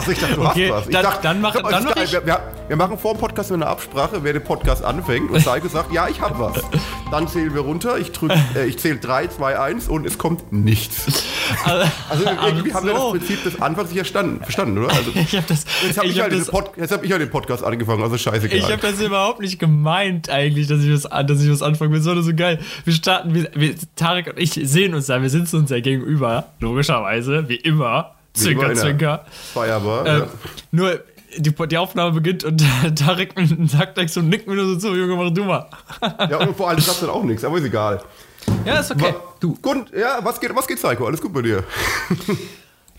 Achso, 0.00 0.10
ich 0.12 0.18
dachte, 0.18 0.34
du 0.34 0.44
Okay, 0.44 0.68
hast 0.70 0.76
was. 0.80 0.86
Ich 0.86 0.92
dann- 0.92 1.02
dachte, 1.02 1.22
dann 1.22 1.40
mach- 1.40 1.54
mal, 1.62 1.70
dann 1.70 1.80
ist 1.82 1.88
mach 1.88 1.94
geil. 1.94 2.08
wir, 2.10 2.26
wir, 2.26 2.40
wir 2.68 2.76
machen 2.76 2.98
vor 2.98 3.14
dem 3.14 3.20
Podcast 3.20 3.52
eine 3.52 3.66
Absprache, 3.66 4.18
wer 4.22 4.32
den 4.32 4.42
Podcast 4.44 4.84
anfängt. 4.84 5.30
Und 5.30 5.40
Seiko 5.42 5.68
sagt, 5.68 5.92
ja, 5.92 6.08
ich 6.08 6.20
hab 6.20 6.38
was. 6.38 6.62
Dann 7.10 7.26
zählen 7.28 7.52
wir 7.54 7.62
runter, 7.62 7.98
ich 7.98 8.12
drück, 8.12 8.32
äh, 8.54 8.66
ich 8.66 8.78
zähle 8.78 8.96
3, 8.98 9.26
2, 9.28 9.58
1 9.58 9.88
und 9.88 10.06
es 10.06 10.18
kommt 10.18 10.52
nichts. 10.52 11.24
Also 11.64 12.24
irgendwie 12.46 12.72
haben 12.72 12.86
wir 12.86 12.92
das 12.94 13.02
so. 13.02 13.10
Prinzip 13.10 13.42
des 13.44 13.60
Anfangs 13.60 13.92
nicht 13.92 14.06
verstanden, 14.06 14.78
oder? 14.78 14.90
Also, 14.94 15.10
Ich 15.14 15.34
habe 15.36 15.44
das, 15.48 15.64
jetzt 15.86 15.98
habe 15.98 16.06
ich, 16.08 16.16
ich 16.16 16.22
hab 16.22 16.30
halt 16.30 16.46
Pod- 16.50 16.70
jetzt 16.76 16.92
hab 16.92 17.02
ich 17.04 17.10
ja 17.10 17.18
den 17.18 17.30
Podcast 17.30 17.64
angefangen, 17.64 18.02
also 18.02 18.16
scheißegal. 18.16 18.56
ich 18.58 18.70
hab 18.70 18.80
das 18.80 19.00
überhaupt 19.00 19.40
nicht 19.40 19.58
gemeint 19.58 20.30
eigentlich, 20.30 20.66
dass 20.68 20.82
ich 20.84 20.92
was, 20.92 21.26
dass 21.26 21.42
ich 21.42 21.50
was 21.50 21.62
anfangen 21.62 21.92
will. 21.92 22.00
sondern 22.00 22.24
so 22.24 22.34
geil. 22.34 22.58
Wir 22.84 22.92
starten, 22.94 23.34
wir, 23.34 23.50
wir, 23.54 23.74
Tarek 23.96 24.28
und 24.28 24.38
ich 24.38 24.52
sehen 24.52 24.94
uns 24.94 25.06
da, 25.06 25.20
wir 25.20 25.30
sitzen 25.30 25.56
uns 25.56 25.70
ja 25.70 25.80
gegenüber, 25.80 26.44
logischerweise, 26.60 27.48
wie 27.48 27.56
immer. 27.56 28.12
Zwinker, 28.32 28.74
Zwinker. 28.74 29.26
Feierbar. 29.52 30.06
Ähm, 30.06 30.20
ja. 30.20 30.28
Nur 30.70 31.00
die, 31.36 31.50
die 31.52 31.78
Aufnahme 31.78 32.12
beginnt 32.12 32.44
und 32.44 32.62
Tarek 32.96 33.34
sagt 33.66 33.94
gleich 33.94 34.12
so, 34.12 34.20
nickt 34.20 34.46
mir 34.46 34.56
nur 34.56 34.66
so 34.66 34.76
zu, 34.76 34.94
Junge, 34.94 35.16
mach 35.16 35.30
du 35.30 35.44
mal. 35.44 35.68
ja, 36.30 36.38
und 36.38 36.56
vor 36.56 36.68
allem 36.68 36.80
sagt 36.80 37.02
dann 37.02 37.10
auch 37.10 37.22
nichts, 37.22 37.44
aber 37.44 37.58
ist 37.58 37.64
egal. 37.64 38.02
Ja, 38.64 38.80
ist 38.80 38.90
okay. 38.90 39.14
Du. 39.38 39.54
Gut, 39.60 39.92
ja, 39.96 40.18
was 40.22 40.40
geht, 40.40 40.54
was 40.54 40.66
geht, 40.66 40.78
Seiko? 40.78 41.06
Alles 41.06 41.20
gut 41.20 41.32
bei 41.32 41.42
dir? 41.42 41.64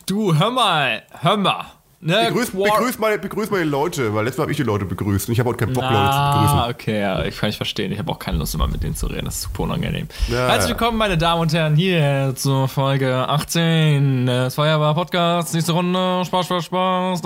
Du, 0.06 0.36
hör 0.38 0.50
mal, 0.52 1.04
hör 1.22 1.38
mal. 1.38 1.66
Ne, 2.04 2.30
Begrüß, 2.30 2.50
begrüß, 2.50 2.98
meine, 2.98 3.20
begrüß 3.20 3.52
meine 3.52 3.66
Leute, 3.66 4.12
weil 4.16 4.26
letztes 4.26 4.40
Mal 4.40 4.46
habe 4.46 4.52
ich 4.52 4.58
die 4.58 4.64
Leute 4.64 4.86
begrüßt 4.86 5.28
und 5.28 5.34
ich 5.34 5.40
habe 5.40 5.50
heute 5.50 5.66
keinen 5.66 5.74
Bock, 5.74 5.84
Leute 5.84 5.94
zu 5.94 6.32
begrüßen. 6.32 6.58
Ah, 6.58 6.68
okay, 6.68 7.00
ja, 7.00 7.24
ich 7.26 7.38
kann 7.38 7.50
nicht 7.50 7.58
verstehen. 7.58 7.92
Ich 7.92 8.00
habe 8.00 8.12
auch 8.12 8.18
keine 8.18 8.40
Lust, 8.40 8.56
immer 8.56 8.66
mit 8.68 8.82
denen 8.82 8.96
zu 8.96 9.06
reden. 9.06 9.26
Das 9.26 9.36
ist 9.36 9.42
super 9.44 9.64
unangenehm. 9.64 10.08
Ja, 10.28 10.48
Herzlich 10.48 10.70
willkommen, 10.70 10.98
meine 10.98 11.20
Damen 11.20 11.42
und 11.42 11.54
Herren, 11.54 11.76
hier 11.76 12.34
zur 12.36 12.68
Folge 12.68 13.30
18 13.30 14.26
des 14.26 14.56
Feuerwehr 14.56 14.96
Podcasts. 14.96 15.54
Nächste 15.54 15.74
Runde. 15.74 16.26
Spaß, 16.26 16.48
Spaß, 16.48 16.66
Spaß. 16.66 17.24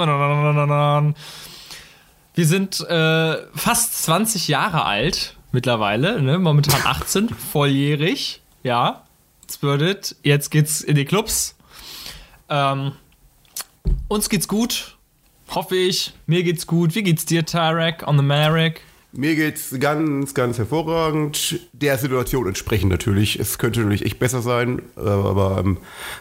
Wir 2.34 2.46
sind 2.46 2.82
äh, 2.82 3.38
fast 3.56 4.04
20 4.04 4.50
Jahre 4.50 4.84
alt 4.84 5.38
mittlerweile, 5.54 6.22
ne? 6.22 6.38
momentan 6.38 6.82
18, 6.84 7.30
volljährig. 7.54 8.42
Ja, 8.64 9.04
it's 9.42 9.58
it. 9.64 10.18
Jetzt 10.22 10.52
geht's 10.52 10.82
in 10.82 10.96
die 10.96 11.06
Clubs. 11.06 11.56
Ähm, 12.50 12.92
uns 14.08 14.30
geht's 14.30 14.48
gut, 14.48 14.98
hoffe 15.50 15.76
ich. 15.76 16.14
Mir 16.26 16.44
geht's 16.44 16.68
gut. 16.68 16.96
Wie 16.96 17.04
geht's 17.04 17.26
dir, 17.26 17.46
Tarek, 17.46 18.08
on 18.08 18.18
the 18.18 18.24
Marek? 18.24 18.82
Mir 19.18 19.36
geht's 19.36 19.74
ganz, 19.80 20.34
ganz 20.34 20.58
hervorragend. 20.58 21.60
Der 21.72 21.98
Situation 21.98 22.48
entsprechend 22.48 22.92
natürlich. 22.92 23.40
Es 23.40 23.58
könnte 23.58 23.80
natürlich 23.80 24.06
echt 24.06 24.20
besser 24.20 24.42
sein, 24.42 24.82
äh, 24.98 25.08
aber 25.08 25.58
ähm, 25.60 25.78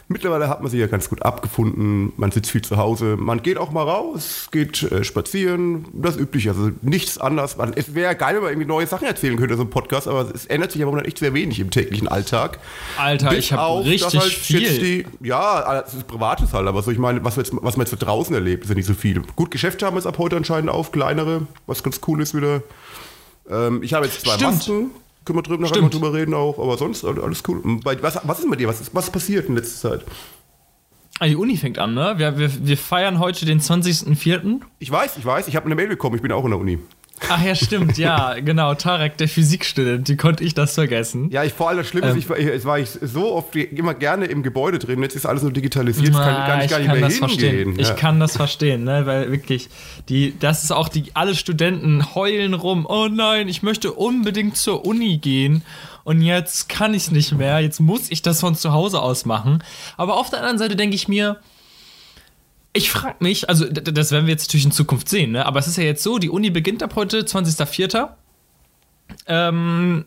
mittlerweile 0.06 0.48
hat 0.48 0.62
man 0.62 0.70
sich 0.70 0.78
ja 0.78 0.86
ganz 0.86 1.08
gut 1.08 1.22
abgefunden. 1.22 2.12
Man 2.16 2.30
sitzt 2.30 2.52
viel 2.52 2.62
zu 2.62 2.76
Hause. 2.76 3.16
Man 3.18 3.42
geht 3.42 3.58
auch 3.58 3.72
mal 3.72 3.82
raus, 3.82 4.48
geht 4.52 4.82
äh, 4.84 5.02
spazieren. 5.02 5.86
Das 5.92 6.16
Übliche. 6.16 6.50
Also 6.50 6.70
nichts 6.82 7.18
anders. 7.18 7.56
Man, 7.56 7.72
es 7.74 7.94
wäre 7.96 8.14
geil, 8.14 8.36
wenn 8.36 8.42
man 8.42 8.52
irgendwie 8.52 8.68
neue 8.68 8.86
Sachen 8.86 9.06
erzählen 9.06 9.36
könnte, 9.36 9.56
so 9.56 9.62
ein 9.62 9.70
Podcast, 9.70 10.06
aber 10.06 10.32
es 10.32 10.46
ändert 10.46 10.70
sich 10.70 10.78
ja 10.78 10.86
momentan 10.86 11.08
echt 11.08 11.18
sehr 11.18 11.34
wenig 11.34 11.58
im 11.58 11.70
täglichen 11.70 12.06
Alltag. 12.06 12.60
Alter, 12.96 13.30
Bis 13.30 13.38
ich 13.38 13.52
habe 13.52 13.84
richtig 13.84 14.20
halt 14.20 14.32
viel. 14.32 14.78
Die, 14.78 15.06
ja, 15.26 15.82
das 15.82 15.94
ist 15.94 16.06
Privates 16.06 16.52
halt, 16.52 16.68
aber 16.68 16.82
so 16.82 16.92
ich 16.92 16.98
meine, 16.98 17.24
was, 17.24 17.34
jetzt, 17.36 17.52
was 17.54 17.76
man 17.76 17.86
jetzt 17.86 17.98
so 17.98 18.06
draußen 18.06 18.34
erlebt, 18.34 18.64
ist 18.64 18.68
ja 18.68 18.76
nicht 18.76 18.86
so 18.86 18.94
viel. 18.94 19.20
Gut, 19.34 19.50
Geschäfte 19.50 19.84
haben 19.84 19.96
jetzt 19.96 20.06
ab 20.06 20.18
heute 20.18 20.36
anscheinend 20.36 20.70
auf, 20.70 20.92
kleinere, 20.92 21.48
was 21.66 21.82
ganz 21.82 22.00
cool 22.06 22.22
ist 22.22 22.34
wieder. 22.34 22.62
Ähm, 23.48 23.82
ich 23.82 23.94
habe 23.94 24.06
jetzt 24.06 24.20
zwei 24.20 24.34
Stimmt. 24.34 24.52
Masken, 24.54 24.90
können 25.24 25.38
wir 25.38 25.42
drüber, 25.42 25.62
nachher 25.62 25.82
mal 25.82 25.90
drüber 25.90 26.12
reden 26.12 26.34
auch, 26.34 26.58
aber 26.58 26.76
sonst 26.76 27.04
alles 27.04 27.42
cool. 27.48 27.62
Was, 27.84 28.20
was 28.22 28.38
ist 28.40 28.48
mit 28.48 28.60
dir? 28.60 28.68
Was 28.68 28.80
ist 28.80 28.94
was 28.94 29.06
ist 29.06 29.10
passiert 29.10 29.48
in 29.48 29.54
letzter 29.56 29.90
Zeit? 29.90 30.04
Ah, 31.20 31.26
die 31.26 31.36
Uni 31.36 31.56
fängt 31.56 31.78
an, 31.78 31.94
ne? 31.94 32.14
Wir, 32.16 32.36
wir, 32.38 32.66
wir 32.66 32.76
feiern 32.76 33.20
heute 33.20 33.46
den 33.46 33.60
20.04. 33.60 34.60
Ich 34.80 34.90
weiß, 34.90 35.16
ich 35.16 35.24
weiß, 35.24 35.46
ich 35.46 35.54
habe 35.54 35.66
eine 35.66 35.76
Mail 35.76 35.88
bekommen, 35.88 36.16
ich 36.16 36.22
bin 36.22 36.32
auch 36.32 36.44
in 36.44 36.50
der 36.50 36.58
Uni. 36.58 36.78
Ach 37.28 37.42
ja, 37.42 37.54
stimmt, 37.54 37.96
ja, 37.96 38.34
genau. 38.40 38.74
Tarek, 38.74 39.16
der 39.16 39.28
Physikstudent, 39.28 40.08
wie 40.08 40.16
konnte 40.16 40.42
ich 40.42 40.52
das 40.52 40.74
vergessen? 40.74 41.30
Ja, 41.30 41.44
ich 41.44 41.52
vor 41.52 41.68
allem 41.68 41.78
das 41.78 41.86
Schlimme 41.86 42.08
ist, 42.08 42.14
Ähm. 42.14 42.18
ich 42.18 42.28
war, 42.28 42.38
ich, 42.38 42.64
war 42.64 42.78
ich 42.78 42.90
so 42.90 43.32
oft 43.34 43.54
immer 43.54 43.94
gerne 43.94 44.26
im 44.26 44.42
Gebäude 44.42 44.78
drin, 44.78 45.00
jetzt 45.02 45.14
ist 45.14 45.24
alles 45.24 45.42
nur 45.42 45.52
digitalisiert, 45.52 46.08
jetzt 46.08 46.16
kann 46.16 46.32
ich 46.32 46.46
gar 46.46 46.56
nicht, 46.58 46.70
gar 46.70 46.78
nicht 46.80 46.88
mehr 46.88 47.00
das 47.00 47.14
hingehen. 47.14 47.28
verstehen. 47.28 47.74
Ich 47.78 47.88
ja. 47.88 47.94
kann 47.94 48.20
das 48.20 48.36
verstehen, 48.36 48.84
ne? 48.84 49.06
Weil 49.06 49.30
wirklich, 49.30 49.68
die, 50.08 50.34
das 50.38 50.64
ist 50.64 50.72
auch 50.72 50.88
die, 50.88 51.12
alle 51.14 51.34
Studenten 51.34 52.14
heulen 52.14 52.52
rum. 52.52 52.84
Oh 52.88 53.06
nein, 53.08 53.48
ich 53.48 53.62
möchte 53.62 53.92
unbedingt 53.92 54.56
zur 54.56 54.84
Uni 54.84 55.18
gehen. 55.18 55.62
Und 56.02 56.20
jetzt 56.20 56.68
kann 56.68 56.92
ich 56.92 57.10
nicht 57.10 57.32
mehr. 57.32 57.60
Jetzt 57.60 57.80
muss 57.80 58.10
ich 58.10 58.20
das 58.20 58.40
von 58.40 58.54
zu 58.54 58.72
Hause 58.72 59.00
aus 59.00 59.24
machen. 59.24 59.64
Aber 59.96 60.18
auf 60.18 60.28
der 60.28 60.40
anderen 60.40 60.58
Seite 60.58 60.76
denke 60.76 60.94
ich 60.96 61.08
mir, 61.08 61.38
ich 62.74 62.90
frage 62.90 63.16
mich, 63.20 63.48
also 63.48 63.66
das 63.66 64.10
werden 64.10 64.26
wir 64.26 64.32
jetzt 64.32 64.48
natürlich 64.48 64.66
in 64.66 64.72
Zukunft 64.72 65.08
sehen, 65.08 65.32
ne? 65.32 65.46
aber 65.46 65.60
es 65.60 65.68
ist 65.68 65.76
ja 65.76 65.84
jetzt 65.84 66.02
so, 66.02 66.18
die 66.18 66.28
Uni 66.28 66.50
beginnt 66.50 66.82
ab 66.82 66.96
heute, 66.96 67.20
20.04. 67.20 68.08
Ähm, 69.26 70.04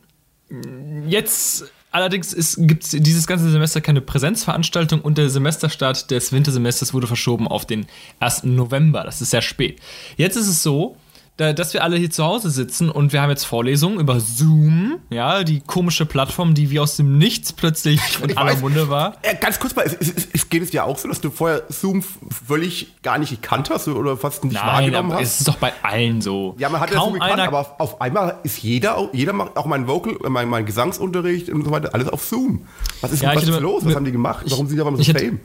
jetzt 1.07 1.71
allerdings 1.91 2.35
gibt 2.59 2.83
es 2.83 2.91
dieses 2.91 3.25
ganze 3.25 3.49
Semester 3.49 3.79
keine 3.79 4.01
Präsenzveranstaltung 4.01 4.99
und 4.99 5.17
der 5.17 5.29
Semesterstart 5.29 6.11
des 6.11 6.33
Wintersemesters 6.33 6.93
wurde 6.93 7.07
verschoben 7.07 7.47
auf 7.47 7.65
den 7.65 7.87
1. 8.19 8.43
November. 8.43 9.03
Das 9.03 9.21
ist 9.21 9.31
sehr 9.31 9.41
spät. 9.41 9.79
Jetzt 10.17 10.35
ist 10.35 10.47
es 10.47 10.61
so, 10.61 10.97
dass 11.37 11.73
wir 11.73 11.83
alle 11.83 11.97
hier 11.97 12.09
zu 12.09 12.23
Hause 12.23 12.49
sitzen 12.49 12.89
und 12.89 13.13
wir 13.13 13.21
haben 13.21 13.29
jetzt 13.29 13.43
Vorlesungen 13.45 13.99
über 13.99 14.19
Zoom, 14.19 14.97
ja, 15.11 15.43
die 15.43 15.59
komische 15.61 16.05
Plattform, 16.05 16.53
die 16.55 16.71
wie 16.71 16.79
aus 16.79 16.97
dem 16.97 17.17
Nichts 17.19 17.53
plötzlich 17.53 18.01
in 18.23 18.31
Ich 18.31 18.37
aller 18.37 18.53
weiß. 18.53 18.61
Munde 18.61 18.89
war. 18.89 19.15
Äh, 19.21 19.35
ganz 19.35 19.59
kurz 19.59 19.75
mal, 19.75 19.85
es, 19.85 19.93
es, 19.93 20.27
es, 20.33 20.49
geht 20.49 20.63
es 20.63 20.71
dir 20.71 20.83
auch 20.85 20.97
so, 20.97 21.07
dass 21.07 21.21
du 21.21 21.29
vorher 21.29 21.63
Zoom 21.69 22.03
völlig 22.47 23.01
gar 23.03 23.17
nicht 23.19 23.29
gekannt 23.29 23.69
hast 23.69 23.87
oder 23.87 24.17
fast 24.17 24.43
nicht 24.43 24.55
Nein, 24.55 24.65
wahrgenommen 24.65 25.11
aber 25.11 25.21
hast? 25.21 25.33
es 25.33 25.39
ist 25.41 25.47
doch 25.47 25.57
bei 25.57 25.71
allen 25.83 26.21
so. 26.21 26.55
Ja, 26.57 26.69
man 26.69 26.81
hat 26.81 26.89
ja 26.91 26.97
Kaum 26.97 27.13
so 27.13 27.19
gekannt, 27.19 27.39
aber 27.39 27.59
auf, 27.59 27.79
auf 27.79 28.01
einmal 28.01 28.39
ist 28.43 28.57
jeder, 28.63 28.97
auch- 28.97 29.13
jeder 29.13 29.33
macht 29.33 29.57
auch 29.57 29.65
mein 29.67 29.87
Vocal, 29.87 30.17
äh, 30.25 30.29
mein, 30.29 30.49
mein 30.49 30.65
Gesangsunterricht 30.65 31.49
und 31.49 31.63
so 31.65 31.71
weiter, 31.71 31.93
alles 31.93 32.09
auf 32.09 32.25
Zoom. 32.25 32.65
Was 33.01 33.11
ist, 33.11 33.21
Ja, 33.21 33.35
was 33.35 33.43
ist 33.43 33.59
los? 33.59 33.85
Was 33.85 33.95
haben 33.95 34.05
die 34.05 34.11
gemacht? 34.11 34.45
Warum 34.49 34.67
sind 34.67 34.77
die 34.77 34.81
aber 34.81 34.95
so 34.95 35.01
ich 35.01 35.11
fame? 35.11 35.39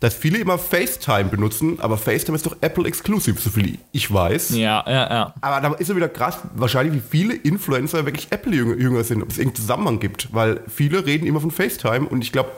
dass 0.01 0.15
viele 0.15 0.39
immer 0.39 0.59
FaceTime 0.59 1.25
benutzen, 1.25 1.79
aber 1.81 1.97
FaceTime 1.97 2.37
ist 2.37 2.47
doch 2.47 2.57
Apple 2.61 2.87
Exclusive, 2.87 3.41
so 3.41 3.51
viel 3.51 3.79
ich 3.93 4.13
weiß. 4.13 4.51
Ja, 4.51 4.85
ja, 4.87 5.11
ja. 5.11 5.35
Aber 5.41 5.61
da 5.61 5.75
ist 5.75 5.89
ja 5.89 5.97
wieder 5.97 6.09
krass, 6.09 6.39
wahrscheinlich 6.55 6.95
wie 6.95 7.03
viele 7.09 7.35
Influencer 7.35 8.05
wirklich 8.05 8.27
Apple-Jünger 8.31 8.77
Jünger 8.77 9.05
sind, 9.05 9.23
ob 9.23 9.31
es 9.31 9.39
irgendeinen 9.39 9.63
Zusammenhang 9.63 10.01
gibt, 10.01 10.35
weil 10.35 10.61
viele 10.69 11.07
reden 11.07 11.27
immer 11.27 11.41
von 11.41 11.51
FaceTime 11.51 12.09
und 12.09 12.23
ich 12.23 12.33
glaube, 12.33 12.51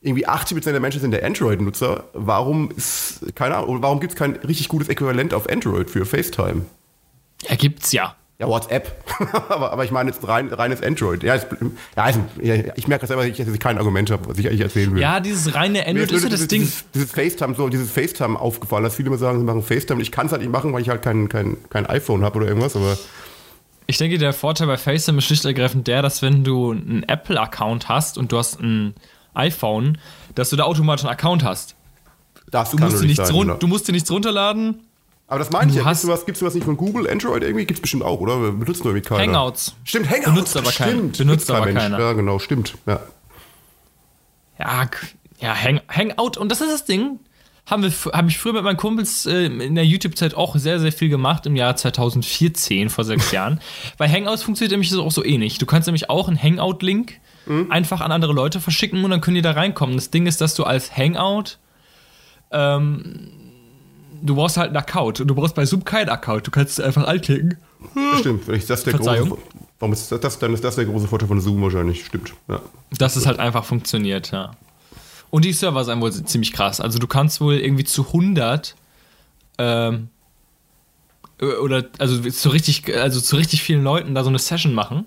irgendwie 0.00 0.28
80% 0.28 0.64
der 0.70 0.80
Menschen 0.80 1.00
sind 1.00 1.12
der 1.12 1.24
Android-Nutzer. 1.24 2.04
Warum 2.12 2.70
ist, 2.70 3.24
keine 3.34 3.56
Ahnung, 3.56 3.82
warum 3.82 4.00
gibt 4.00 4.12
es 4.12 4.18
kein 4.18 4.36
richtig 4.36 4.68
gutes 4.68 4.88
Äquivalent 4.88 5.32
auf 5.32 5.48
Android 5.48 5.90
für 5.90 6.04
FaceTime? 6.04 6.66
Ja, 7.48 7.56
gibt's 7.56 7.92
ja. 7.92 8.14
Ja, 8.38 8.48
WhatsApp. 8.48 8.92
aber, 9.48 9.72
aber 9.72 9.84
ich 9.84 9.92
meine 9.92 10.10
jetzt 10.10 10.26
rein, 10.26 10.52
reines 10.52 10.82
Android. 10.82 11.22
Ja, 11.22 11.36
es, 11.36 11.46
ja 11.94 12.02
also, 12.02 12.20
ich 12.40 12.88
merke 12.88 13.02
das 13.02 13.08
selber, 13.08 13.28
dass 13.28 13.38
ich 13.38 13.60
kein 13.60 13.78
Argument 13.78 14.10
habe, 14.10 14.28
was 14.28 14.38
ich 14.38 14.48
eigentlich 14.48 14.62
erzählen 14.62 14.92
will. 14.92 15.00
Ja, 15.00 15.20
dieses 15.20 15.54
reine 15.54 15.86
Android 15.86 16.10
ist 16.10 16.24
ja 16.24 16.28
das 16.28 16.40
dieses, 16.40 16.48
Ding. 16.48 16.62
Dieses, 16.62 16.84
dieses 16.92 17.12
FaceTime, 17.12 17.54
so 17.54 17.68
dieses 17.68 17.90
FaceTime 17.90 18.38
aufgefallen, 18.38 18.82
dass 18.82 18.96
viele 18.96 19.08
immer 19.08 19.18
sagen, 19.18 19.38
sie 19.38 19.44
machen 19.44 19.62
FaceTime. 19.62 20.02
Ich 20.02 20.10
kann 20.10 20.26
es 20.26 20.32
halt 20.32 20.42
nicht 20.42 20.50
machen, 20.50 20.72
weil 20.72 20.82
ich 20.82 20.88
halt 20.88 21.02
kein, 21.02 21.28
kein, 21.28 21.58
kein 21.70 21.86
iPhone 21.86 22.24
habe 22.24 22.38
oder 22.38 22.48
irgendwas, 22.48 22.74
aber. 22.74 22.98
Ich 23.86 23.98
denke, 23.98 24.18
der 24.18 24.32
Vorteil 24.32 24.66
bei 24.66 24.78
FaceTime 24.78 25.18
ist 25.18 25.24
schlicht 25.24 25.44
und 25.44 25.50
ergreifend 25.50 25.86
der, 25.86 26.02
dass 26.02 26.20
wenn 26.22 26.42
du 26.42 26.72
einen 26.72 27.04
Apple-Account 27.04 27.88
hast 27.88 28.18
und 28.18 28.32
du 28.32 28.38
hast 28.38 28.60
ein 28.60 28.94
iPhone, 29.34 29.98
dass 30.34 30.50
du 30.50 30.56
da 30.56 30.64
automatisch 30.64 31.04
einen 31.04 31.12
Account 31.12 31.44
hast. 31.44 31.76
Das 32.50 32.70
Du 32.70 32.78
musst, 32.78 33.02
dir 33.02 33.06
nichts 33.06 33.28
sein, 33.28 33.56
du 33.58 33.66
musst 33.66 33.88
dir 33.88 33.92
nichts 33.92 34.10
runterladen. 34.10 34.80
Aber 35.34 35.38
das 35.44 35.50
meine 35.50 35.70
ich 35.70 35.76
Du 35.76 35.80
ja. 35.82 35.86
hast- 35.86 35.98
Gibt's 36.00 36.06
sowas, 36.06 36.26
gibt's 36.26 36.40
sowas 36.40 36.54
nicht 36.54 36.64
von 36.64 36.76
Google, 36.76 37.10
Android 37.10 37.42
irgendwie? 37.42 37.66
Gibt's 37.66 37.80
bestimmt 37.80 38.04
auch, 38.04 38.20
oder? 38.20 38.36
Benutzt 38.52 38.84
nur 38.84 38.94
irgendwie 38.94 39.08
keiner. 39.08 39.22
Hangouts. 39.32 39.74
Stimmt, 39.84 40.08
Hangouts. 40.10 40.30
Benutzt 40.32 40.56
aber 40.56 40.70
keiner. 40.72 40.90
Stimmt, 40.92 41.18
Benutzt 41.18 41.46
kein 41.48 41.56
aber 41.56 41.66
Mensch. 41.66 41.78
keiner. 41.80 41.98
Ja, 41.98 42.12
genau, 42.12 42.38
stimmt. 42.38 42.74
Ja. 42.86 43.00
Ja, 44.58 44.88
ja 45.40 45.54
Hang, 45.54 45.80
Hangout. 45.88 46.36
Und 46.38 46.50
das 46.50 46.60
ist 46.60 46.72
das 46.72 46.84
Ding. 46.84 47.18
Haben 47.66 47.82
wir, 47.82 47.88
f- 47.88 48.10
hab 48.12 48.28
ich 48.28 48.38
früher 48.38 48.52
mit 48.52 48.62
meinen 48.62 48.76
Kumpels 48.76 49.24
äh, 49.24 49.46
in 49.46 49.74
der 49.74 49.86
YouTube-Zeit 49.86 50.34
auch 50.34 50.54
sehr, 50.56 50.78
sehr 50.80 50.92
viel 50.92 51.08
gemacht 51.08 51.46
im 51.46 51.56
Jahr 51.56 51.74
2014, 51.76 52.90
vor 52.90 53.04
sechs 53.04 53.32
Jahren. 53.32 53.58
Weil 53.96 54.12
Hangouts 54.12 54.42
funktioniert 54.42 54.72
nämlich 54.72 54.94
auch 54.94 55.10
so 55.10 55.24
ähnlich. 55.24 55.56
Du 55.58 55.64
kannst 55.66 55.86
nämlich 55.88 56.10
auch 56.10 56.28
einen 56.28 56.40
Hangout-Link 56.40 57.14
einfach 57.68 58.00
an 58.00 58.10
andere 58.10 58.32
Leute 58.32 58.58
verschicken 58.58 59.04
und 59.04 59.10
dann 59.10 59.20
können 59.20 59.34
die 59.34 59.42
da 59.42 59.50
reinkommen. 59.50 59.96
Das 59.96 60.10
Ding 60.10 60.26
ist, 60.26 60.40
dass 60.40 60.54
du 60.54 60.64
als 60.64 60.96
Hangout 60.96 61.58
ähm, 62.52 63.30
du 64.22 64.34
brauchst 64.34 64.56
halt 64.56 64.68
einen 64.68 64.76
Account 64.76 65.20
und 65.20 65.28
du 65.28 65.34
brauchst 65.34 65.54
bei 65.54 65.64
Zoom 65.66 65.84
keinen 65.84 66.08
Account. 66.08 66.46
Du 66.46 66.50
kannst 66.50 66.78
es 66.78 66.84
einfach 66.84 67.06
anklicken. 67.06 67.56
Stimmt. 68.20 68.46
Wenn 68.48 68.56
ich- 68.56 68.66
Das 68.66 68.80
ist 68.80 68.86
der 68.86 68.94
Verzeihung. 68.94 69.28
große, 69.30 69.42
warum 69.78 69.92
ist 69.92 70.10
das, 70.12 70.20
das, 70.20 70.38
dann 70.38 70.54
ist 70.54 70.64
das 70.64 70.76
der 70.76 70.84
große 70.86 71.06
Vorteil 71.08 71.28
von 71.28 71.40
Zoom 71.40 71.62
wahrscheinlich. 71.62 72.04
Stimmt. 72.06 72.32
Ja. 72.48 72.60
Dass 72.98 73.16
es 73.16 73.26
halt 73.26 73.38
einfach 73.38 73.64
funktioniert, 73.64 74.30
ja. 74.30 74.52
Und 75.30 75.44
die 75.44 75.52
Server 75.52 75.84
sind 75.84 76.00
wohl 76.00 76.12
ziemlich 76.12 76.52
krass. 76.52 76.80
Also 76.80 76.98
du 76.98 77.06
kannst 77.06 77.40
wohl 77.40 77.54
irgendwie 77.54 77.84
zu 77.84 78.06
100 78.06 78.74
ähm, 79.58 80.08
äh, 81.40 81.46
oder 81.46 81.84
also 81.98 82.20
zu 82.30 82.48
richtig 82.50 82.94
also 82.96 83.20
zu 83.20 83.36
richtig 83.36 83.62
vielen 83.62 83.82
Leuten 83.82 84.14
da 84.14 84.22
so 84.22 84.28
eine 84.28 84.38
Session 84.38 84.72
machen, 84.74 85.04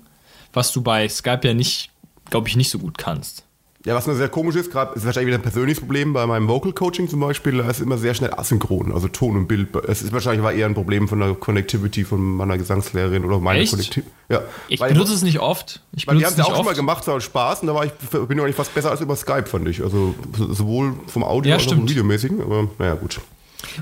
was 0.54 0.72
du 0.72 0.82
bei 0.82 1.08
Skype 1.08 1.48
ja 1.48 1.54
nicht, 1.54 1.92
glaube 2.30 2.48
ich, 2.50 2.56
nicht 2.56 2.70
so 2.70 2.78
gut 2.80 2.98
kannst. 2.98 3.46
Ja, 3.86 3.96
was 3.96 4.08
mir 4.08 4.16
sehr 4.16 4.28
komisch 4.28 4.56
ist, 4.56 4.72
gerade 4.72 4.96
ist 4.96 5.06
wahrscheinlich 5.06 5.28
wieder 5.28 5.38
ein 5.38 5.44
persönliches 5.44 5.80
Problem 5.80 6.12
bei 6.12 6.26
meinem 6.26 6.48
Vocal 6.48 6.74
Coaching 6.74 7.08
zum 7.08 7.20
Beispiel, 7.20 7.60
da 7.60 7.70
ist 7.70 7.80
immer 7.80 7.98
sehr 7.98 8.14
schnell 8.16 8.34
asynchron, 8.36 8.92
also 8.92 9.08
Ton 9.08 9.38
und 9.38 9.48
Bild. 9.48 9.70
Es 9.88 10.02
ist 10.02 10.12
wahrscheinlich 10.12 10.44
war 10.44 10.52
eher 10.52 10.66
ein 10.66 10.74
Problem 10.74 11.08
von 11.08 11.20
der 11.20 11.36
Connectivity 11.36 12.04
von 12.04 12.20
meiner 12.20 12.58
Gesangslehrerin 12.58 13.24
oder 13.24 13.40
meiner? 13.40 13.64
Connectivity. 13.66 14.04
Ja, 14.30 14.42
Ich 14.68 14.80
weil, 14.80 14.92
benutze 14.92 15.14
es 15.14 15.22
nicht 15.22 15.40
oft. 15.40 15.82
Ich 15.96 16.08
weil 16.08 16.18
die 16.18 16.26
haben 16.26 16.32
es 16.34 16.38
ja 16.38 16.44
auch 16.46 16.56
schon 16.56 16.66
mal 16.66 16.72
oft. 16.72 16.76
gemacht, 16.78 17.02
es 17.04 17.08
war 17.08 17.22
Spaß 17.22 17.62
und 17.62 17.68
da 17.68 17.76
war 17.76 17.86
ich, 17.86 17.94
bin 17.94 18.38
ich 18.38 18.44
eigentlich 18.44 18.56
fast 18.56 18.74
besser 18.74 18.92
als 18.92 19.00
über 19.00 19.16
Skype, 19.16 19.46
fand 19.46 19.68
ich. 19.70 19.82
Also 19.82 20.16
sowohl 20.36 20.94
vom 21.08 21.24
Audio 21.24 21.52
Ja, 21.52 21.56
als 21.58 21.68
auch 21.68 21.76
vom. 21.76 21.88
Videomäßigen, 21.88 22.42
aber 22.42 22.68
naja, 22.80 22.96
gut. 22.96 23.22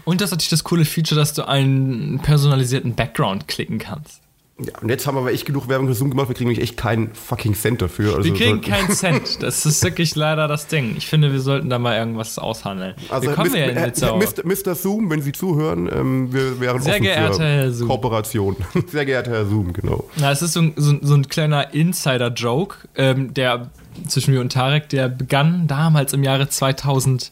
Und 0.03 0.21
das 0.21 0.27
ist 0.27 0.31
natürlich 0.31 0.49
das 0.49 0.63
coole 0.65 0.85
Feature, 0.85 1.19
dass 1.19 1.33
du 1.33 1.47
einen 1.47 2.19
personalisierten 2.19 2.95
Background 2.95 3.47
klicken 3.47 3.79
kannst. 3.79 4.21
Ja, 4.57 4.71
und 4.81 4.87
jetzt 4.87 5.05
haben 5.05 5.15
wir 5.15 5.19
aber 5.19 5.33
echt 5.33 5.45
genug 5.45 5.67
Werbung 5.67 5.87
für 5.87 5.93
Zoom 5.95 6.09
gemacht, 6.11 6.29
wir 6.29 6.33
kriegen 6.35 6.47
nämlich 6.49 6.63
echt 6.63 6.77
keinen 6.77 7.13
fucking 7.13 7.55
Cent 7.55 7.81
dafür. 7.81 8.15
Also 8.15 8.23
Wir 8.23 8.33
kriegen 8.33 8.61
keinen 8.61 8.89
Cent. 8.89 9.43
Das 9.43 9.65
ist 9.65 9.83
wirklich 9.83 10.15
leider 10.15 10.47
das 10.47 10.67
Ding. 10.67 10.95
Ich 10.97 11.07
finde, 11.07 11.33
wir 11.33 11.41
sollten 11.41 11.69
da 11.69 11.77
mal 11.77 11.97
irgendwas 11.97 12.39
aushandeln. 12.39 12.95
Also 13.09 13.27
wir 13.27 13.35
kommen 13.35 13.51
Mr. 13.51 13.57
ja 13.57 13.65
in 13.65 13.83
Litauen. 13.83 14.19
Mr. 14.19 14.45
Mr. 14.71 14.75
Zoom, 14.75 15.09
wenn 15.09 15.21
Sie 15.21 15.33
zuhören, 15.33 15.89
ähm, 15.93 16.31
wir 16.31 16.57
wären 16.61 16.81
Sehr 16.81 17.01
geehrter 17.01 17.43
Herr 17.43 17.71
Zoom. 17.73 17.89
Kooperation. 17.89 18.55
Sehr 18.87 19.03
geehrter 19.05 19.31
Herr 19.31 19.45
Zoom, 19.45 19.73
genau. 19.73 20.05
Na, 20.15 20.31
es 20.31 20.41
ist 20.41 20.53
so, 20.53 20.61
ein- 20.61 20.71
so, 20.77 20.95
so 21.01 21.15
ein 21.15 21.27
kleiner 21.27 21.73
Insider-Joke, 21.73 22.77
ähm, 22.95 23.33
der 23.33 23.71
zwischen 24.07 24.33
mir 24.33 24.39
und 24.39 24.53
Tarek, 24.53 24.87
der 24.87 25.09
begann 25.09 25.67
damals 25.67 26.13
im 26.13 26.23
Jahre 26.23 26.47
2018 26.47 27.31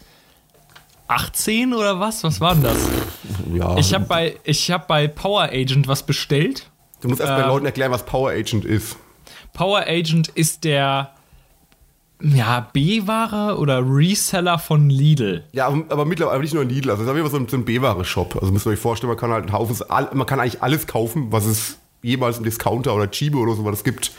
oder 1.74 2.02
was? 2.02 2.22
Was 2.26 2.42
war 2.42 2.54
denn 2.56 2.64
das? 2.64 2.78
Ja, 3.54 3.78
Ich 3.78 3.94
habe 3.94 4.04
bei, 4.06 4.36
ich 4.44 4.70
hab 4.72 4.90
bei 4.90 5.08
Power 5.08 5.44
Agent 5.44 5.88
was 5.88 6.04
bestellt. 6.06 6.68
Du 7.04 7.10
musst 7.10 7.22
erst 7.22 7.36
bei 7.36 7.44
ähm, 7.44 7.48
Leuten 7.48 7.66
erklären, 7.66 7.92
was 7.92 8.06
Power 8.06 8.32
Agent 8.32 8.66
ist. 8.66 8.98
Power 9.54 9.86
Agent 9.88 10.30
ist 10.30 10.64
der 10.64 11.12
ja, 12.22 12.70
B-Ware 12.72 13.58
oder 13.58 13.82
Reseller 13.86 14.58
von 14.58 14.90
Lidl. 14.90 15.44
Ja, 15.52 15.68
aber, 15.68 16.06
mittlerweile 16.06 16.36
aber 16.36 16.44
nicht 16.44 16.54
nur 16.54 16.64
Lidl, 16.64 16.90
also 16.90 17.04
es 17.04 17.10
ist 17.10 17.22
Fall 17.22 17.30
so 17.30 17.38
ein, 17.38 17.48
so 17.48 17.58
ein 17.58 17.66
B-Ware-Shop. 17.66 18.38
Also 18.40 18.52
müsst 18.52 18.66
ihr 18.66 18.72
euch 18.72 18.80
vorstellen, 18.80 19.10
man 19.10 19.18
kann 19.18 19.32
halt 19.32 19.44
einen 19.44 19.54
Haufen, 19.54 19.76
man 19.90 20.26
kann 20.26 20.40
eigentlich 20.40 20.64
alles 20.64 20.88
kaufen, 20.88 21.32
was 21.32 21.46
es 21.46 21.78
jemals 22.02 22.38
im 22.38 22.46
Discounter 22.46 22.96
oder 22.96 23.10
Chibo 23.12 23.40
oder 23.40 23.56
so 23.56 23.66
was 23.66 23.84
gibt. 23.84 24.12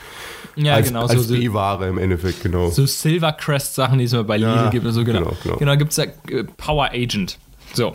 Ja, 0.55 0.75
als, 0.75 0.87
genau. 0.87 1.05
als 1.07 1.27
so, 1.27 1.33
B-Ware 1.33 1.87
im 1.87 1.97
Endeffekt, 1.97 2.43
genau. 2.43 2.69
so 2.69 2.85
Silvercrest-Sachen, 2.85 3.97
die 3.97 4.05
es 4.05 4.13
immer 4.13 4.23
bei 4.23 4.37
Lidl 4.37 4.49
Ja, 4.49 4.69
gibt 4.69 4.85
und 4.85 4.93
so, 4.93 5.03
genau. 5.03 5.19
genau, 5.19 5.33
Genau, 5.43 5.55
genau. 5.57 5.71
da 5.71 5.75
gibt 5.75 5.91
es 5.91 5.97
ja 5.97 6.05
äh, 6.29 6.43
Power 6.57 6.89
Agent. 6.91 7.37
So. 7.73 7.93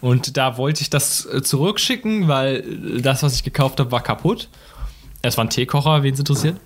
Und 0.00 0.36
da 0.36 0.56
wollte 0.56 0.82
ich 0.82 0.90
das 0.90 1.26
äh, 1.26 1.42
zurückschicken, 1.42 2.28
weil 2.28 2.56
äh, 2.56 3.00
das, 3.02 3.22
was 3.22 3.34
ich 3.34 3.44
gekauft 3.44 3.80
habe, 3.80 3.92
war 3.92 4.02
kaputt. 4.02 4.48
Es 5.22 5.36
war 5.36 5.44
ein 5.44 5.50
Teekocher, 5.50 6.02
wen 6.02 6.14
es 6.14 6.20
interessiert. 6.20 6.56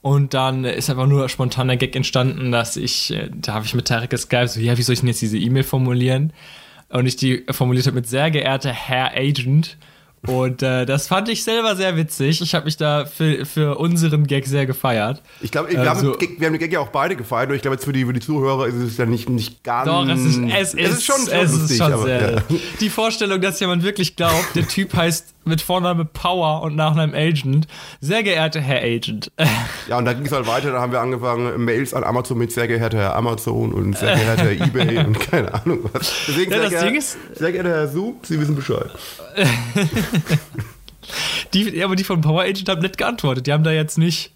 Und 0.00 0.34
dann 0.34 0.64
ist 0.64 0.90
einfach 0.90 1.06
nur 1.06 1.28
spontan 1.28 1.68
der 1.68 1.76
Gag 1.76 1.94
entstanden, 1.94 2.50
dass 2.50 2.76
ich, 2.76 3.12
äh, 3.12 3.30
da 3.32 3.54
habe 3.54 3.64
ich 3.64 3.74
mit 3.74 3.86
Tarek 3.86 4.10
geskypt, 4.10 4.50
so, 4.50 4.60
ja, 4.60 4.76
wie 4.76 4.82
soll 4.82 4.94
ich 4.94 5.00
denn 5.00 5.08
jetzt 5.08 5.22
diese 5.22 5.38
E-Mail 5.38 5.62
formulieren? 5.62 6.32
Und 6.88 7.06
ich 7.06 7.16
die 7.16 7.44
formuliert 7.50 7.86
habe 7.86 7.94
mit 7.94 8.08
sehr 8.08 8.30
geehrter 8.30 8.72
Herr 8.72 9.16
Agent. 9.16 9.78
Und 10.26 10.62
äh, 10.62 10.86
das 10.86 11.08
fand 11.08 11.28
ich 11.28 11.42
selber 11.42 11.74
sehr 11.74 11.96
witzig. 11.96 12.40
Ich 12.42 12.54
habe 12.54 12.66
mich 12.66 12.76
da 12.76 13.06
für, 13.06 13.44
für 13.44 13.76
unseren 13.78 14.24
Gag 14.28 14.46
sehr 14.46 14.66
gefeiert. 14.66 15.20
Ich 15.40 15.50
glaube, 15.50 15.70
wir, 15.72 15.80
Also- 15.80 16.12
haben 16.12 16.18
den 16.18 16.18
Gag- 16.28 16.38
wir 16.40 16.46
haben 16.46 16.52
den 16.54 16.60
Gag 16.60 16.72
ja 16.72 16.78
auch 16.78 16.88
beide 16.90 17.16
gefeiert, 17.16 17.48
nur 17.48 17.56
ich 17.56 17.62
glaube, 17.62 17.74
jetzt 17.74 17.84
für 17.84 17.92
die, 17.92 18.04
für 18.04 18.12
die 18.12 18.20
Zuhörer 18.20 18.68
ist 18.68 18.74
es 18.76 18.96
ja 18.98 19.04
nicht, 19.06 19.28
nicht 19.28 19.64
ganz. 19.64 19.86
Doch, 19.86 20.06
es 20.08 20.20
ist, 20.20 20.38
es 20.38 20.74
ist, 20.74 21.04
schon, 21.04 21.16
es 21.28 21.50
ist 21.52 21.60
lustig, 21.60 21.78
schon 21.78 21.92
aber, 21.92 22.02
sehr. 22.04 22.32
ja. 22.34 22.42
Die 22.80 22.88
Vorstellung, 22.88 23.40
dass 23.40 23.58
jemand 23.58 23.82
wirklich 23.82 24.14
glaubt, 24.14 24.54
der 24.54 24.68
Typ 24.68 24.94
heißt 24.94 25.34
mit 25.44 25.60
Vorname 25.60 26.04
Power 26.04 26.62
und 26.62 26.76
Nachname 26.76 27.16
Agent. 27.16 27.66
Sehr 28.00 28.22
geehrter 28.22 28.60
Herr 28.60 28.82
Agent. 28.82 29.30
Ja, 29.88 29.98
und 29.98 30.04
da 30.04 30.12
ging 30.12 30.24
es 30.24 30.30
halt 30.32 30.46
weiter, 30.46 30.70
da 30.70 30.80
haben 30.80 30.92
wir 30.92 31.00
angefangen, 31.00 31.64
Mails 31.64 31.92
an 31.92 32.04
Amazon 32.04 32.38
mit 32.38 32.52
sehr 32.52 32.68
geehrter 32.68 32.98
Herr 32.98 33.16
Amazon 33.16 33.72
und 33.72 33.98
sehr 33.98 34.14
geehrter 34.14 34.42
Herr 34.44 34.52
Ebay 34.66 34.98
und 35.04 35.18
keine 35.18 35.52
Ahnung 35.52 35.80
was. 35.92 36.12
Deswegen, 36.28 36.52
Ja, 36.52 36.60
sehr, 36.60 36.70
das 36.70 36.82
Ding 36.84 36.94
ist- 36.94 37.18
sehr 37.34 37.50
geehrter 37.52 37.70
Herr 37.70 37.88
Zoom, 37.88 38.14
Sie 38.22 38.38
wissen 38.40 38.54
Bescheid. 38.54 38.88
Die, 41.52 41.82
aber 41.82 41.96
die 41.96 42.04
von 42.04 42.20
Power 42.20 42.42
Agent 42.42 42.68
haben 42.68 42.80
nicht 42.80 42.96
geantwortet. 42.96 43.46
Die 43.46 43.52
haben 43.52 43.64
da 43.64 43.70
jetzt 43.72 43.98
nicht. 43.98 44.32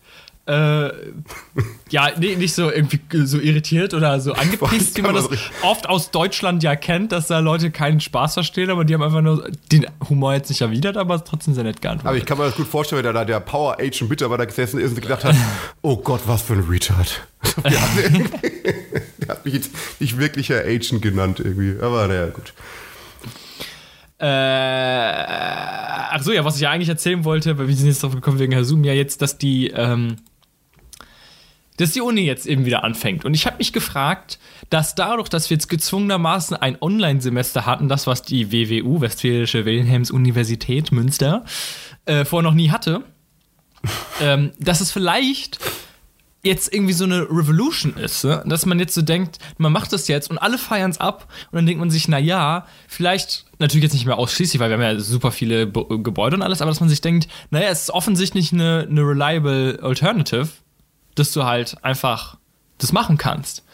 Äh, 0.46 0.92
ja, 1.90 2.10
nee, 2.18 2.36
nicht 2.36 2.54
so 2.54 2.70
irgendwie 2.70 3.00
so 3.24 3.40
irritiert 3.40 3.94
oder 3.94 4.20
so 4.20 4.32
angepisst, 4.32 4.96
wie 4.96 5.02
man 5.02 5.16
das 5.16 5.28
oft 5.62 5.88
aus 5.88 6.12
Deutschland 6.12 6.62
ja 6.62 6.76
kennt, 6.76 7.10
dass 7.10 7.26
da 7.26 7.40
Leute 7.40 7.72
keinen 7.72 7.98
Spaß 7.98 8.34
verstehen, 8.34 8.70
aber 8.70 8.84
die 8.84 8.94
haben 8.94 9.02
einfach 9.02 9.22
nur 9.22 9.50
den 9.72 9.86
Humor 10.08 10.34
jetzt 10.34 10.48
nicht 10.48 10.60
erwidert, 10.60 10.96
aber 10.98 11.24
trotzdem 11.24 11.54
sehr 11.54 11.64
nett 11.64 11.82
geantwortet. 11.82 12.08
Aber 12.08 12.16
ich 12.16 12.24
kann 12.24 12.38
mir 12.38 12.44
das 12.44 12.54
gut 12.54 12.68
vorstellen, 12.68 13.04
wenn 13.04 13.12
da 13.12 13.24
der 13.24 13.40
Power 13.40 13.80
Agent 13.80 14.08
Mitarbeiter 14.08 14.46
gesessen 14.46 14.78
ist 14.78 14.90
und 14.90 15.02
gedacht 15.02 15.24
hat, 15.24 15.34
oh 15.82 15.96
Gott, 15.96 16.20
was 16.26 16.42
für 16.42 16.52
ein 16.52 16.60
Retard. 16.60 17.26
Der 17.64 17.80
hat, 19.28 19.44
mich 19.44 19.54
jetzt 19.54 19.72
nicht 19.98 20.18
wirklich 20.18 20.48
Herr 20.48 20.64
Agent 20.64 21.02
genannt 21.02 21.40
irgendwie, 21.40 21.74
aber 21.82 22.06
naja, 22.06 22.26
gut. 22.28 22.52
Äh, 24.18 24.26
ach 26.10 26.22
so, 26.22 26.32
ja, 26.32 26.44
was 26.44 26.54
ich 26.54 26.62
ja 26.62 26.70
eigentlich 26.70 26.88
erzählen 26.88 27.24
wollte, 27.24 27.58
weil 27.58 27.66
wir 27.66 27.74
sind 27.74 27.88
jetzt 27.88 28.02
drauf 28.02 28.14
gekommen 28.14 28.38
wegen 28.38 28.52
Herr 28.52 28.64
Zoom, 28.64 28.84
ja 28.84 28.92
jetzt, 28.92 29.22
dass 29.22 29.38
die, 29.38 29.68
ähm, 29.68 30.16
dass 31.76 31.92
die 31.92 32.00
Uni 32.00 32.22
jetzt 32.22 32.46
eben 32.46 32.64
wieder 32.64 32.84
anfängt. 32.84 33.24
Und 33.24 33.34
ich 33.34 33.46
habe 33.46 33.58
mich 33.58 33.72
gefragt, 33.72 34.38
dass 34.70 34.94
dadurch, 34.94 35.28
dass 35.28 35.50
wir 35.50 35.56
jetzt 35.56 35.68
gezwungenermaßen 35.68 36.56
ein 36.56 36.80
Online-Semester 36.80 37.66
hatten, 37.66 37.88
das, 37.88 38.06
was 38.06 38.22
die 38.22 38.52
WWU, 38.52 39.00
Westfälische 39.00 39.64
Wilhelms-Universität 39.64 40.92
Münster, 40.92 41.44
äh, 42.06 42.24
vorher 42.24 42.48
noch 42.48 42.56
nie 42.56 42.70
hatte, 42.70 43.02
ähm, 44.20 44.52
dass 44.58 44.80
es 44.80 44.92
vielleicht 44.92 45.58
jetzt 46.46 46.72
irgendwie 46.72 46.92
so 46.92 47.04
eine 47.04 47.22
Revolution 47.22 47.94
ist, 47.96 48.24
ne? 48.24 48.42
dass 48.46 48.64
man 48.66 48.78
jetzt 48.78 48.94
so 48.94 49.02
denkt, 49.02 49.38
man 49.58 49.72
macht 49.72 49.92
das 49.92 50.06
jetzt 50.08 50.30
und 50.30 50.38
alle 50.38 50.58
feiern 50.58 50.92
es 50.92 50.98
ab 50.98 51.26
und 51.50 51.56
dann 51.56 51.66
denkt 51.66 51.80
man 51.80 51.90
sich, 51.90 52.06
na 52.08 52.18
ja, 52.18 52.66
vielleicht 52.86 53.46
natürlich 53.58 53.82
jetzt 53.82 53.94
nicht 53.94 54.06
mehr 54.06 54.16
ausschließlich, 54.16 54.60
weil 54.60 54.70
wir 54.70 54.74
haben 54.76 54.82
ja 54.82 55.00
super 55.00 55.32
viele 55.32 55.66
Be 55.66 55.84
Gebäude 55.98 56.36
und 56.36 56.42
alles, 56.42 56.62
aber 56.62 56.70
dass 56.70 56.80
man 56.80 56.88
sich 56.88 57.00
denkt, 57.00 57.28
naja, 57.50 57.68
es 57.68 57.82
ist 57.82 57.90
offensichtlich 57.90 58.52
eine, 58.52 58.86
eine 58.88 59.00
reliable 59.02 59.80
Alternative, 59.82 60.48
dass 61.16 61.32
du 61.32 61.44
halt 61.44 61.82
einfach 61.84 62.36
das 62.78 62.92
machen 62.92 63.18
kannst. 63.18 63.64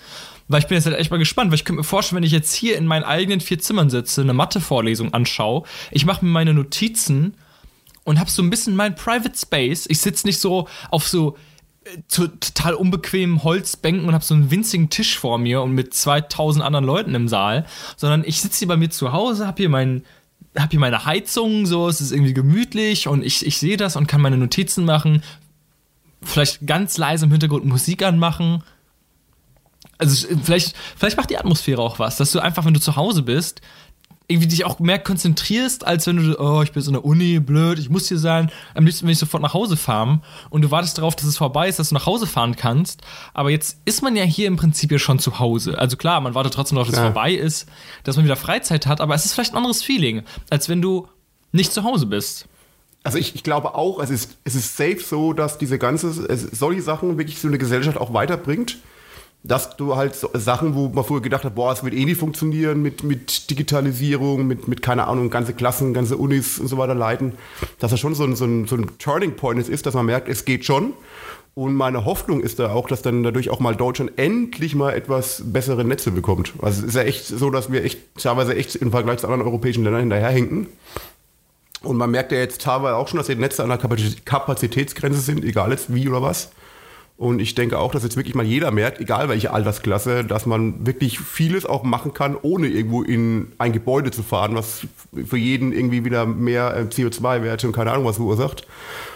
Weil 0.49 0.61
ich 0.61 0.67
bin 0.67 0.77
jetzt 0.77 0.87
halt 0.87 0.99
echt 0.99 1.11
mal 1.11 1.19
gespannt, 1.19 1.51
weil 1.51 1.57
ich 1.57 1.65
könnte 1.65 1.81
mir 1.81 1.85
vorstellen, 1.85 2.19
wenn 2.19 2.27
ich 2.27 2.33
jetzt 2.33 2.53
hier 2.55 2.77
in 2.77 2.87
meinen 2.87 3.05
eigenen 3.05 3.41
vier 3.41 3.59
Zimmern 3.59 3.91
sitze, 3.91 4.21
eine 4.21 4.35
Mathe-Vorlesung 4.35 5.15
anschaue, 5.15 5.65
ich 5.91 6.05
mache 6.05 6.25
mir 6.25 6.31
meine 6.31 6.55
Notizen 6.55 7.35
und 8.05 8.19
habe 8.19 8.31
so 8.31 8.43
ein 8.43 8.51
bisschen 8.51 8.77
mein 8.77 8.95
Private 8.95 9.37
Space. 9.37 9.87
Ich 9.89 10.01
sitze 10.01 10.27
nicht 10.27 10.41
so 10.41 10.69
auf 10.91 11.07
so 11.07 11.37
zu 12.07 12.29
total 12.29 12.75
unbequemen 12.75 13.43
Holzbänken 13.43 14.07
und 14.07 14.15
habe 14.15 14.25
so 14.25 14.35
einen 14.35 14.51
winzigen 14.51 14.89
Tisch 14.89 15.19
vor 15.19 15.39
mir 15.39 15.63
und 15.63 15.73
mit 15.73 15.95
2000 15.95 16.65
anderen 16.65 16.85
Leuten 16.85 17.15
im 17.15 17.29
Saal, 17.29 17.67
sondern 17.97 18.23
ich 18.25 18.41
sitze 18.41 18.61
hier 18.61 18.69
bei 18.69 18.77
mir 18.77 18.91
zu 18.91 19.13
Hause, 19.13 19.47
habe 19.47 19.57
hier 19.59 19.69
meinen 19.69 20.05
habe 20.57 20.71
hier 20.71 20.81
meine 20.81 21.07
Heizung, 21.07 21.65
so, 21.65 21.89
es 21.89 22.01
ist 22.03 22.13
irgendwie 22.13 22.35
gemütlich 22.35 23.09
und 23.09 23.25
ich, 23.25 23.47
ich 23.47 23.57
sehe 23.57 23.79
das 23.79 23.97
und 23.97 24.07
kann 24.07 24.21
meine 24.21 24.37
Notizen 24.37 24.85
machen, 24.85 25.23
vielleicht 26.23 26.67
ganz 26.67 26.97
leise 26.99 27.27
im 27.27 27.31
Hintergrund 27.31 27.65
Musik 27.65 28.03
anmachen. 28.03 28.63
Also 29.99 30.27
vielleicht, 30.43 30.75
vielleicht 30.97 31.17
macht 31.17 31.31
die 31.31 31.39
Atmosphäre 31.39 31.81
auch 31.81 31.99
was, 31.99 32.17
dass 32.17 32.33
du 32.33 32.41
einfach, 32.41 32.65
wenn 32.65 32.75
du 32.75 32.81
zu 32.81 32.97
Hause 32.97 33.23
bist, 33.23 33.61
irgendwie 34.29 34.49
dich 34.49 34.65
auch 34.65 34.79
mehr 34.79 34.99
konzentrierst, 34.99 35.87
als 35.87 36.07
wenn 36.07 36.17
du, 36.17 36.41
oh, 36.41 36.63
ich 36.63 36.73
bin 36.73 36.83
so 36.83 36.91
in 36.91 36.95
der 36.95 37.05
Uni, 37.05 37.39
blöd, 37.39 37.79
ich 37.79 37.91
muss 37.91 38.09
hier 38.09 38.19
sein. 38.19 38.51
Am 38.75 38.87
liebsten 38.87 39.07
will 39.07 39.13
ich 39.13 39.19
sofort 39.19 39.43
nach 39.43 39.55
Hause 39.55 39.77
fahren 39.77 40.23
und 40.51 40.63
du 40.63 40.71
wartest 40.71 40.99
darauf, 40.99 41.15
dass 41.15 41.27
es 41.27 41.37
vorbei 41.37 41.69
ist, 41.69 41.79
dass 41.79 41.91
du 41.91 41.95
nach 41.95 42.07
Hause 42.07 42.27
fahren 42.27 42.57
kannst. 42.57 43.03
Aber 43.35 43.51
jetzt 43.51 43.81
ist 43.85 44.03
man 44.03 44.17
ja 44.17 44.25
hier 44.25 44.47
im 44.47 44.57
Prinzip 44.57 44.91
ja 44.91 44.99
schon 44.99 45.19
zu 45.19 45.39
Hause. 45.39 45.79
Also 45.79 45.97
klar, 45.97 46.21
man 46.21 46.35
wartet 46.35 46.55
trotzdem 46.55 46.77
darauf, 46.77 46.89
dass 46.89 46.99
es 46.99 47.05
vorbei 47.05 47.33
ist, 47.33 47.69
dass 48.05 48.17
man 48.17 48.25
wieder 48.25 48.37
Freizeit 48.37 48.87
hat, 48.87 49.01
aber 49.01 49.15
es 49.15 49.27
ist 49.27 49.35
vielleicht 49.35 49.53
ein 49.53 49.59
anderes 49.59 49.83
Feeling, 49.83 50.23
als 50.51 50.69
wenn 50.69 50.81
du 50.81 51.09
nicht 51.53 51.73
zu 51.73 51.83
Hause 51.85 52.07
bist. 52.07 52.49
Also 53.05 53.19
ich, 53.19 53.35
ich 53.35 53.43
glaube 53.43 53.75
auch, 53.75 54.01
es 54.01 54.11
ist, 54.11 54.37
es 54.45 54.55
ist 54.55 54.77
safe 54.77 55.01
so, 55.01 55.33
dass 55.33 55.59
diese 55.59 55.79
ganze, 55.79 56.09
es, 56.09 56.43
solche 56.43 56.83
Sachen 56.83 57.19
wirklich 57.19 57.41
so 57.41 57.49
eine 57.49 57.59
Gesellschaft 57.59 57.99
auch 57.99 58.15
weiterbringt 58.15 58.79
dass 59.45 59.77
du 59.77 59.97
halt 59.97 60.15
so 60.15 60.31
Sachen, 60.35 60.75
wo 60.75 60.89
man 60.89 61.05
früher 61.05 61.21
gedacht 61.21 61.45
hat, 61.45 61.55
boah, 61.55 61.73
es 61.73 61.83
wird 61.83 61.95
eh 61.95 62.05
nicht 62.05 62.19
funktionieren 62.19 62.81
mit, 62.81 63.03
mit 63.03 63.51
Digitalisierung, 63.51 64.47
mit, 64.47 64.69
mit, 64.69 64.83
keine 64.83 65.09
Ahnung, 65.09 65.31
ganze 65.31 65.53
Klassen, 65.53 65.95
ganze 65.95 66.17
Unis 66.17 66.59
und 66.59 66.69
so 66.69 66.79
weiter 66.79 66.95
leiten, 66.95 67.33
dass 67.81 67.91
das 67.91 67.99
schon 67.99 68.15
so 68.15 68.25
ein, 68.25 68.37
so 68.37 68.45
ein, 68.45 68.67
so 68.67 68.77
ein 68.77 68.87
Turning 68.99 69.35
Point 69.35 69.69
ist, 69.69 69.87
dass 69.87 69.95
man 69.95 70.07
merkt, 70.07 70.29
es 70.29 70.45
geht 70.45 70.65
schon. 70.65 70.93
Und 71.55 71.75
meine 71.75 72.07
Hoffnung 72.07 72.41
ist 72.41 72.61
da 72.61 72.73
auch, 72.73 72.89
dass 72.89 73.03
dann 73.03 73.23
dadurch 73.23 73.51
auch 73.51 73.61
mal 73.61 73.77
Deutschland 73.77 74.13
endlich 74.17 74.75
mal 74.75 74.95
etwas 74.95 75.43
bessere 75.45 75.85
Netze 75.85 76.11
bekommt. 76.11 76.55
Also 76.63 76.81
es 76.81 76.89
ist 76.89 76.95
ja 76.95 77.03
echt 77.03 77.27
so, 77.27 77.51
dass 77.51 77.71
wir 77.71 77.85
echt 77.85 77.99
teilweise 78.17 78.55
echt 78.55 78.77
im 78.77 78.91
Vergleich 78.91 79.19
zu 79.19 79.27
anderen 79.27 79.43
europäischen 79.43 79.85
Ländern 79.85 80.01
hinterherhinken. 80.03 80.69
Und 81.83 81.97
man 81.97 82.11
merkt 82.11 82.33
ja 82.33 82.39
jetzt 82.39 82.63
teilweise 82.63 82.97
auch 82.97 83.09
schon, 83.09 83.19
dass 83.19 83.27
die 83.27 83.35
Netze 83.35 83.63
an 83.63 83.69
der 83.69 83.79
Kapazitätsgrenze 84.25 85.21
sind, 85.21 85.45
egal 85.45 85.71
jetzt 85.71 85.93
wie 85.95 86.09
oder 86.09 86.23
was. 86.23 86.51
Und 87.23 87.41
ich 87.41 87.55
denke 87.55 87.79
auch, 87.79 87.93
dass 87.93 88.03
jetzt 88.03 88.17
wirklich 88.17 88.35
mal 88.35 88.45
jeder 88.45 88.73
merkt, 88.73 89.01
egal 89.01 89.29
welche 89.29 89.53
Altersklasse, 89.53 90.25
dass 90.25 90.45
man 90.45 90.87
wirklich 90.87 91.21
vieles 91.21 91.65
auch 91.65 91.85
machen 91.85 92.15
kann, 92.15 92.37
ohne 92.41 92.67
irgendwo 92.67 93.03
in 93.03 93.53
ein 93.59 93.73
Gebäude 93.73 94.11
zu 94.11 94.25
fahren, 94.25 94.57
was 94.57 94.87
für 95.27 95.37
jeden 95.37 95.73
irgendwie 95.73 96.05
wieder 96.05 96.27
mehr 96.27 96.77
äh, 96.77 96.81
CO2-Werte 96.81 97.69
und 97.69 97.75
keine 97.75 97.93
Ahnung 97.93 98.07
was 98.07 98.17
verursacht. 98.17 98.67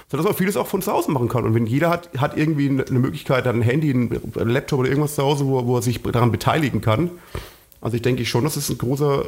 Sondern 0.08 0.24
dass 0.24 0.34
man 0.34 0.38
vieles 0.38 0.56
auch 0.56 0.68
von 0.68 0.82
zu 0.82 0.92
Hause 0.92 1.10
machen 1.10 1.28
kann. 1.28 1.44
Und 1.44 1.54
wenn 1.54 1.66
jeder 1.66 1.90
hat, 1.90 2.10
hat 2.18 2.36
irgendwie 2.36 2.68
eine 2.68 3.00
Möglichkeit, 3.00 3.44
hat 3.44 3.54
ein 3.54 3.62
Handy, 3.62 3.90
ein 3.90 4.20
Laptop 4.34 4.80
oder 4.80 4.88
irgendwas 4.88 5.16
zu 5.16 5.24
Hause, 5.24 5.44
wo, 5.44 5.66
wo 5.66 5.76
er 5.76 5.82
sich 5.82 6.00
daran 6.00 6.30
beteiligen 6.30 6.80
kann. 6.80 7.10
Also 7.86 7.94
ich 7.94 8.02
denke 8.02 8.26
schon, 8.26 8.42
dass 8.42 8.56
es 8.56 8.68
ein 8.68 8.78
großer, 8.78 9.26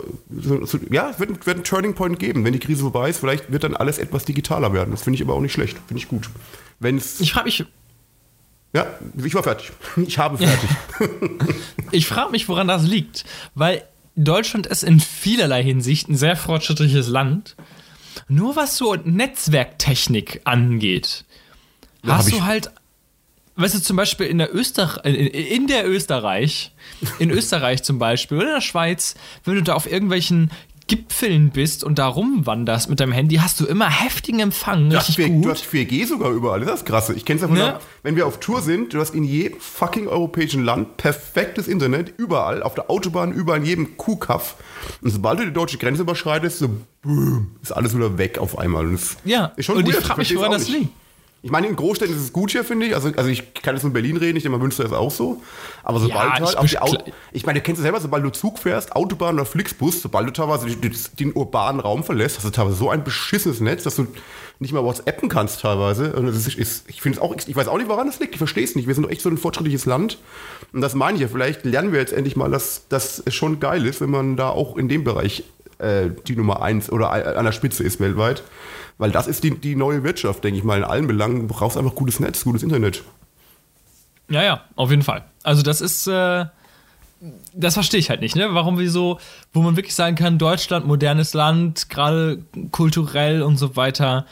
ja, 0.91 1.11
es 1.11 1.21
wird, 1.21 1.47
wird 1.47 1.59
ein 1.59 1.63
Turning 1.63 1.95
Point 1.95 2.19
geben. 2.19 2.45
Wenn 2.45 2.53
die 2.53 2.59
Krise 2.59 2.83
vorbei 2.83 3.09
ist, 3.09 3.21
vielleicht 3.21 3.53
wird 3.53 3.63
dann 3.63 3.77
alles 3.77 3.99
etwas 3.99 4.25
digitaler 4.25 4.73
werden. 4.73 4.91
Das 4.91 5.03
finde 5.03 5.15
ich 5.15 5.23
aber 5.23 5.35
auch 5.35 5.41
nicht 5.41 5.53
schlecht. 5.53 5.77
Finde 5.87 6.03
ich 6.03 6.09
gut. 6.09 6.29
Wenn's 6.81 7.21
ich 7.21 7.33
frage 7.33 7.45
mich, 7.45 7.65
ja, 8.75 8.85
ich 9.17 9.33
war 9.37 9.45
fertig. 9.45 9.71
Ich 10.09 10.19
habe 10.19 10.39
fertig. 10.39 10.71
ich 11.93 12.09
frage 12.09 12.33
mich, 12.33 12.49
woran 12.49 12.67
das 12.67 12.83
liegt. 12.83 13.25
Weil 13.55 13.85
Deutschland 14.17 14.67
ist 14.67 14.83
in 14.83 14.99
vielerlei 14.99 15.63
Hinsicht 15.63 16.09
ein 16.09 16.17
sehr 16.17 16.35
fortschrittliches 16.35 17.07
Land. 17.07 17.55
Nur 18.27 18.57
was 18.57 18.77
so 18.77 18.97
Netzwerktechnik 18.97 20.41
angeht, 20.43 21.25
da 22.03 22.17
hast 22.17 22.33
du 22.33 22.43
halt, 22.43 22.73
weißt 23.59 23.75
du, 23.75 23.83
zum 23.83 23.97
Beispiel 23.97 24.27
in 24.27 24.39
der, 24.39 24.55
Österreich, 24.55 25.05
in 25.05 25.67
der 25.67 25.89
Österreich, 25.89 26.73
in 27.19 27.31
Österreich 27.31 27.83
zum 27.83 27.99
Beispiel 27.99 28.39
oder 28.39 28.47
in 28.49 28.55
der 28.55 28.61
Schweiz, 28.61 29.15
wenn 29.45 29.57
du 29.57 29.63
da 29.63 29.75
auf 29.75 29.91
irgendwelchen 29.91 30.51
Gipfeln 30.87 31.51
bist 31.51 31.85
und 31.85 31.99
da 31.99 32.07
rumwanderst 32.07 32.89
mit 32.89 32.99
deinem 32.99 33.13
Handy, 33.13 33.37
hast 33.37 33.61
du 33.61 33.67
immer 33.67 33.91
heftigen 33.91 34.41
Empfang. 34.41 34.95
Hast, 34.95 35.17
4, 35.17 35.29
gut. 35.29 35.45
du 35.45 35.51
hast 35.51 35.65
4G 35.67 36.07
sogar 36.07 36.31
überall, 36.31 36.61
das 36.61 36.81
ist 36.81 36.87
krass. 36.87 37.11
Ich 37.11 37.27
kenne 37.27 37.37
es 37.37 37.43
ja 37.43 37.49
von, 37.49 37.59
ne? 37.59 37.79
wenn 38.03 38.17
wir 38.17 38.27
auf 38.27 38.41
Tour 38.41 38.63
sind, 38.63 38.95
du 38.95 39.01
hast 39.01 39.15
in 39.15 39.23
jedem 39.23 39.61
fucking 39.61 40.09
europäischen 40.09 40.65
Land 40.65 40.97
perfektes 40.97 41.69
Internet, 41.69 42.15
überall, 42.17 42.63
auf 42.63 42.75
der 42.75 42.91
Autobahn, 42.91 43.33
überall 43.33 43.59
in 43.59 43.67
jedem 43.67 43.97
Kuhkaff. 43.99 44.57
Und 45.03 45.11
sobald 45.11 45.41
du 45.41 45.45
die 45.45 45.53
deutsche 45.53 45.77
Grenze 45.77 46.03
überschreitest, 46.03 46.59
so 46.59 46.71
boom, 47.03 47.57
ist 47.63 47.73
alles 47.73 47.95
wieder 47.95 48.17
weg 48.17 48.39
auf 48.39 48.59
einmal. 48.59 48.89
Ja, 49.25 49.53
ist 49.57 49.67
schon 49.67 49.77
und 49.77 49.87
weird, 49.87 49.99
ich 49.99 50.05
frage 50.07 50.21
mich, 50.21 50.35
woran 50.35 50.53
das 50.53 50.69
liegt. 50.69 50.89
Ich 51.41 51.53
meine, 51.53 51.69
in 51.69 51.77
Großstädten 51.77 52.15
ist 52.15 52.21
es 52.21 52.33
gut 52.33 52.51
hier, 52.51 52.65
finde 52.65 52.87
ich. 52.87 52.95
Also, 52.97 53.11
also 53.17 53.31
ich 53.31 53.55
kann 53.55 53.75
jetzt 53.75 53.83
von 53.83 53.93
Berlin 53.93 54.17
reden, 54.17 54.37
ich 54.37 54.43
denke 54.43 54.59
mal, 54.59 54.63
Münster 54.63 54.85
ist 54.85 54.93
auch 54.93 55.11
so. 55.11 55.41
Aber 55.85 56.01
sobald 56.01 56.25
ja, 56.25 56.33
halt 56.33 56.57
auf 56.57 56.67
die 56.67 56.79
Auto, 56.81 57.13
Ich 57.31 57.47
meine, 57.47 57.61
du 57.61 57.63
kennst 57.63 57.79
es 57.79 57.85
selber, 57.85 58.01
sobald 58.01 58.25
du 58.25 58.31
Zug 58.31 58.59
fährst, 58.59 58.97
Autobahn 58.97 59.37
oder 59.37 59.45
Flixbus, 59.45 60.03
sobald 60.03 60.27
du 60.27 60.33
teilweise 60.33 60.67
den, 60.67 61.33
urbanen 61.35 61.81
Raum 61.81 62.03
verlässt, 62.03 62.39
hast 62.39 62.45
du 62.45 62.51
teilweise 62.51 62.77
so 62.77 62.91
ein 62.91 63.05
beschissenes 63.05 63.61
Netz, 63.61 63.85
dass 63.85 63.95
du 63.95 64.09
nicht 64.59 64.73
mal 64.73 64.83
WhatsAppen 64.83 65.29
kannst 65.29 65.61
teilweise. 65.61 66.13
Und 66.15 66.27
ist, 66.27 66.59
ist 66.59 66.85
ich 66.89 67.01
finde 67.01 67.19
es 67.19 67.23
auch, 67.23 67.37
ich 67.37 67.55
weiß 67.55 67.69
auch 67.69 67.79
nicht, 67.79 67.89
woran 67.89 68.09
das 68.09 68.19
liegt. 68.19 68.33
Ich 68.33 68.39
verstehe 68.39 68.65
es 68.65 68.75
nicht. 68.75 68.89
Wir 68.89 68.95
sind 68.97 69.05
doch 69.05 69.11
echt 69.11 69.21
so 69.21 69.29
ein 69.29 69.39
fortschrittliches 69.39 69.87
Land. 69.87 70.19
Und 70.73 70.81
das 70.81 70.97
meine 70.97 71.15
ich 71.15 71.23
ja. 71.23 71.29
Vielleicht 71.29 71.65
lernen 71.65 71.93
wir 71.93 72.01
jetzt 72.01 72.13
endlich 72.13 72.35
mal, 72.35 72.51
dass 72.51 72.83
das 72.89 73.23
schon 73.29 73.61
geil 73.61 73.87
ist, 73.87 74.01
wenn 74.01 74.11
man 74.11 74.37
da 74.37 74.49
auch 74.49 74.77
in 74.77 74.89
dem 74.89 75.05
Bereich 75.05 75.45
äh, 75.79 76.11
die 76.27 76.35
Nummer 76.35 76.63
eins 76.63 76.91
oder 76.91 77.11
an 77.11 77.45
der 77.45 77.53
Spitze 77.53 77.85
ist 77.85 78.01
weltweit. 78.01 78.43
Weil 78.99 79.13
das 79.13 79.29
ist 79.29 79.45
die, 79.45 79.57
die 79.57 79.77
neue 79.77 80.03
Wirtschaft, 80.03 80.43
denke 80.45 80.59
ich 80.59 80.65
mal, 80.65 80.79
in 80.79 80.85
allen 80.85 81.07
Belangen. 81.07 81.47
Du 81.47 81.55
brauchst 81.55 81.77
einfach 81.77 81.95
gutes 81.95 82.19
Netz, 82.21 82.45
gutes 82.45 82.63
Internet. 82.65 83.05
Ja, 84.29 84.43
ja, 84.43 84.65
auf 84.75 84.91
jeden 84.91 85.03
Fall. 85.03 85.25
Also 85.43 85.63
das 85.63 85.81
ist, 85.81 86.07
äh, 86.09 86.47
das 87.55 87.75
verstehe 87.75 88.01
ich 88.01 88.11
halt 88.11 88.21
nicht, 88.21 88.37
ne? 88.37 88.49
Warum 88.53 88.79
wir 88.79 88.91
so, 88.91 89.19
wo 89.53 89.63
man 89.63 89.77
wirklich 89.77 89.95
sagen 89.95 90.17
kann, 90.17 90.39
Deutschland, 90.39 90.87
modernes 90.87 91.33
Land, 91.33 91.89
gerade 91.89 92.43
kulturell 92.73 93.43
und 93.43 93.57
so 93.57 93.77
weiter. 93.77 94.27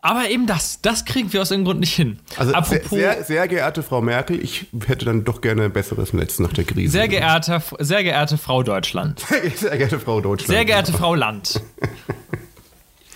Aber 0.00 0.30
eben 0.30 0.46
das, 0.46 0.80
das 0.80 1.04
kriegen 1.04 1.32
wir 1.32 1.42
aus 1.42 1.50
irgendeinem 1.50 1.72
Grund 1.72 1.80
nicht 1.80 1.94
hin. 1.94 2.20
Also 2.36 2.54
Apropos, 2.54 2.90
sehr, 2.90 3.24
sehr, 3.24 3.48
geehrte 3.48 3.82
Frau 3.82 4.00
Merkel, 4.00 4.40
ich 4.40 4.66
hätte 4.86 5.04
dann 5.04 5.24
doch 5.24 5.40
gerne 5.40 5.64
ein 5.64 5.72
besseres 5.72 6.12
Netz 6.12 6.38
nach 6.38 6.52
der 6.52 6.64
Krise. 6.64 6.92
Sehr 6.92 7.08
geehrte, 7.08 7.60
sehr 7.80 8.04
geehrte 8.04 8.38
Frau 8.38 8.62
Deutschland. 8.62 9.20
sehr 9.56 9.76
geehrte 9.76 9.98
Frau 9.98 10.20
Deutschland. 10.20 10.52
Sehr 10.52 10.64
geehrte 10.64 10.92
Frau 10.92 11.16
Land. 11.16 11.60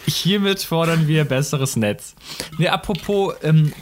Hiermit 0.06 0.62
fordern 0.62 1.06
wir 1.08 1.24
besseres 1.24 1.76
Netz. 1.76 2.14
Nee, 2.58 2.68
apropos 2.68 3.34
ähm, 3.42 3.72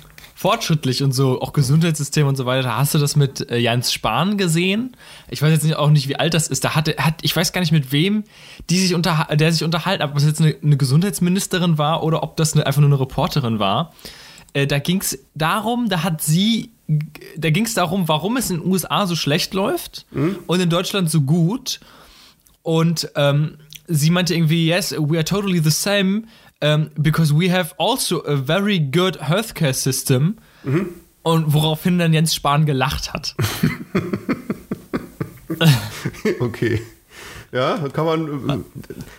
fortschrittlich 0.40 1.02
und 1.02 1.12
so, 1.12 1.38
auch 1.42 1.52
Gesundheitssystem 1.52 2.26
und 2.26 2.34
so 2.34 2.46
weiter. 2.46 2.74
Hast 2.74 2.94
du 2.94 2.98
das 2.98 3.14
mit 3.14 3.50
äh, 3.50 3.58
Jens 3.58 3.92
Spahn 3.92 4.38
gesehen? 4.38 4.96
Ich 5.28 5.42
weiß 5.42 5.52
jetzt 5.52 5.64
nicht, 5.64 5.76
auch 5.76 5.90
nicht, 5.90 6.08
wie 6.08 6.16
alt 6.16 6.32
das 6.32 6.48
ist. 6.48 6.64
Da 6.64 6.74
hatte, 6.74 6.96
hat, 6.96 7.16
ich 7.20 7.36
weiß 7.36 7.52
gar 7.52 7.60
nicht, 7.60 7.72
mit 7.72 7.92
wem 7.92 8.24
die 8.70 8.78
sich 8.78 8.94
unter, 8.94 9.28
der 9.32 9.52
sich 9.52 9.64
unterhalten, 9.64 10.02
ob 10.02 10.16
es 10.16 10.24
jetzt 10.24 10.40
eine, 10.40 10.56
eine, 10.62 10.78
Gesundheitsministerin 10.78 11.76
war 11.76 12.02
oder 12.02 12.22
ob 12.22 12.38
das 12.38 12.54
eine, 12.54 12.66
einfach 12.66 12.80
nur 12.80 12.88
eine 12.88 12.98
Reporterin 12.98 13.58
war. 13.58 13.92
Äh, 14.54 14.66
da 14.66 14.78
ging 14.78 15.02
es 15.02 15.18
darum, 15.34 15.90
da 15.90 16.02
hat 16.04 16.22
sie, 16.22 16.70
da 17.36 17.50
ging 17.50 17.66
es 17.66 17.74
darum, 17.74 18.08
warum 18.08 18.38
es 18.38 18.48
in 18.48 18.60
den 18.60 18.66
USA 18.66 19.06
so 19.06 19.16
schlecht 19.16 19.52
läuft 19.52 20.06
mhm. 20.10 20.38
und 20.46 20.58
in 20.58 20.70
Deutschland 20.70 21.10
so 21.10 21.20
gut. 21.20 21.80
Und 22.62 23.10
ähm, 23.14 23.58
sie 23.90 24.10
meinte 24.10 24.34
irgendwie, 24.34 24.66
yes, 24.66 24.92
we 24.92 25.16
are 25.16 25.24
totally 25.24 25.60
the 25.60 25.70
same, 25.70 26.24
um, 26.62 26.90
because 26.96 27.34
we 27.34 27.50
have 27.50 27.74
also 27.78 28.22
a 28.24 28.36
very 28.36 28.78
good 28.78 29.20
healthcare 29.20 29.74
system. 29.74 30.36
Mhm. 30.64 30.88
Und 31.22 31.52
woraufhin 31.52 31.98
dann 31.98 32.14
Jens 32.14 32.34
Spahn 32.34 32.64
gelacht 32.64 33.12
hat. 33.12 33.34
okay. 36.40 36.80
Ja, 37.52 37.78
kann 37.92 38.04
man. 38.04 38.64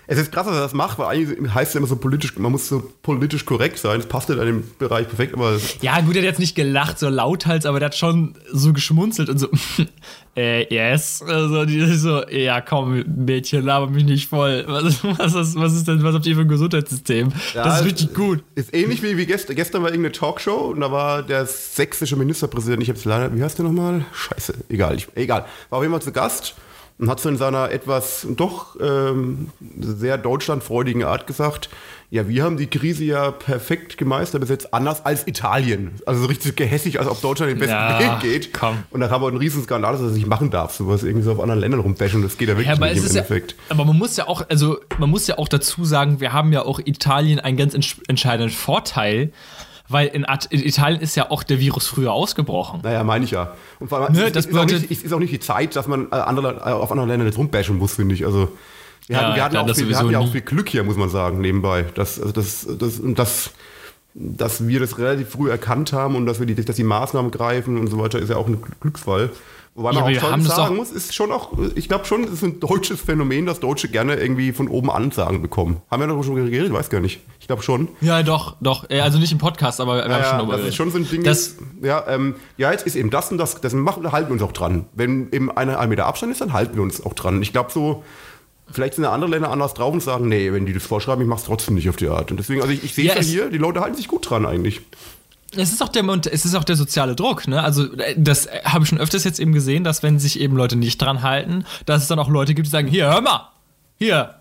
Es 0.07 0.17
ist 0.17 0.31
krass, 0.31 0.45
dass 0.45 0.55
er 0.55 0.61
das 0.61 0.73
macht, 0.73 0.97
weil 0.99 1.07
eigentlich 1.07 1.53
heißt 1.53 1.71
es 1.71 1.75
immer 1.75 1.87
so 1.87 1.97
politisch, 1.97 2.37
man 2.37 2.53
muss 2.53 2.69
so 2.69 2.81
politisch 3.01 3.45
korrekt 3.45 3.77
sein. 3.77 3.99
Das 3.99 4.07
passt 4.07 4.29
in 4.29 4.37
dem 4.37 4.63
Bereich 4.79 5.07
perfekt, 5.07 5.33
aber. 5.33 5.59
Ja, 5.81 5.99
gut, 5.99 6.15
er 6.15 6.21
hat 6.21 6.25
jetzt 6.25 6.39
nicht 6.39 6.55
gelacht, 6.55 6.97
so 6.97 7.09
lauthals, 7.09 7.65
aber 7.65 7.79
der 7.79 7.87
hat 7.87 7.95
schon 7.95 8.35
so 8.49 8.71
geschmunzelt 8.71 9.27
und 9.27 9.37
so. 9.37 9.49
äh, 10.37 10.73
yes. 10.73 11.21
Also, 11.27 11.65
die 11.65 11.81
so, 11.95 12.25
ja, 12.29 12.61
komm, 12.61 13.03
Mädchen, 13.05 13.65
laber 13.65 13.87
mich 13.87 14.05
nicht 14.05 14.29
voll. 14.29 14.63
Was, 14.65 15.03
was, 15.03 15.35
ist, 15.35 15.55
was 15.57 15.73
ist 15.73 15.89
denn, 15.89 16.01
was 16.01 16.15
habt 16.15 16.25
ihr 16.25 16.35
für 16.35 16.41
ein 16.41 16.47
Gesundheitssystem? 16.47 17.33
Ja, 17.53 17.65
das 17.65 17.81
ist 17.81 17.85
richtig 17.85 18.13
gut. 18.13 18.45
Ist 18.55 18.73
ähnlich 18.73 19.03
wie, 19.03 19.17
wie 19.17 19.25
gestern, 19.25 19.57
gestern 19.57 19.83
war 19.83 19.89
irgendeine 19.89 20.13
Talkshow 20.13 20.71
und 20.71 20.79
da 20.79 20.89
war 20.89 21.21
der 21.21 21.45
sächsische 21.45 22.15
Ministerpräsident, 22.15 22.81
ich 22.81 22.89
hab's 22.89 23.03
leider, 23.03 23.35
wie 23.35 23.43
heißt 23.43 23.57
der 23.57 23.65
nochmal? 23.65 24.05
Scheiße, 24.13 24.53
egal, 24.69 24.95
ich, 24.95 25.09
egal. 25.15 25.45
War 25.69 25.79
auf 25.79 25.83
jeden 25.83 25.93
Fall 25.93 26.01
zu 26.01 26.13
Gast 26.13 26.55
und 27.01 27.09
hat 27.09 27.19
so 27.19 27.29
in 27.29 27.35
seiner 27.35 27.71
etwas 27.71 28.27
doch 28.37 28.77
ähm, 28.79 29.49
sehr 29.79 30.19
deutschlandfreudigen 30.19 31.03
Art 31.03 31.25
gesagt, 31.25 31.69
ja, 32.11 32.27
wir 32.27 32.43
haben 32.43 32.57
die 32.57 32.67
Krise 32.67 33.03
ja 33.05 33.31
perfekt 33.31 33.97
gemeistert 33.97 34.41
bis 34.41 34.49
jetzt, 34.49 34.71
anders 34.71 35.03
als 35.03 35.27
Italien. 35.27 35.93
Also 36.05 36.21
so 36.21 36.27
richtig 36.27 36.55
gehässig, 36.55 36.99
als 36.99 37.09
ob 37.09 37.19
Deutschland 37.19 37.53
den 37.53 37.57
besten 37.57 37.73
ja, 37.73 37.99
Weg 37.99 38.19
geht. 38.19 38.53
Komm. 38.53 38.83
Und 38.91 38.99
da 38.99 39.07
kam 39.07 39.23
auch 39.23 39.29
ein 39.29 39.37
Riesenskandal, 39.37 39.93
dass 39.93 40.01
er 40.01 40.07
das 40.07 40.15
nicht 40.15 40.27
machen 40.27 40.51
darf, 40.51 40.73
sowas 40.75 41.01
irgendwie 41.01 41.23
so 41.23 41.31
auf 41.31 41.39
anderen 41.39 41.59
Ländern 41.59 41.79
rumbashen. 41.79 42.21
Das 42.21 42.37
geht 42.37 42.49
ja 42.49 42.55
wirklich 42.55 42.67
ja, 42.67 42.85
nicht 42.85 42.97
im 42.97 43.05
Endeffekt. 43.07 43.53
Ja, 43.53 43.57
aber 43.69 43.85
man 43.85 43.97
muss 43.97 44.15
ja 44.17 44.27
auch, 44.27 44.47
also 44.47 44.77
man 44.99 45.09
muss 45.09 45.25
ja 45.25 45.39
auch 45.39 45.47
dazu 45.47 45.83
sagen, 45.85 46.19
wir 46.19 46.33
haben 46.33 46.53
ja 46.53 46.61
auch 46.63 46.79
Italien 46.79 47.39
einen 47.39 47.57
ganz 47.57 47.73
entscheidenden 47.73 48.51
Vorteil, 48.51 49.31
weil 49.91 50.07
in, 50.07 50.25
in 50.49 50.63
Italien 50.65 51.01
ist 51.01 51.15
ja 51.15 51.29
auch 51.31 51.43
der 51.43 51.59
Virus 51.59 51.87
früher 51.87 52.11
ausgebrochen. 52.13 52.81
Naja, 52.83 53.03
meine 53.03 53.25
ich 53.25 53.31
ja. 53.31 53.53
Und 53.79 53.89
vor 53.89 53.99
allem, 53.99 54.13
Ne, 54.13 54.25
es, 54.27 54.31
das 54.33 54.45
ist, 54.45 54.55
auch 54.57 54.61
bedeutet- 54.65 54.89
nicht, 54.89 54.99
es 54.99 55.03
ist 55.05 55.13
auch 55.13 55.19
nicht 55.19 55.33
die 55.33 55.39
Zeit, 55.39 55.75
dass 55.75 55.87
man 55.87 56.07
äh, 56.11 56.15
andere, 56.15 56.57
äh, 56.65 56.71
auf 56.71 56.91
andere 56.91 57.07
Länder 57.07 57.25
jetzt 57.25 57.37
rumbashen 57.37 57.77
muss, 57.77 57.95
finde 57.95 58.15
ich. 58.15 58.25
Also, 58.25 58.49
wir 59.07 59.15
Ja, 59.15 59.21
hatten, 59.23 59.35
wir 59.35 59.43
hatten, 59.43 59.51
klar, 59.55 59.63
auch, 59.69 59.75
viel, 59.75 59.89
wir 59.89 59.97
hatten 59.97 60.09
ja 60.11 60.19
auch 60.19 60.31
viel 60.31 60.41
Glück 60.41 60.69
hier, 60.69 60.83
muss 60.83 60.97
man 60.97 61.09
sagen, 61.09 61.41
nebenbei. 61.41 61.85
Das, 61.95 62.19
also 62.19 62.31
das, 62.31 62.67
das, 62.79 63.01
das, 63.03 63.51
dass 64.13 64.67
wir 64.67 64.79
das 64.79 64.97
relativ 64.97 65.29
früh 65.29 65.49
erkannt 65.49 65.93
haben 65.93 66.15
und 66.15 66.25
dass 66.25 66.39
wir 66.39 66.45
die, 66.45 66.55
dass 66.55 66.75
die 66.75 66.83
Maßnahmen 66.83 67.31
greifen 67.31 67.77
und 67.77 67.87
so 67.87 67.97
weiter, 67.97 68.19
ist 68.19 68.29
ja 68.29 68.35
auch 68.37 68.47
ein 68.47 68.61
Glücksfall. 68.79 69.29
Wobei 69.73 69.93
Ja, 69.93 70.01
man 70.01 70.09
wir 70.11 70.17
auch 70.17 70.21
schon 70.21 70.31
haben 70.33 70.43
sagen 70.43 70.75
muss, 70.75 70.91
ist 70.91 71.15
schon 71.15 71.31
auch, 71.31 71.51
ich 71.75 71.87
glaube 71.87 72.03
schon, 72.03 72.25
es 72.25 72.31
ist 72.31 72.43
ein 72.43 72.59
deutsches 72.59 72.99
Phänomen, 72.99 73.45
dass 73.45 73.61
Deutsche 73.61 73.87
gerne 73.87 74.15
irgendwie 74.15 74.51
von 74.51 74.67
oben 74.67 74.91
Ansagen 74.91 75.41
bekommen. 75.41 75.77
Haben 75.89 76.01
wir 76.01 76.07
darüber 76.07 76.25
schon 76.25 76.35
geredet? 76.35 76.73
Weiß 76.73 76.89
gar 76.89 76.99
nicht. 76.99 77.21
Ich 77.39 77.47
glaube 77.47 77.63
schon. 77.63 77.87
Ja, 78.01 78.21
doch, 78.21 78.57
doch. 78.59 78.89
Äh, 78.89 78.99
Also 78.99 79.17
nicht 79.17 79.31
im 79.31 79.37
Podcast, 79.37 79.79
aber 79.79 79.95
wir 79.95 80.03
haben 80.03 80.11
Ja, 80.11 80.17
schon 80.17 80.23
ja, 80.25 80.37
darüber 80.39 80.57
das 80.57 80.67
ist 80.67 80.75
schon 80.75 80.91
so 80.91 80.97
ein 80.97 81.07
Ding. 81.09 81.23
Das, 81.23 81.55
ja, 81.81 82.03
ähm, 82.09 82.35
ja, 82.57 82.71
jetzt 82.71 82.85
ist 82.85 82.95
eben 82.97 83.09
das 83.11 83.31
und 83.31 83.37
das, 83.37 83.61
das 83.61 83.73
machen, 83.73 84.03
da 84.03 84.11
halten 84.11 84.27
wir 84.29 84.33
uns 84.33 84.43
auch 84.43 84.51
dran. 84.51 84.85
Wenn 84.93 85.31
eben 85.31 85.49
eine, 85.49 85.79
ein 85.79 85.87
Meter 85.87 86.05
Abstand 86.05 86.33
ist, 86.33 86.41
dann 86.41 86.51
halten 86.51 86.75
wir 86.75 86.83
uns 86.83 87.05
auch 87.05 87.13
dran. 87.13 87.41
Ich 87.41 87.53
glaube 87.53 87.71
so, 87.71 88.03
vielleicht 88.69 88.95
sind 88.95 89.05
ja 89.05 89.11
andere 89.13 89.31
Länder 89.31 89.51
anders 89.51 89.73
drauf 89.73 89.93
und 89.93 90.03
sagen, 90.03 90.27
nee, 90.27 90.51
wenn 90.51 90.65
die 90.65 90.73
das 90.73 90.83
vorschreiben, 90.83 91.21
ich 91.23 91.29
mach's 91.29 91.43
trotzdem 91.45 91.75
nicht 91.75 91.87
auf 91.87 91.95
die 91.95 92.09
Art. 92.09 92.29
Und 92.29 92.37
deswegen, 92.41 92.61
also 92.61 92.73
ich, 92.73 92.83
ich 92.83 92.93
sehe 92.93 93.05
Ja, 93.05 93.13
es 93.15 93.27
ja 93.33 93.43
hier, 93.43 93.49
die 93.49 93.57
Leute 93.57 93.79
halten 93.79 93.95
sich 93.95 94.09
gut 94.09 94.29
dran 94.29 94.45
eigentlich. 94.45 94.81
Es 95.55 95.71
ist 95.71 95.83
auch 95.83 95.89
der 95.89 96.07
und 96.07 96.27
es 96.27 96.45
ist 96.45 96.55
auch 96.55 96.63
der 96.63 96.75
soziale 96.75 97.15
Druck, 97.15 97.47
ne? 97.47 97.61
Also 97.61 97.91
äh, 97.93 98.15
das 98.17 98.45
äh, 98.45 98.61
habe 98.63 98.83
ich 98.83 98.89
schon 98.89 98.99
öfters 98.99 99.23
jetzt 99.23 99.39
eben 99.39 99.51
gesehen, 99.51 99.83
dass 99.83 100.01
wenn 100.01 100.19
sich 100.19 100.39
eben 100.39 100.55
Leute 100.55 100.75
nicht 100.75 101.01
dran 101.01 101.21
halten, 101.23 101.65
dass 101.85 102.03
es 102.03 102.07
dann 102.07 102.19
auch 102.19 102.29
Leute 102.29 102.53
gibt, 102.53 102.67
die 102.67 102.71
sagen, 102.71 102.87
hier, 102.87 103.07
hör 103.07 103.21
mal, 103.21 103.49
hier, 103.97 104.35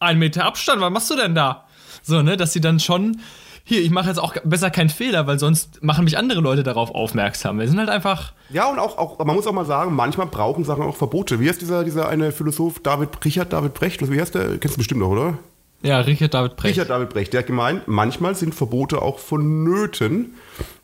ein 0.00 0.18
Meter 0.18 0.44
Abstand, 0.44 0.80
was 0.80 0.90
machst 0.90 1.10
du 1.10 1.16
denn 1.16 1.34
da? 1.34 1.64
So, 2.02 2.22
ne, 2.22 2.36
dass 2.36 2.52
sie 2.52 2.60
dann 2.60 2.80
schon, 2.80 3.20
hier, 3.64 3.82
ich 3.82 3.90
mache 3.90 4.08
jetzt 4.08 4.18
auch 4.18 4.34
besser 4.44 4.70
keinen 4.70 4.88
Fehler, 4.90 5.26
weil 5.26 5.38
sonst 5.38 5.82
machen 5.82 6.04
mich 6.04 6.18
andere 6.18 6.40
Leute 6.40 6.62
darauf 6.62 6.90
aufmerksam. 6.90 7.58
Wir 7.58 7.68
sind 7.68 7.78
halt 7.78 7.90
einfach, 7.90 8.32
Ja, 8.50 8.68
und 8.70 8.78
auch, 8.78 8.98
auch, 8.98 9.18
man 9.24 9.36
muss 9.36 9.46
auch 9.46 9.52
mal 9.52 9.66
sagen, 9.66 9.94
manchmal 9.94 10.26
brauchen 10.26 10.64
Sachen 10.64 10.82
auch 10.82 10.96
Verbote. 10.96 11.38
Wie 11.40 11.48
heißt 11.48 11.60
dieser, 11.60 11.84
dieser 11.84 12.08
eine 12.08 12.32
Philosoph, 12.32 12.80
David, 12.80 13.10
Richard 13.24 13.52
David 13.52 13.74
Brecht, 13.74 14.10
wie 14.10 14.20
heißt 14.20 14.34
der? 14.34 14.58
Kennst 14.58 14.76
du 14.76 14.78
bestimmt 14.78 15.00
noch, 15.00 15.10
oder? 15.10 15.38
ja, 15.82 16.00
Richard 16.00 16.34
David 16.34 16.56
Brecht. 16.56 16.74
Richard 16.76 16.90
David 16.90 17.10
Brecht, 17.10 17.32
der 17.32 17.40
hat 17.40 17.46
gemeint, 17.46 17.86
manchmal 17.86 18.34
sind 18.34 18.54
Verbote 18.54 19.00
auch 19.00 19.18
vonnöten. 19.18 20.34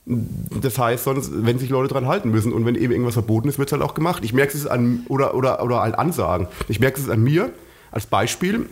Das 0.07 0.79
heißt, 0.79 1.05
sonst, 1.05 1.31
wenn 1.33 1.59
sich 1.59 1.71
Leute 1.71 1.93
dran 1.93 2.07
halten 2.07 2.31
müssen 2.31 2.53
und 2.53 2.67
wenn 2.67 2.75
eben 2.75 2.93
irgendwas 2.93 3.15
verboten 3.15 3.49
ist, 3.49 3.59
wird 3.59 3.69
es 3.69 3.73
halt 3.73 3.83
auch 3.83 3.95
gemacht. 3.95 4.23
Ich 4.25 4.35
merke 4.35 4.57
es 4.57 4.67
an, 4.67 5.07
oder, 5.09 5.35
oder, 5.35 5.63
oder 5.63 5.81
halt 5.81 5.99
Ansagen. 5.99 6.47
Ich 6.69 6.79
merke 6.79 7.01
es 7.01 7.09
an 7.09 7.23
mir 7.23 7.53
als 7.91 8.07
Beispiel. 8.07 8.67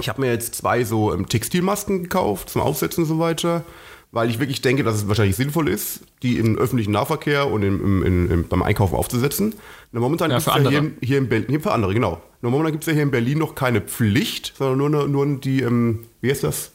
Ich 0.00 0.08
habe 0.08 0.20
mir 0.20 0.32
jetzt 0.32 0.54
zwei 0.56 0.84
so 0.84 1.14
ähm, 1.14 1.28
Textilmasken 1.28 2.04
gekauft 2.04 2.50
zum 2.50 2.62
Aufsetzen 2.62 3.04
und 3.04 3.08
so 3.08 3.18
weiter, 3.18 3.64
weil 4.10 4.30
ich 4.30 4.40
wirklich 4.40 4.60
denke, 4.60 4.82
dass 4.82 4.96
es 4.96 5.08
wahrscheinlich 5.08 5.36
sinnvoll 5.36 5.68
ist, 5.68 6.00
die 6.22 6.38
im 6.38 6.58
öffentlichen 6.58 6.92
Nahverkehr 6.92 7.48
und 7.50 7.62
im, 7.62 7.84
im, 7.84 8.02
im, 8.02 8.30
im, 8.30 8.48
beim 8.48 8.62
Einkaufen 8.62 8.96
aufzusetzen. 8.96 9.54
Na, 9.92 10.00
momentan 10.00 10.30
Ja, 10.30 10.38
gibt's 10.38 10.52
für 10.52 10.60
ja 10.60 10.70
hier, 10.70 10.90
hier 11.00 11.18
in 11.18 11.28
Berlin, 11.28 11.48
hier 11.50 11.60
für 11.60 11.72
andere, 11.72 11.94
genau. 11.94 12.20
Nur 12.40 12.50
momentan 12.52 12.72
gibt 12.72 12.84
es 12.84 12.88
ja 12.88 12.94
hier 12.94 13.02
in 13.02 13.10
Berlin 13.10 13.38
noch 13.38 13.54
keine 13.54 13.80
Pflicht, 13.80 14.54
sondern 14.56 14.90
nur, 14.90 15.08
nur 15.08 15.38
die, 15.38 15.62
ähm, 15.62 16.00
wie 16.20 16.30
heißt 16.30 16.44
das? 16.44 16.72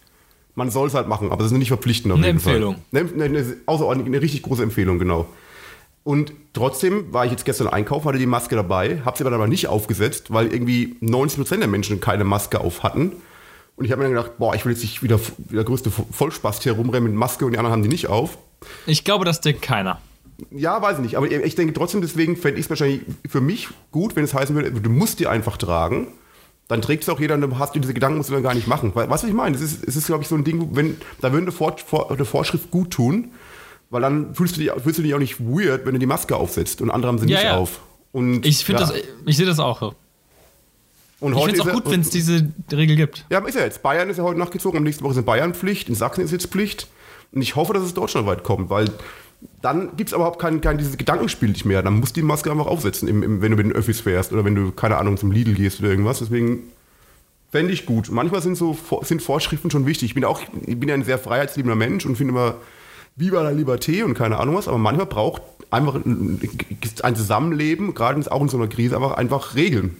Man 0.56 0.70
soll 0.70 0.88
es 0.88 0.94
halt 0.94 1.08
machen, 1.08 1.32
aber 1.32 1.44
es 1.44 1.52
ist 1.52 1.58
nicht 1.58 1.70
verpflichtend. 1.70 2.14
Auf 2.14 2.20
Eine 2.20 2.28
jeden 2.28 2.40
Fall. 2.40 2.56
Empfehlung. 2.56 2.76
Eine, 2.92 3.26
eine, 3.26 3.40
eine, 3.40 3.56
außerordentlich, 3.66 4.08
eine 4.14 4.22
richtig 4.22 4.44
große 4.44 4.62
Empfehlung, 4.62 5.00
genau. 5.00 5.28
Und 6.04 6.34
trotzdem 6.54 7.14
war 7.14 7.26
ich 7.26 7.32
jetzt 7.32 7.46
gestern 7.46 7.68
einkaufen, 7.68 8.08
hatte 8.08 8.20
die 8.20 8.26
Maske 8.26 8.56
dabei, 8.56 9.02
habe 9.06 9.18
sie 9.18 9.26
aber 9.26 9.38
dann 9.38 9.50
nicht 9.50 9.68
aufgesetzt, 9.68 10.34
weil 10.34 10.54
irgendwie 10.54 10.98
90% 11.02 11.60
der 11.60 11.68
Menschen 11.68 12.02
keine 12.02 12.26
Maske 12.26 12.60
auf 12.60 12.84
hatten. 12.84 13.14
Und 13.76 13.86
ich 13.86 13.92
habe 13.92 14.02
mir 14.02 14.10
dann 14.10 14.16
gedacht, 14.16 14.38
boah, 14.38 14.54
ich 14.54 14.66
will 14.66 14.74
jetzt 14.74 14.82
nicht 14.82 15.02
wieder 15.02 15.20
wie 15.38 15.56
der 15.56 15.64
größte 15.64 15.90
Vollspast 15.92 16.64
hier 16.64 16.74
rumrennen 16.74 17.10
mit 17.10 17.18
Maske 17.18 17.46
und 17.46 17.54
die 17.54 17.58
anderen 17.58 17.74
haben 17.74 17.84
die 17.84 17.90
nicht 17.90 18.08
auf. 18.08 18.38
Ich 18.86 19.04
glaube, 19.04 19.26
das 19.26 19.42
denkt 19.42 19.62
keiner. 19.62 20.00
Ja, 20.52 20.82
weiß 20.82 20.98
ich 20.98 21.04
nicht. 21.04 21.16
Aber 21.16 21.30
ich 21.30 21.56
denke 21.56 21.74
trotzdem, 21.74 22.02
deswegen 22.02 22.36
fände 22.36 22.60
ich 22.60 22.66
es 22.66 22.70
wahrscheinlich 22.70 23.02
für 23.28 23.42
mich 23.42 23.70
gut, 23.92 24.16
wenn 24.16 24.24
es 24.26 24.34
heißen 24.34 24.56
würde, 24.56 24.72
du 24.72 24.90
musst 24.90 25.20
die 25.20 25.28
einfach 25.28 25.58
tragen. 25.58 26.08
Dann 26.68 26.82
trägt 26.82 27.04
es 27.04 27.10
auch 27.10 27.20
jeder 27.20 27.36
und 27.36 27.42
dann 27.42 27.60
hast 27.60 27.76
du 27.76 27.80
diese 27.80 27.94
Gedanken, 27.94 28.18
musst 28.18 28.30
du 28.30 28.34
dann 28.34 28.44
gar 28.44 28.54
nicht 28.54 28.68
machen. 28.68 28.92
Weil, 28.94 29.10
weißt 29.10 29.24
du, 29.24 29.28
was 29.28 29.30
ich 29.32 29.36
meine? 29.36 29.56
Es 29.56 29.62
ist, 29.62 29.84
es 29.86 29.96
ist 29.96 30.08
glaube 30.08 30.24
ich, 30.24 30.30
so 30.30 30.36
ein 30.36 30.44
Ding, 30.44 30.70
wenn, 30.74 30.98
da 31.22 31.32
würde 31.32 31.44
eine, 31.44 31.52
Vor 31.52 31.76
Vor 31.86 32.10
eine 32.12 32.26
Vorschrift 32.26 32.72
gut 32.72 32.92
tun, 32.92 33.32
weil 33.90 34.02
dann 34.02 34.34
fühlst 34.34 34.56
du, 34.56 34.62
dich, 34.62 34.72
fühlst 34.82 34.98
du 35.00 35.04
dich 35.04 35.14
auch 35.14 35.20
nicht 35.20 35.40
weird, 35.40 35.86
wenn 35.86 35.94
du 35.94 36.00
die 36.00 36.06
Maske 36.06 36.36
aufsetzt 36.36 36.82
und 36.82 36.90
andere 36.90 37.12
haben 37.12 37.20
sie 37.20 37.28
Ja, 37.28 37.38
nicht 37.38 37.46
ja. 37.46 37.58
auf. 37.58 37.82
Und, 38.12 38.46
Ich 38.46 38.64
finde 38.64 38.82
ja. 38.82 38.88
das, 38.88 38.98
ich 39.26 39.38
sehe 39.38 39.46
das 39.46 39.60
auch 39.60 39.80
so. 39.80 39.94
Und 41.20 41.38
Ich 41.38 41.44
finde 41.46 41.60
es 41.62 41.68
auch 41.68 41.72
gut, 41.74 41.90
wenn 41.90 42.02
es 42.02 42.10
diese 42.10 42.52
Regel 42.72 42.96
gibt. 42.96 43.26
Ja, 43.30 43.38
aber 43.38 43.48
ist 43.50 43.56
ja 43.56 43.62
jetzt. 43.62 43.82
Bayern 43.82 44.10
ist 44.10 44.18
ja 44.18 44.24
heute 44.24 44.40
nachgezogen, 44.40 44.78
am 44.78 44.84
nächsten 44.84 45.04
Woche 45.04 45.14
ist 45.14 45.20
in 45.20 45.26
Bayern 45.26 45.54
Pflicht, 45.54 45.90
in 45.90 45.96
Sachsen 45.96 46.22
ist 46.22 46.32
jetzt 46.32 46.48
Pflicht. 46.48 46.88
Und 47.32 47.42
ich 47.42 47.56
hoffe, 47.56 47.74
dass 47.74 47.84
es 47.84 47.94
deutschlandweit 47.94 48.44
kommt, 48.44 48.70
weil 48.70 48.90
dann 49.62 49.96
gibt 49.96 50.10
es 50.10 50.16
überhaupt 50.16 50.40
kein, 50.40 50.62
kein 50.62 50.78
dieses 50.78 50.98
Gedankenspiel 50.98 51.50
nicht 51.50 51.66
mehr. 51.66 51.82
Dann 51.82 52.00
musst 52.00 52.16
du 52.16 52.22
die 52.22 52.26
Maske 52.26 52.52
einfach 52.52 52.68
aufsetzen, 52.68 53.08
im, 53.08 53.24
im, 53.24 53.42
wenn 53.42 53.52
du 53.52 53.58
mit 53.58 53.66
den 53.66 53.74
Öffis 53.74 54.02
fährst 54.02 54.34
oder 54.34 54.44
wenn 54.46 54.56
du, 54.56 54.72
keine 54.72 54.98
Ahnung, 54.98 55.18
zum 55.18 55.32
Lidl 55.32 55.54
gehst 55.54 55.80
oder 55.80 55.90
irgendwas. 55.90 56.20
Deswegen 56.20 56.64
fände 57.52 57.72
ich 57.72 57.86
gut. 57.86 58.10
Manchmal 58.12 58.42
sind 58.42 58.56
so 58.56 58.78
sind 59.04 59.22
Vorschriften 59.22 59.70
schon 59.72 59.86
wichtig. 59.86 60.10
Ich 60.10 60.14
bin 60.16 60.26
auch, 60.26 60.42
ich 60.66 60.80
bin 60.80 60.90
ja 60.90 60.96
ein 60.96 61.04
sehr 61.04 61.20
freiheitsliebender 61.20 61.76
Mensch 61.76 62.06
und 62.06 62.16
finde 62.16 62.34
immer 62.34 62.56
Viva 63.16 63.42
la 63.42 63.52
Liberté 63.52 64.04
und 64.04 64.16
keine 64.16 64.38
Ahnung 64.38 64.56
was, 64.56 64.68
aber 64.68 64.80
manchmal 64.80 65.06
braucht 65.06 65.44
einfach 65.70 65.96
ein, 65.96 66.40
ein 67.04 67.16
Zusammenleben, 67.16 67.94
gerade 67.94 68.32
auch 68.32 68.42
in 68.42 68.50
so 68.50 68.58
einer 68.58 68.68
Krise, 68.68 68.96
einfach, 68.96 69.14
einfach 69.14 69.56
Regeln. 69.56 69.98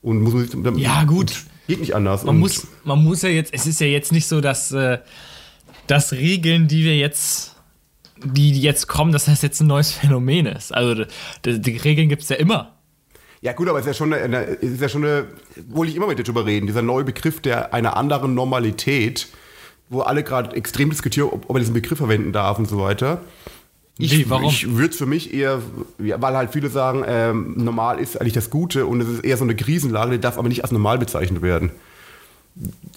Und 0.00 0.22
muss 0.22 0.32
man 0.32 0.74
sich, 0.74 0.82
Ja, 0.82 1.04
gut. 1.04 1.44
Geht 1.66 1.80
nicht 1.80 1.94
anders. 1.94 2.24
Man 2.24 2.38
muss, 2.38 2.66
man 2.84 3.02
muss 3.02 3.22
ja 3.22 3.28
jetzt, 3.28 3.52
es 3.52 3.66
ist 3.66 3.80
ja 3.80 3.86
jetzt 3.86 4.12
nicht 4.12 4.26
so, 4.26 4.40
dass, 4.40 4.72
äh, 4.72 4.98
dass 5.86 6.12
Regeln, 6.12 6.66
die 6.66 6.84
wir 6.84 6.96
jetzt, 6.96 7.56
die 8.24 8.60
jetzt 8.60 8.88
kommen, 8.88 9.12
dass 9.12 9.26
das 9.26 9.42
jetzt 9.42 9.60
ein 9.60 9.66
neues 9.66 9.92
Phänomen 9.92 10.46
ist. 10.46 10.72
Also 10.74 11.04
die, 11.44 11.60
die 11.60 11.76
Regeln 11.76 12.08
gibt 12.08 12.22
es 12.22 12.28
ja 12.28 12.36
immer. 12.36 12.74
Ja 13.40 13.52
gut, 13.52 13.68
aber 13.68 13.78
es 13.78 13.86
ist 13.86 13.88
ja 13.88 13.94
schon 13.94 14.12
eine, 14.12 14.58
es 14.60 14.72
ist 14.72 14.80
ja 14.80 14.88
schon 14.88 15.04
eine, 15.04 15.26
wollte 15.68 15.90
ich 15.90 15.96
immer 15.96 16.08
mit 16.08 16.18
dir 16.18 16.24
drüber 16.24 16.44
reden, 16.44 16.66
dieser 16.66 16.82
neue 16.82 17.04
Begriff 17.04 17.40
der 17.40 17.72
einer 17.72 17.96
anderen 17.96 18.34
Normalität, 18.34 19.28
wo 19.88 20.00
alle 20.00 20.24
gerade 20.24 20.56
extrem 20.56 20.90
diskutieren, 20.90 21.28
ob, 21.28 21.44
ob 21.44 21.50
man 21.50 21.60
diesen 21.60 21.74
Begriff 21.74 21.98
verwenden 21.98 22.32
darf 22.32 22.58
und 22.58 22.68
so 22.68 22.78
weiter. 22.80 23.20
Ich, 23.96 24.16
Wie, 24.16 24.30
warum? 24.30 24.44
ich 24.44 24.76
würde 24.76 24.90
es 24.90 24.96
für 24.96 25.06
mich 25.06 25.34
eher, 25.34 25.60
weil 25.98 26.36
halt 26.36 26.52
viele 26.52 26.68
sagen, 26.68 27.04
ähm, 27.06 27.54
normal 27.56 27.98
ist 27.98 28.20
eigentlich 28.20 28.32
das 28.32 28.48
Gute 28.48 28.86
und 28.86 29.00
es 29.00 29.08
ist 29.08 29.24
eher 29.24 29.36
so 29.36 29.44
eine 29.44 29.56
Krisenlage, 29.56 30.12
die 30.12 30.20
darf 30.20 30.38
aber 30.38 30.48
nicht 30.48 30.62
als 30.62 30.70
normal 30.70 30.98
bezeichnet 30.98 31.42
werden. 31.42 31.70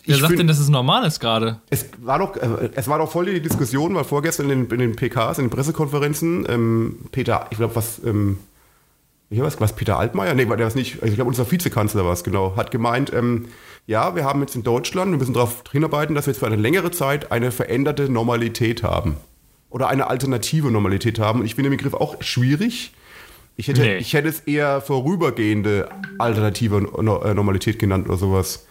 Wer 0.05 0.15
sagt 0.17 0.27
find- 0.29 0.39
denn, 0.39 0.47
dass 0.47 0.59
es 0.59 0.69
normal 0.69 1.05
ist 1.05 1.19
gerade? 1.19 1.59
es 1.69 1.85
war 2.01 2.19
doch, 2.19 2.35
äh, 2.35 2.69
es 2.75 2.87
war 2.87 2.97
doch 2.97 3.11
voll 3.11 3.25
die 3.27 3.41
Diskussion, 3.41 3.93
weil 3.95 4.03
vorgestern 4.03 4.49
in 4.49 4.67
den, 4.67 4.71
in 4.71 4.79
den 4.79 4.95
PKs, 4.95 5.37
in 5.37 5.45
den 5.45 5.51
Pressekonferenzen, 5.51 6.45
ähm, 6.49 6.97
Peter, 7.11 7.47
ich 7.51 7.57
glaube, 7.57 7.75
was, 7.75 8.01
ähm, 8.05 8.39
ich 9.29 9.39
weiß, 9.39 9.61
was 9.61 9.73
Peter 9.75 9.97
Altmaier, 9.97 10.33
nee, 10.33 10.49
war 10.49 10.57
der 10.57 10.65
was 10.67 10.75
nicht, 10.75 11.01
ich 11.03 11.15
glaube, 11.15 11.29
unser 11.29 11.49
Vizekanzler 11.49 12.03
war 12.03 12.13
es, 12.13 12.23
genau, 12.23 12.55
hat 12.55 12.71
gemeint, 12.71 13.13
ähm, 13.13 13.45
ja, 13.87 14.15
wir 14.15 14.25
haben 14.25 14.41
jetzt 14.41 14.55
in 14.55 14.63
Deutschland, 14.63 15.11
wir 15.11 15.17
müssen 15.19 15.33
darauf 15.33 15.63
hinarbeiten, 15.71 16.15
dass 16.15 16.25
wir 16.25 16.31
jetzt 16.33 16.39
für 16.39 16.47
eine 16.47 16.55
längere 16.55 16.91
Zeit 16.91 17.31
eine 17.31 17.51
veränderte 17.51 18.09
Normalität 18.09 18.83
haben. 18.83 19.17
Oder 19.69 19.87
eine 19.87 20.07
alternative 20.09 20.69
Normalität 20.69 21.17
haben. 21.17 21.39
Und 21.39 21.45
ich 21.45 21.55
finde 21.55 21.69
den 21.69 21.77
Begriff 21.77 21.93
auch 21.93 22.21
schwierig. 22.21 22.91
Ich 23.55 23.69
hätte, 23.69 23.81
Nee. 23.81 23.97
ich 23.97 24.13
hätte 24.13 24.27
es 24.27 24.41
eher 24.41 24.81
vorübergehende 24.81 25.87
alternative 26.17 26.77
äh, 26.97 27.33
Normalität 27.33 27.79
genannt 27.79 28.07
oder 28.09 28.17
sowas. 28.17 28.65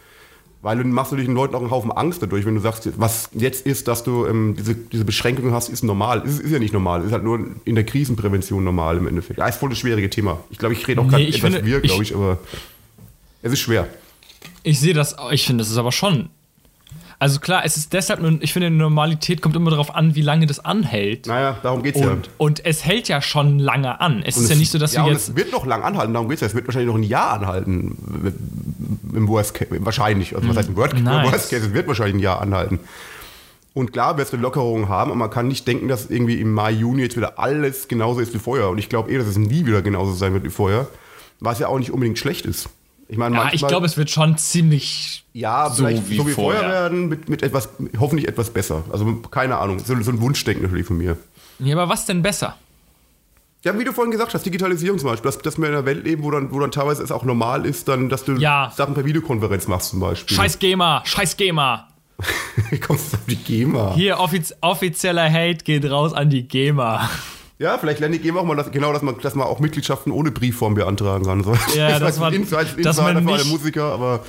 Weil 0.63 0.77
du 0.77 0.85
machst 0.85 1.11
natürlich 1.13 1.29
den 1.29 1.35
Leuten 1.35 1.55
auch 1.55 1.61
einen 1.63 1.71
Haufen 1.71 1.91
Angst 1.91 2.23
dadurch, 2.23 2.45
wenn 2.45 2.55
du 2.55 2.61
sagst, 2.61 2.87
was 3.01 3.31
jetzt 3.33 3.65
ist, 3.67 3.89
dass 3.89 4.05
du 4.05 4.27
ähm, 4.27 4.55
diese, 4.59 4.75
diese 4.75 5.07
Beschränkungen 5.07 5.55
hast, 5.55 5.71
ist 5.71 5.83
normal. 5.83 6.23
Es 6.25 6.35
ist, 6.35 6.41
ist 6.41 6.51
ja 6.51 6.59
nicht 6.59 6.75
normal. 6.75 7.01
Es 7.01 7.07
ist 7.07 7.13
halt 7.13 7.25
nur 7.25 7.41
in 7.65 7.75
der 7.75 7.85
Krisenprävention 7.85 8.63
normal 8.63 8.99
im 8.99 9.07
Endeffekt. 9.07 9.39
Ja, 9.39 9.47
ist 9.49 9.57
voll 9.59 9.71
das 9.71 9.79
schwierige 9.79 10.11
Thema. 10.11 10.39
Ich 10.51 10.59
glaube, 10.59 10.75
ich 10.75 10.87
rede 10.87 11.01
auch 11.01 11.05
Nee, 11.05 11.11
gerade 11.11 11.25
etwas 11.29 11.41
finde- 11.41 11.65
wir, 11.65 11.81
glaube 11.81 12.03
ich- 12.03 12.11
ich, 12.11 12.17
aber 12.17 12.39
es 13.41 13.53
ist 13.53 13.61
schwer. 13.61 13.89
Ich 14.63 14.79
sehe 14.81 14.93
das, 14.93 15.17
ich 15.31 15.47
finde, 15.47 15.63
das 15.65 15.71
ist 15.71 15.79
aber 15.79 15.93
schon. 15.93 16.29
Also 17.21 17.39
klar, 17.39 17.63
es 17.67 17.77
ist 17.77 17.93
deshalb, 17.93 18.21
nur- 18.23 18.39
ich 18.41 18.53
finde, 18.55 18.71
Normalität 18.71 19.43
kommt 19.43 19.55
immer 19.55 19.71
darauf 19.71 19.95
an, 19.95 20.15
wie 20.15 20.23
lange 20.23 20.47
das 20.47 20.59
anhält. 20.65 21.27
Naja, 21.27 21.59
darum 21.63 21.83
geht 21.83 21.95
es 21.95 22.01
ja. 22.01 22.11
Und, 22.13 22.31
und 22.39 22.65
es 22.65 22.85
hält 22.87 23.09
ja 23.09 23.21
schon 23.21 23.59
lange 23.59 24.01
an. 24.01 24.23
Es 24.25 24.37
Und 24.39 24.45
ist 24.45 24.49
es- 24.49 24.55
ja 24.55 24.57
nicht 24.57 24.71
so, 24.73 24.79
dass 24.79 24.95
ja, 24.95 25.03
wir 25.03 25.09
und 25.09 25.13
jetzt. 25.13 25.29
Es 25.29 25.37
wird 25.37 25.53
noch 25.53 25.67
lang 25.67 25.83
anhalten, 25.83 26.15
darum 26.15 26.29
geht 26.31 26.37
es 26.37 26.41
ja. 26.41 26.47
Es 26.47 26.55
wird 26.55 26.67
wahrscheinlich 26.67 26.89
noch 26.89 26.99
ein 26.99 27.03
Jahr 27.03 27.31
anhalten. 27.33 27.97
Im 29.15 29.29
Worst 29.29 29.53
Case. 29.55 29.71
Wahrscheinlich. 29.85 30.35
Also, 30.35 30.49
was 30.49 30.57
heißt 30.57 30.69
im 30.71 30.77
Worst, 30.77 30.95
Hm. 30.95 31.05
Nice. 31.05 31.31
Worst 31.33 31.51
Case? 31.51 31.67
Es 31.67 31.75
wird 31.75 31.87
wahrscheinlich 31.87 32.15
ein 32.17 32.21
Jahr 32.21 32.41
anhalten. 32.41 32.81
Und 33.75 33.93
klar, 33.93 34.17
wird 34.17 34.27
es 34.29 34.33
eine 34.35 34.43
Lockerung 34.43 34.89
haben, 34.89 35.11
aber 35.11 35.19
man 35.19 35.31
kann 35.31 35.47
nicht 35.47 35.69
denken, 35.69 35.89
dass 35.89 36.11
irgendwie 36.11 36.41
im 36.41 36.53
Mai, 36.55 36.73
Juni 36.73 37.03
jetzt 37.03 37.17
wieder 37.19 37.39
alles 37.39 37.87
genauso 37.87 38.21
ist 38.21 38.33
wie 38.35 38.39
vorher. 38.39 38.71
Und 38.71 38.79
ich 38.79 38.89
glaube 38.89 39.13
eh, 39.13 39.19
dass 39.19 39.27
es 39.27 39.37
nie 39.37 39.67
wieder 39.67 39.83
genauso 39.83 40.13
sein 40.15 40.33
wird 40.33 40.45
wie 40.45 40.49
vorher. 40.51 40.89
Was 41.39 41.59
ja 41.59 41.69
auch 41.69 41.79
nicht 41.79 41.91
unbedingt 41.93 42.19
schlecht 42.19 42.47
ist. 42.47 42.71
Ich 43.11 43.17
meine, 43.19 43.35
Ja, 43.37 43.51
ich 43.53 43.67
glaube, 43.67 43.87
es 43.87 43.97
wird 43.97 44.09
schon 44.09 44.39
ziemlich. 44.39 45.25
ja, 45.33 45.69
so 45.69 45.87
wie 45.89 46.17
so 46.17 46.27
wie 46.29 46.33
vorher. 46.33 46.63
werden, 46.69 47.09
mit, 47.09 47.29
mit 47.29 47.43
etwas, 47.43 47.69
hoffentlich 47.99 48.29
etwas 48.29 48.51
besser. 48.51 48.85
Also 48.93 49.17
keine 49.31 49.59
Ahnung, 49.59 49.81
so, 49.81 50.01
so 50.01 50.13
ein 50.13 50.21
Wunschdenken 50.21 50.63
natürlich 50.63 50.87
von 50.87 50.97
mir. 50.97 51.17
Ja, 51.59 51.77
aber 51.77 51.89
was 51.93 52.07
denn 52.07 52.23
besser? 52.23 52.57
Ja, 53.65 53.77
wie 53.79 53.85
du 53.85 53.93
vorhin 53.93 54.13
gesagt 54.13 54.33
hast, 54.33 54.47
Digitalisierung 54.47 54.99
zum 54.99 55.09
Beispiel, 55.11 55.29
dass, 55.31 55.39
dass 55.39 55.59
wir 55.59 55.67
in 55.69 55.75
einer 55.75 55.85
Welt 55.85 56.05
leben, 56.05 56.23
wo 56.23 56.31
dann, 56.31 56.53
wo 56.53 56.61
dann 56.61 56.71
teilweise 56.71 57.03
es 57.03 57.11
auch 57.13 57.25
normal 57.25 57.67
ist, 57.67 57.89
dann, 57.89 58.09
dass 58.09 58.25
du 58.25 58.33
Ja. 58.37 58.73
Sachen 58.75 58.95
per 58.95 59.05
Videokonferenz 59.05 59.67
machst 59.67 59.91
zum 59.91 60.01
Beispiel. 60.01 60.37
Scheiß 60.37 60.59
Gamer, 60.61 61.03
scheiß 61.05 61.37
Gamer. 61.37 61.89
Wie 62.71 62.79
kommst 62.81 63.13
du 63.13 63.17
auf 63.17 63.25
die 63.27 63.37
GEMA? 63.37 63.95
Hier, 63.97 64.21
offiz 64.21 64.55
offizieller 64.61 65.31
Hate 65.31 65.65
geht 65.65 65.85
raus 65.91 66.13
an 66.15 66.31
die 66.31 66.47
GEMA. 66.47 67.11
Ja, 67.61 67.77
vielleicht 67.77 68.01
lernt 68.01 68.15
die 68.15 68.21
GEMA 68.21 68.41
auch 68.41 68.45
mal, 68.45 68.57
dass, 68.57 68.71
genau, 68.73 68.91
dass 68.91 69.03
man, 69.03 69.19
dass 69.21 69.35
man 69.35 69.47
auch 69.47 69.61
Mitgliedschaften 69.61 70.13
ohne 70.13 70.31
Briefform 70.31 70.73
beantragen 70.73 71.27
kann. 71.27 71.45
So. 71.45 71.53
Ja, 71.77 71.91
ich 71.99 72.01
Insider, 72.41 72.65
man 72.65 72.79
Insider 72.79 72.95
für 72.95 73.03
alle 73.05 73.21
nicht- 73.21 73.51
Musiker, 73.51 73.85
aber 73.93 74.21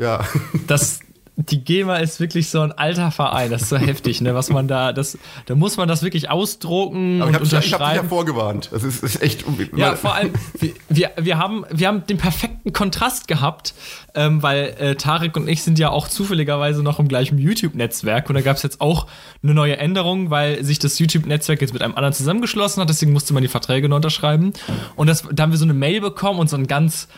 ja. 0.00 0.26
Das, 0.66 0.98
die 1.36 1.64
GEMA 1.64 1.96
ist 1.96 2.20
wirklich 2.20 2.48
so 2.50 2.60
ein 2.60 2.72
alter 2.72 3.10
Verein. 3.10 3.50
Das 3.50 3.62
ist 3.62 3.68
so 3.70 3.76
heftig, 3.76 4.20
ne? 4.20 4.34
Was 4.34 4.50
man 4.50 4.68
da, 4.68 4.92
das, 4.92 5.18
da 5.46 5.54
muss 5.54 5.76
man 5.76 5.88
das 5.88 6.02
wirklich 6.02 6.30
ausdrucken 6.30 7.22
Aber 7.22 7.30
ich 7.30 7.36
und 7.36 7.42
habe 7.42 7.60
dich, 7.60 7.66
ich 7.66 7.72
hab 7.72 7.88
dich 7.88 8.02
ja 8.02 8.08
vorgewarnt. 8.08 8.68
Das 8.72 8.82
ist, 8.82 9.02
ist 9.02 9.22
echt. 9.22 9.44
Ja, 9.76 9.96
vor 9.96 10.14
allem, 10.14 10.32
wir, 10.58 10.72
wir, 10.88 11.10
wir, 11.16 11.38
haben, 11.38 11.64
wir 11.70 11.88
haben 11.88 12.06
den 12.06 12.18
perfekten 12.18 12.72
Kontrast 12.72 13.28
gehabt, 13.28 13.74
ähm, 14.14 14.42
weil 14.42 14.74
äh, 14.78 14.94
Tarek 14.96 15.36
und 15.36 15.48
ich 15.48 15.62
sind 15.62 15.78
ja 15.78 15.90
auch 15.90 16.08
zufälligerweise 16.08 16.82
noch 16.82 16.98
im 16.98 17.08
gleichen 17.08 17.38
YouTube-Netzwerk 17.38 18.28
und 18.28 18.34
da 18.34 18.40
gab 18.40 18.56
es 18.56 18.62
jetzt 18.62 18.80
auch 18.80 19.06
eine 19.42 19.54
neue 19.54 19.76
Änderung, 19.76 20.30
weil 20.30 20.62
sich 20.64 20.78
das 20.78 20.98
YouTube-Netzwerk 20.98 21.60
jetzt 21.60 21.72
mit 21.72 21.82
einem 21.82 21.94
anderen 21.94 22.12
zusammengeschlossen 22.12 22.82
hat, 22.82 22.88
deswegen 22.88 23.12
musste 23.12 23.32
man 23.34 23.42
die 23.42 23.48
Verträge 23.48 23.88
neu 23.88 23.96
unterschreiben. 23.96 24.52
Und 24.96 25.06
das, 25.06 25.24
da 25.32 25.42
haben 25.42 25.50
wir 25.50 25.58
so 25.58 25.64
eine 25.64 25.74
Mail 25.74 26.00
bekommen 26.00 26.38
und 26.38 26.50
so 26.50 26.56
ein 26.56 26.66
ganz 26.66 27.08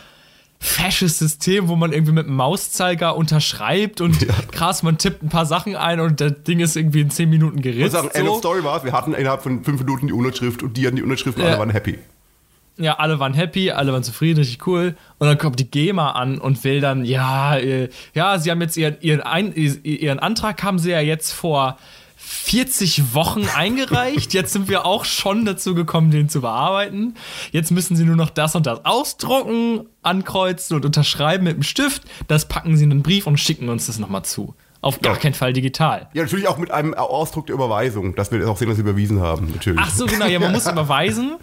fasches 0.63 1.19
System, 1.19 1.67
wo 1.67 1.75
man 1.75 1.91
irgendwie 1.91 2.13
mit 2.13 2.25
dem 2.25 2.35
Mauszeiger 2.35 3.15
unterschreibt 3.17 3.99
und 4.01 4.17
krass, 4.51 4.81
man 4.81 4.97
tippt 4.97 5.21
ein 5.21 5.29
paar 5.29 5.45
Sachen 5.45 5.75
ein 5.75 5.99
und 5.99 6.21
das 6.21 6.43
Ding 6.47 6.59
ist 6.61 6.77
irgendwie 6.77 7.01
in 7.01 7.09
10 7.09 7.29
Minuten 7.29 7.61
geritzt. 7.61 7.91
sagen, 7.91 8.09
End 8.13 8.27
of 8.29 8.35
So. 8.35 8.39
Story 8.39 8.63
war. 8.63 8.83
Wir 8.83 8.93
hatten 8.93 9.13
innerhalb 9.13 9.43
von 9.43 9.63
fünf 9.63 9.81
Minuten 9.81 10.07
die 10.07 10.13
Unterschrift 10.13 10.63
und 10.63 10.77
die 10.77 10.87
hatten 10.87 10.95
die 10.95 11.03
Unterschrift 11.03 11.37
und 11.37 11.43
Ja. 11.43 11.49
alle 11.51 11.59
waren 11.59 11.69
happy. 11.69 11.99
Ja, 12.77 12.93
alle 12.97 13.19
waren 13.19 13.33
happy, 13.35 13.69
alle 13.71 13.93
waren 13.93 14.01
zufrieden, 14.03 14.39
richtig 14.39 14.65
cool. 14.65 14.95
Und 15.19 15.27
dann 15.27 15.37
kommt 15.37 15.59
die 15.59 15.69
GEMA 15.69 16.13
an 16.13 16.39
und 16.39 16.63
will 16.63 16.81
dann, 16.81 17.05
ja, 17.05 17.55
äh, 17.57 17.89
ja, 18.15 18.39
sie 18.39 18.49
haben 18.49 18.61
jetzt 18.61 18.77
ihren, 18.77 18.97
ihren, 19.01 19.21
Ein, 19.21 19.53
ihren 19.53 20.17
Antrag 20.19 20.63
haben 20.63 20.79
sie 20.79 20.89
ja 20.91 20.99
jetzt 20.99 21.33
vor 21.33 21.77
40 22.25 23.13
Wochen 23.13 23.45
eingereicht. 23.55 24.33
Jetzt 24.33 24.53
sind 24.53 24.67
wir 24.69 24.85
auch 24.85 25.05
schon 25.05 25.45
dazu 25.45 25.75
gekommen, 25.75 26.11
den 26.11 26.29
zu 26.29 26.41
bearbeiten. 26.41 27.15
Jetzt 27.51 27.71
müssen 27.71 27.95
sie 27.95 28.05
nur 28.05 28.15
noch 28.15 28.29
das 28.29 28.55
und 28.55 28.65
das 28.65 28.85
ausdrucken, 28.85 29.85
ankreuzen 30.01 30.75
und 30.77 30.85
unterschreiben 30.85 31.43
mit 31.43 31.55
dem 31.57 31.63
Stift. 31.63 32.03
Das 32.27 32.47
packen 32.47 32.77
sie 32.77 32.85
in 32.85 32.91
einen 32.91 33.03
Brief 33.03 33.27
und 33.27 33.37
schicken 33.39 33.69
uns 33.69 33.87
das 33.87 33.99
nochmal 33.99 34.23
zu. 34.23 34.55
Auf 34.81 34.99
gar 35.01 35.13
Ja. 35.13 35.19
keinen 35.19 35.33
Fall 35.33 35.53
digital. 35.53 36.09
Ja, 36.13 36.23
natürlich 36.23 36.47
auch 36.47 36.57
mit 36.57 36.71
einem 36.71 36.93
Ausdruck 36.93 37.45
der 37.47 37.55
Überweisung, 37.55 38.15
dass 38.15 38.31
wir 38.31 38.47
auch 38.49 38.57
sehen, 38.57 38.67
dass 38.67 38.77
sie 38.77 38.81
überwiesen 38.83 39.21
haben. 39.21 39.49
Natürlich. 39.53 39.79
Ach 39.81 39.89
so, 39.89 40.05
genau, 40.05 40.25
ja, 40.25 40.39
man 40.39 40.51
muss 40.51 40.67
überweisen 40.71 41.35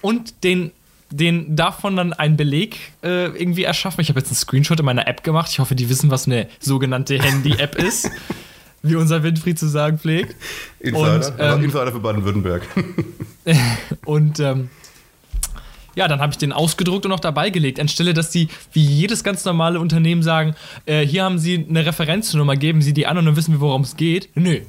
und 0.00 0.42
den, 0.44 0.72
den 1.10 1.54
davon 1.54 1.94
dann 1.96 2.12
einen 2.12 2.36
Beleg 2.36 2.76
äh, 3.04 3.26
irgendwie 3.26 3.62
erschaffen. 3.64 4.00
Ich 4.00 4.08
habe 4.08 4.18
jetzt 4.18 4.28
einen 4.30 4.36
Screenshot 4.36 4.80
in 4.80 4.84
meiner 4.86 5.06
App 5.06 5.22
gemacht. 5.22 5.48
Ich 5.52 5.60
hoffe, 5.60 5.76
die 5.76 5.88
wissen, 5.88 6.10
was 6.10 6.26
eine 6.26 6.48
sogenannte 6.58 7.18
Handy-App 7.22 7.76
ist, 7.76 8.10
wie 8.82 8.96
unser 8.96 9.22
Winfried 9.22 9.58
zu 9.58 9.68
sagen 9.68 9.98
pflegt. 9.98 10.36
Insider, 10.80 11.14
Und, 11.14 11.32
ähm, 11.38 11.64
Insider 11.64 11.92
für 11.92 12.00
Baden-Württemberg. 12.00 12.62
Und 14.04 14.40
ähm, 14.40 14.70
ja, 15.94 16.06
dann 16.06 16.20
habe 16.20 16.30
ich 16.30 16.38
den 16.38 16.52
ausgedruckt 16.52 17.06
und 17.06 17.10
noch 17.10 17.18
dabei 17.18 17.50
gelegt. 17.50 17.80
Anstelle, 17.80 18.14
dass 18.14 18.30
die 18.30 18.48
wie 18.72 18.84
jedes 18.84 19.24
ganz 19.24 19.44
normale 19.44 19.80
Unternehmen 19.80 20.22
sagen, 20.22 20.54
äh, 20.86 21.04
hier 21.04 21.24
haben 21.24 21.40
sie 21.40 21.66
eine 21.68 21.84
Referenznummer, 21.84 22.54
geben 22.54 22.82
sie 22.82 22.92
die 22.92 23.08
an 23.08 23.18
und 23.18 23.26
dann 23.26 23.34
wissen 23.34 23.54
wir, 23.54 23.60
worum 23.60 23.82
es 23.82 23.96
geht. 23.96 24.28
Nö. 24.36 24.60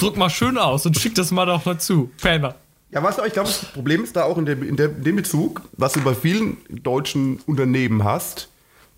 Druck 0.00 0.16
mal 0.16 0.28
schön 0.28 0.58
aus 0.58 0.84
und 0.86 0.98
schick 0.98 1.14
das 1.14 1.30
mal 1.30 1.46
doch 1.46 1.64
mal 1.64 1.78
zu. 1.78 2.10
Penner. 2.20 2.56
Ja, 2.90 3.00
weißt 3.00 3.20
du, 3.20 3.24
ich 3.24 3.32
glaube, 3.32 3.48
das 3.48 3.64
Problem 3.66 4.02
ist 4.02 4.16
da 4.16 4.24
auch 4.24 4.36
in 4.38 4.46
dem, 4.46 4.68
in, 4.68 4.76
dem, 4.76 4.96
in 4.96 5.04
dem 5.04 5.16
Bezug, 5.16 5.62
was 5.76 5.92
du 5.92 6.00
bei 6.00 6.14
vielen 6.14 6.56
deutschen 6.68 7.38
Unternehmen 7.46 8.02
hast, 8.02 8.48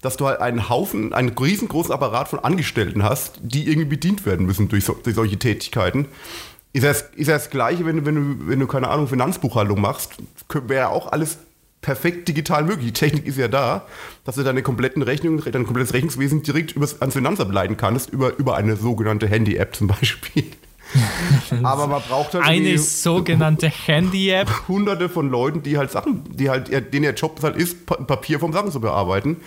dass 0.02 0.16
du 0.18 0.26
halt 0.26 0.40
einen 0.40 0.68
Haufen, 0.68 1.14
einen 1.14 1.30
riesengroßen 1.30 1.92
Apparat 1.92 2.28
von 2.28 2.40
Angestellten 2.40 3.02
hast, 3.02 3.40
die 3.42 3.66
irgendwie 3.68 3.88
bedient 3.88 4.26
werden 4.26 4.44
müssen 4.44 4.68
durch, 4.68 4.84
so, 4.84 4.92
durch 5.02 5.16
solche 5.16 5.38
Tätigkeiten. 5.38 6.06
Ist 6.74 6.84
das, 6.84 7.02
ist 7.16 7.28
das 7.28 7.48
Gleiche, 7.50 7.86
wenn 7.86 7.96
du, 7.98 8.04
wenn 8.06 8.14
du, 8.14 8.48
wenn 8.48 8.60
du, 8.60 8.66
keine 8.66 8.88
Ahnung, 8.88 9.08
Finanzbuchhaltung 9.08 9.80
machst, 9.80 10.12
wäre 10.66 10.80
ja 10.80 10.88
auch 10.88 11.10
alles 11.12 11.38
perfekt 11.82 12.28
digital 12.28 12.64
möglich. 12.64 12.86
Die 12.86 12.92
Technik 12.92 13.26
ist 13.26 13.36
ja 13.38 13.48
da, 13.48 13.86
dass 14.24 14.36
du 14.36 14.42
deine 14.42 14.62
kompletten 14.62 15.02
Rechnungen, 15.02 15.42
dein 15.50 15.64
komplettes 15.64 15.92
Rechnungswesen 15.92 16.42
direkt 16.42 16.72
übers, 16.72 17.00
ans 17.00 17.14
Finanzamt 17.14 17.52
leiten 17.52 17.76
kannst, 17.76 18.10
über, 18.10 18.36
über 18.38 18.56
eine 18.56 18.76
sogenannte 18.76 19.26
Handy-App 19.26 19.74
zum 19.76 19.88
Beispiel. 19.88 20.44
Aber 21.62 21.86
man 21.86 22.02
braucht 22.02 22.34
halt 22.34 22.44
Eine 22.44 22.78
sogenannte 22.78 23.68
Handy-App. 23.68 24.68
hunderte 24.68 25.08
von 25.08 25.30
Leuten, 25.30 25.62
die 25.62 25.78
halt 25.78 25.90
Sachen, 25.90 26.22
die 26.36 26.50
halt, 26.50 26.70
denen 26.92 27.04
ihr 27.04 27.14
Job 27.14 27.40
halt 27.42 27.56
ist, 27.56 27.86
Pa- 27.86 27.96
Papier 27.96 28.38
vom 28.40 28.52
Sachen 28.52 28.70
zu 28.70 28.80
bearbeiten. 28.80 29.38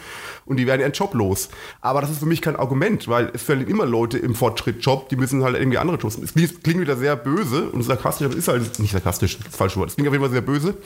Und 0.46 0.58
die 0.58 0.68
werden 0.68 0.82
ihren 0.82 0.92
Job 0.92 1.14
los. 1.14 1.50
Aber 1.82 2.02
das 2.02 2.12
ist 2.12 2.20
für 2.20 2.26
mich 2.26 2.42
kein 2.42 2.56
Argument, 2.56 3.08
weil 3.08 3.32
es 3.34 3.44
fällen 3.44 3.68
immer 3.68 3.86
Leute 3.86 4.18
im 4.18 4.36
Fortschritt-Job, 4.36 5.10
die 5.10 5.16
müssen 5.16 5.44
halt 5.44 5.58
irgendwie 5.58 5.78
andere 5.80 5.98
Jobs. 5.98 6.18
Es 6.18 6.34
klingt, 6.34 6.80
wieder 6.80 6.98
sehr 6.98 7.16
böse 7.16 7.70
und 7.70 7.82
sarkastisch, 7.84 8.28
aber 8.28 8.36
ist 8.36 8.48
halt 8.48 8.80
nicht 8.80 8.92
sarkastisch, 8.92 9.40
das 9.40 9.56
falsche 9.56 9.80
Wort. 9.80 9.90
Es 9.90 9.96
klingt 9.96 10.08
auf 10.08 10.14
jeden 10.14 10.24
Fall 10.24 10.32
sehr 10.32 10.42
böse, 10.42 10.78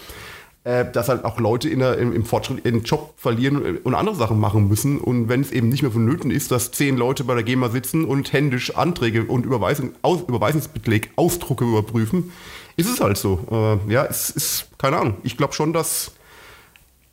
äh, 0.63 0.89
dass 0.89 1.09
halt 1.09 1.25
auch 1.25 1.39
Leute 1.39 1.67
in 1.67 1.79
der, 1.79 1.97
im, 1.97 2.13
im 2.13 2.23
Fortschritt 2.23 2.65
ihren 2.65 2.83
Job 2.83 3.13
verlieren 3.17 3.77
und 3.79 3.95
andere 3.95 4.15
Sachen 4.15 4.39
machen 4.39 4.69
müssen. 4.69 4.97
Und 4.99 5.27
wenn 5.27 5.41
es 5.41 5.51
eben 5.51 5.67
nicht 5.67 5.81
mehr 5.81 5.91
vonnöten 5.91 6.31
ist, 6.31 6.51
dass 6.51 6.71
zehn 6.71 6.95
Leute 6.95 7.25
bei 7.25 7.33
der 7.33 7.43
GEMA 7.43 7.69
sitzen 7.69 8.05
und 8.05 8.31
händisch 8.31 8.75
Anträge 8.77 9.25
und 9.25 9.45
Überweisung, 9.45 9.91
Überweisungsbeleg, 10.03 11.11
Ausdrucke 11.17 11.65
überprüfen, 11.65 12.31
ist 12.77 12.89
es 12.89 13.01
halt 13.01 13.17
so. 13.17 13.39
Äh, 13.51 13.91
ja, 13.91 14.05
es 14.05 14.29
ist, 14.29 14.67
keine 14.77 14.97
Ahnung. 14.97 15.15
Ich 15.23 15.35
glaube 15.35 15.53
schon, 15.53 15.73
dass 15.73 16.13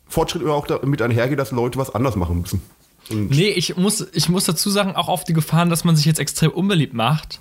Fortschritt 0.09 0.41
immer 0.41 0.53
auch 0.53 0.67
damit 0.67 1.01
einhergeht, 1.01 1.39
dass 1.39 1.51
Leute 1.51 1.77
was 1.77 1.93
anders 1.93 2.15
machen 2.15 2.41
müssen. 2.41 2.61
Und 3.09 3.29
Nee, 3.29 3.49
ich 3.49 3.77
muss, 3.77 4.05
ich 4.13 4.29
muss 4.29 4.45
dazu 4.45 4.69
sagen, 4.69 4.95
auch 4.95 5.07
auf 5.07 5.23
die 5.23 5.33
Gefahren, 5.33 5.69
dass 5.69 5.83
man 5.83 5.95
sich 5.95 6.05
jetzt 6.05 6.19
extrem 6.19 6.51
unbeliebt 6.51 6.93
macht. 6.93 7.39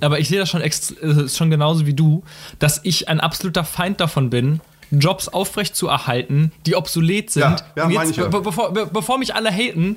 Aber 0.00 0.18
ich 0.18 0.28
sehe 0.28 0.38
das 0.38 0.48
schon, 0.48 0.62
äh, 0.62 1.28
schon 1.28 1.50
genauso 1.50 1.86
wie 1.86 1.94
du, 1.94 2.22
dass 2.58 2.80
ich 2.82 3.08
ein 3.08 3.20
absoluter 3.20 3.64
Feind 3.64 4.00
davon 4.00 4.30
bin, 4.30 4.60
Jobs 4.90 5.28
aufrecht 5.28 5.76
zu 5.76 5.88
erhalten, 5.88 6.52
die 6.66 6.76
obsolet 6.76 7.30
sind. 7.30 7.42
Ja, 7.42 7.56
ja, 7.76 7.84
Und 7.84 7.90
jetzt, 7.92 8.16
ja. 8.16 8.28
be 8.28 8.40
bevor, 8.40 8.72
be 8.72 8.86
bevor 8.86 9.18
mich 9.18 9.34
alle 9.34 9.50
haten, 9.50 9.96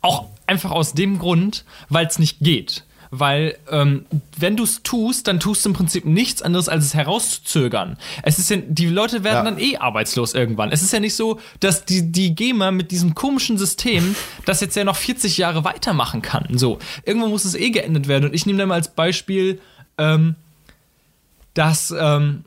auch 0.00 0.26
einfach 0.46 0.72
aus 0.72 0.92
dem 0.92 1.18
Grund, 1.18 1.64
weil 1.88 2.06
es 2.06 2.18
nicht 2.18 2.38
geht. 2.40 2.84
Weil, 3.14 3.58
ähm, 3.70 4.06
wenn 4.38 4.56
du 4.56 4.64
es 4.64 4.82
tust, 4.82 5.28
dann 5.28 5.38
tust 5.38 5.66
du 5.66 5.68
im 5.68 5.74
Prinzip 5.74 6.06
nichts 6.06 6.40
anderes, 6.40 6.70
als 6.70 6.86
es 6.86 6.94
herauszuzögern. 6.94 7.98
Es 8.22 8.38
ist 8.38 8.48
ja, 8.48 8.56
die 8.66 8.86
Leute 8.86 9.22
werden 9.22 9.44
Ja. 9.44 9.50
dann 9.50 9.58
eh 9.58 9.76
arbeitslos 9.76 10.32
irgendwann. 10.32 10.72
Es 10.72 10.80
ist 10.82 10.94
ja 10.94 10.98
nicht 10.98 11.14
so, 11.14 11.38
dass 11.60 11.84
die, 11.84 12.10
die 12.10 12.34
GEMA 12.34 12.70
mit 12.70 12.90
diesem 12.90 13.14
komischen 13.14 13.58
System 13.58 14.16
das 14.46 14.62
jetzt 14.62 14.76
ja 14.76 14.84
noch 14.84 14.96
40 14.96 15.36
Jahre 15.36 15.62
weitermachen 15.62 16.22
kann. 16.22 16.46
So, 16.56 16.78
irgendwo 17.04 17.28
muss 17.28 17.44
es 17.44 17.54
eh 17.54 17.68
geändert 17.68 18.08
werden. 18.08 18.30
Und 18.30 18.34
ich 18.34 18.46
nehme 18.46 18.58
da 18.60 18.64
mal 18.64 18.76
als 18.76 18.88
Beispiel, 18.88 19.60
ähm, 19.98 20.34
dass 21.52 21.94
ähm, 21.94 22.44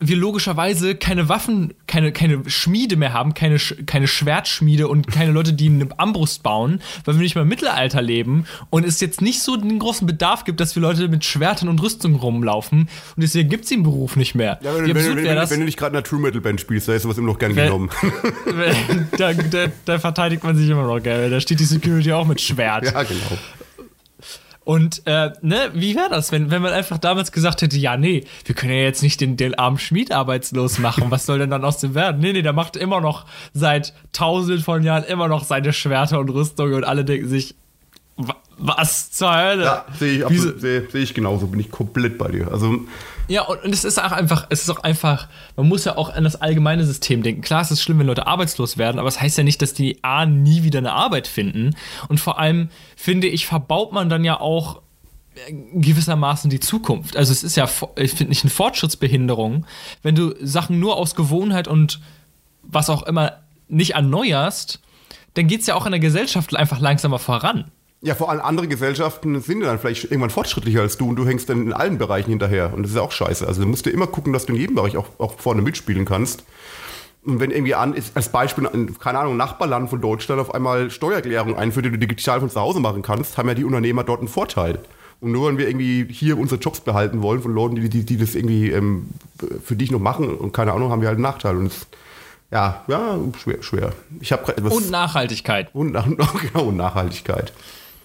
wir 0.00 0.16
logischerweise 0.16 0.94
keine 0.94 1.28
Waffen, 1.28 1.74
keine, 1.86 2.12
keine 2.12 2.48
Schmiede 2.48 2.96
mehr 2.96 3.12
haben, 3.12 3.34
keine, 3.34 3.58
keine 3.58 4.06
Schwertschmiede 4.06 4.88
und 4.88 5.08
keine 5.08 5.32
Leute, 5.32 5.52
die 5.52 5.66
eine 5.66 5.88
Armbrust 5.96 6.42
bauen, 6.42 6.80
weil 7.04 7.16
wir 7.16 7.22
nicht 7.22 7.34
mehr 7.34 7.42
im 7.42 7.48
Mittelalter 7.48 8.00
leben 8.00 8.46
und 8.70 8.84
es 8.84 9.00
jetzt 9.00 9.20
nicht 9.20 9.42
so 9.42 9.56
den 9.56 9.78
großen 9.78 10.06
Bedarf 10.06 10.44
gibt, 10.44 10.60
dass 10.60 10.76
wir 10.76 10.82
Leute 10.82 11.08
mit 11.08 11.24
Schwertern 11.24 11.68
und 11.68 11.82
Rüstungen 11.82 12.16
rumlaufen 12.16 12.80
und 12.82 12.88
deswegen 13.22 13.48
gibt 13.48 13.64
es 13.64 13.70
den 13.70 13.82
Beruf 13.82 14.16
nicht 14.16 14.34
mehr. 14.34 14.58
ja, 14.62 14.74
wenn, 14.74 14.86
wenn, 14.86 15.16
wenn, 15.16 15.24
wenn, 15.24 15.60
du 15.60 15.64
nicht 15.64 15.78
gerade 15.78 15.92
in 15.92 15.96
einer 15.96 16.04
True 16.04 16.20
Metal 16.20 16.40
Band 16.40 16.60
spielst, 16.60 16.88
da 16.88 16.94
ist 16.94 17.02
sowas 17.02 17.18
immer 17.18 17.28
noch 17.32 17.38
gern 17.38 17.54
genommen. 17.54 17.90
da, 19.18 19.32
da, 19.32 19.66
da 19.84 19.98
verteidigt 19.98 20.44
man 20.44 20.56
sich 20.56 20.68
immer 20.68 20.86
noch, 20.86 21.02
gell? 21.02 21.30
Da 21.30 21.40
steht 21.40 21.60
die 21.60 21.64
Security 21.64 22.12
auch 22.12 22.26
mit 22.26 22.40
Schwert. 22.40 22.84
ja, 22.84 23.02
genau. 23.02 23.38
Und 24.68 25.00
äh, 25.06 25.30
ne, 25.40 25.70
wie 25.72 25.96
wäre 25.96 26.10
das, 26.10 26.30
wenn, 26.30 26.50
wenn 26.50 26.60
man 26.60 26.74
einfach 26.74 26.98
damals 26.98 27.32
gesagt 27.32 27.62
hätte, 27.62 27.78
ja, 27.78 27.96
nee, 27.96 28.24
wir 28.44 28.54
können 28.54 28.74
ja 28.74 28.80
jetzt 28.82 29.02
nicht 29.02 29.18
den, 29.18 29.38
den 29.38 29.54
armen 29.54 29.78
Schmied 29.78 30.12
arbeitslos 30.12 30.78
machen. 30.78 31.04
Was 31.08 31.24
soll 31.24 31.38
denn 31.38 31.48
dann 31.48 31.64
aus 31.64 31.78
dem 31.78 31.94
werden? 31.94 32.20
Nee, 32.20 32.34
nee, 32.34 32.42
der 32.42 32.52
macht 32.52 32.76
immer 32.76 33.00
noch 33.00 33.24
seit 33.54 33.94
tausenden 34.12 34.62
von 34.62 34.82
Jahren 34.82 35.04
immer 35.04 35.26
noch 35.26 35.44
seine 35.44 35.72
Schwerter 35.72 36.18
und 36.20 36.28
Rüstungen 36.28 36.74
und 36.74 36.84
alle 36.84 37.06
denken 37.06 37.30
sich, 37.30 37.54
wa- 38.18 38.36
was 38.58 39.10
zur 39.10 39.34
Hölle? 39.34 39.64
Ja, 39.64 39.86
sehe 39.98 40.18
ich, 40.18 40.26
absolut- 40.26 40.60
sehe, 40.60 40.90
sehe 40.90 41.02
ich 41.02 41.14
genauso, 41.14 41.46
bin 41.46 41.60
ich 41.60 41.70
komplett 41.70 42.18
bei 42.18 42.28
dir. 42.28 42.52
Also, 42.52 42.80
Ja, 43.28 43.42
und, 43.42 43.62
und 43.62 43.74
es 43.74 43.84
ist 43.84 43.98
auch 43.98 44.10
einfach, 44.12 44.46
es 44.48 44.62
ist 44.62 44.70
auch 44.70 44.82
einfach, 44.82 45.28
man 45.54 45.68
muss 45.68 45.84
ja 45.84 45.96
auch 45.96 46.08
an 46.14 46.24
das 46.24 46.40
allgemeine 46.40 46.84
System 46.84 47.22
denken. 47.22 47.42
Klar, 47.42 47.60
es 47.60 47.70
ist 47.70 47.82
schlimm, 47.82 47.98
wenn 47.98 48.06
Leute 48.06 48.26
arbeitslos 48.26 48.78
werden, 48.78 48.98
aber 48.98 49.08
es 49.08 49.14
das 49.14 49.22
heißt 49.22 49.38
ja 49.38 49.44
nicht, 49.44 49.60
dass 49.60 49.74
die 49.74 50.02
A 50.02 50.24
nie 50.24 50.62
wieder 50.62 50.78
eine 50.78 50.92
Arbeit 50.92 51.28
finden. 51.28 51.76
Und 52.08 52.18
vor 52.18 52.38
allem, 52.38 52.70
finde 52.96 53.26
ich, 53.26 53.46
verbaut 53.46 53.92
man 53.92 54.08
dann 54.08 54.24
ja 54.24 54.40
auch 54.40 54.80
äh, 55.34 55.52
gewissermaßen 55.74 56.48
die 56.48 56.60
Zukunft. 56.60 57.16
Also 57.16 57.32
es 57.32 57.42
ist 57.42 57.56
ja, 57.56 57.68
ich 57.96 58.12
finde 58.12 58.30
nicht 58.30 58.44
eine 58.44 58.50
Fortschrittsbehinderung, 58.50 59.66
wenn 60.02 60.14
du 60.14 60.34
Sachen 60.40 60.80
nur 60.80 60.96
aus 60.96 61.14
Gewohnheit 61.14 61.68
und 61.68 62.00
was 62.62 62.88
auch 62.88 63.02
immer 63.02 63.34
nicht 63.68 63.94
erneuerst, 63.94 64.80
dann 65.34 65.46
geht 65.46 65.60
es 65.60 65.66
ja 65.66 65.74
auch 65.74 65.84
in 65.84 65.92
der 65.92 66.00
Gesellschaft 66.00 66.56
einfach 66.56 66.80
langsamer 66.80 67.18
voran. 67.18 67.70
Ja, 68.00 68.14
vor 68.14 68.30
allem 68.30 68.40
andere 68.40 68.68
Gesellschaften 68.68 69.40
sind 69.40 69.60
dann 69.60 69.78
vielleicht 69.78 70.04
irgendwann 70.04 70.30
fortschrittlicher 70.30 70.82
als 70.82 70.98
du 70.98 71.08
und 71.08 71.16
du 71.16 71.26
hängst 71.26 71.48
dann 71.48 71.62
in 71.62 71.72
allen 71.72 71.98
Bereichen 71.98 72.30
hinterher. 72.30 72.72
Und 72.72 72.82
das 72.82 72.90
ist 72.90 72.96
ja 72.96 73.02
auch 73.02 73.12
scheiße. 73.12 73.46
Also 73.46 73.62
du 73.62 73.68
musst 73.68 73.86
dir 73.86 73.90
immer 73.90 74.06
gucken, 74.06 74.32
dass 74.32 74.46
du 74.46 74.52
in 74.52 74.60
jedem 74.60 74.76
Bereich 74.76 74.96
auch, 74.96 75.06
auch 75.18 75.38
vorne 75.38 75.62
mitspielen 75.62 76.04
kannst. 76.04 76.44
Und 77.24 77.40
wenn 77.40 77.50
irgendwie 77.50 77.74
an, 77.74 77.94
als 78.14 78.28
Beispiel, 78.28 78.68
ein, 78.68 78.96
keine 78.98 79.18
Ahnung, 79.18 79.36
Nachbarland 79.36 79.90
von 79.90 80.00
Deutschland 80.00 80.40
auf 80.40 80.54
einmal 80.54 80.90
Steuererklärung 80.90 81.56
einführt, 81.56 81.86
die 81.86 81.90
du 81.90 81.98
digital 81.98 82.38
von 82.38 82.50
zu 82.50 82.60
Hause 82.60 82.78
machen 82.78 83.02
kannst, 83.02 83.36
haben 83.36 83.48
ja 83.48 83.54
die 83.54 83.64
Unternehmer 83.64 84.04
dort 84.04 84.20
einen 84.20 84.28
Vorteil. 84.28 84.78
Und 85.20 85.32
nur 85.32 85.48
wenn 85.48 85.58
wir 85.58 85.68
irgendwie 85.68 86.06
hier 86.10 86.38
unsere 86.38 86.60
Jobs 86.60 86.80
behalten 86.80 87.22
wollen 87.22 87.42
von 87.42 87.52
Leuten, 87.52 87.74
die, 87.74 87.88
die, 87.88 88.06
die 88.06 88.16
das 88.16 88.36
irgendwie 88.36 88.70
ähm, 88.70 89.08
für 89.64 89.74
dich 89.74 89.90
noch 89.90 89.98
machen 89.98 90.36
und 90.36 90.52
keine 90.52 90.72
Ahnung, 90.72 90.92
haben 90.92 91.00
wir 91.00 91.08
halt 91.08 91.16
einen 91.16 91.24
Nachteil. 91.24 91.56
Und 91.56 91.66
das, 91.66 91.86
ja, 92.52 92.84
ja, 92.86 93.18
schwer, 93.36 93.62
schwer. 93.62 93.92
Ich 94.20 94.30
habe 94.30 94.56
etwas. 94.56 94.72
Und 94.72 94.90
Nachhaltigkeit. 94.90 95.68
Und, 95.74 95.92
genau, 96.52 96.66
und 96.66 96.76
Nachhaltigkeit. 96.76 97.52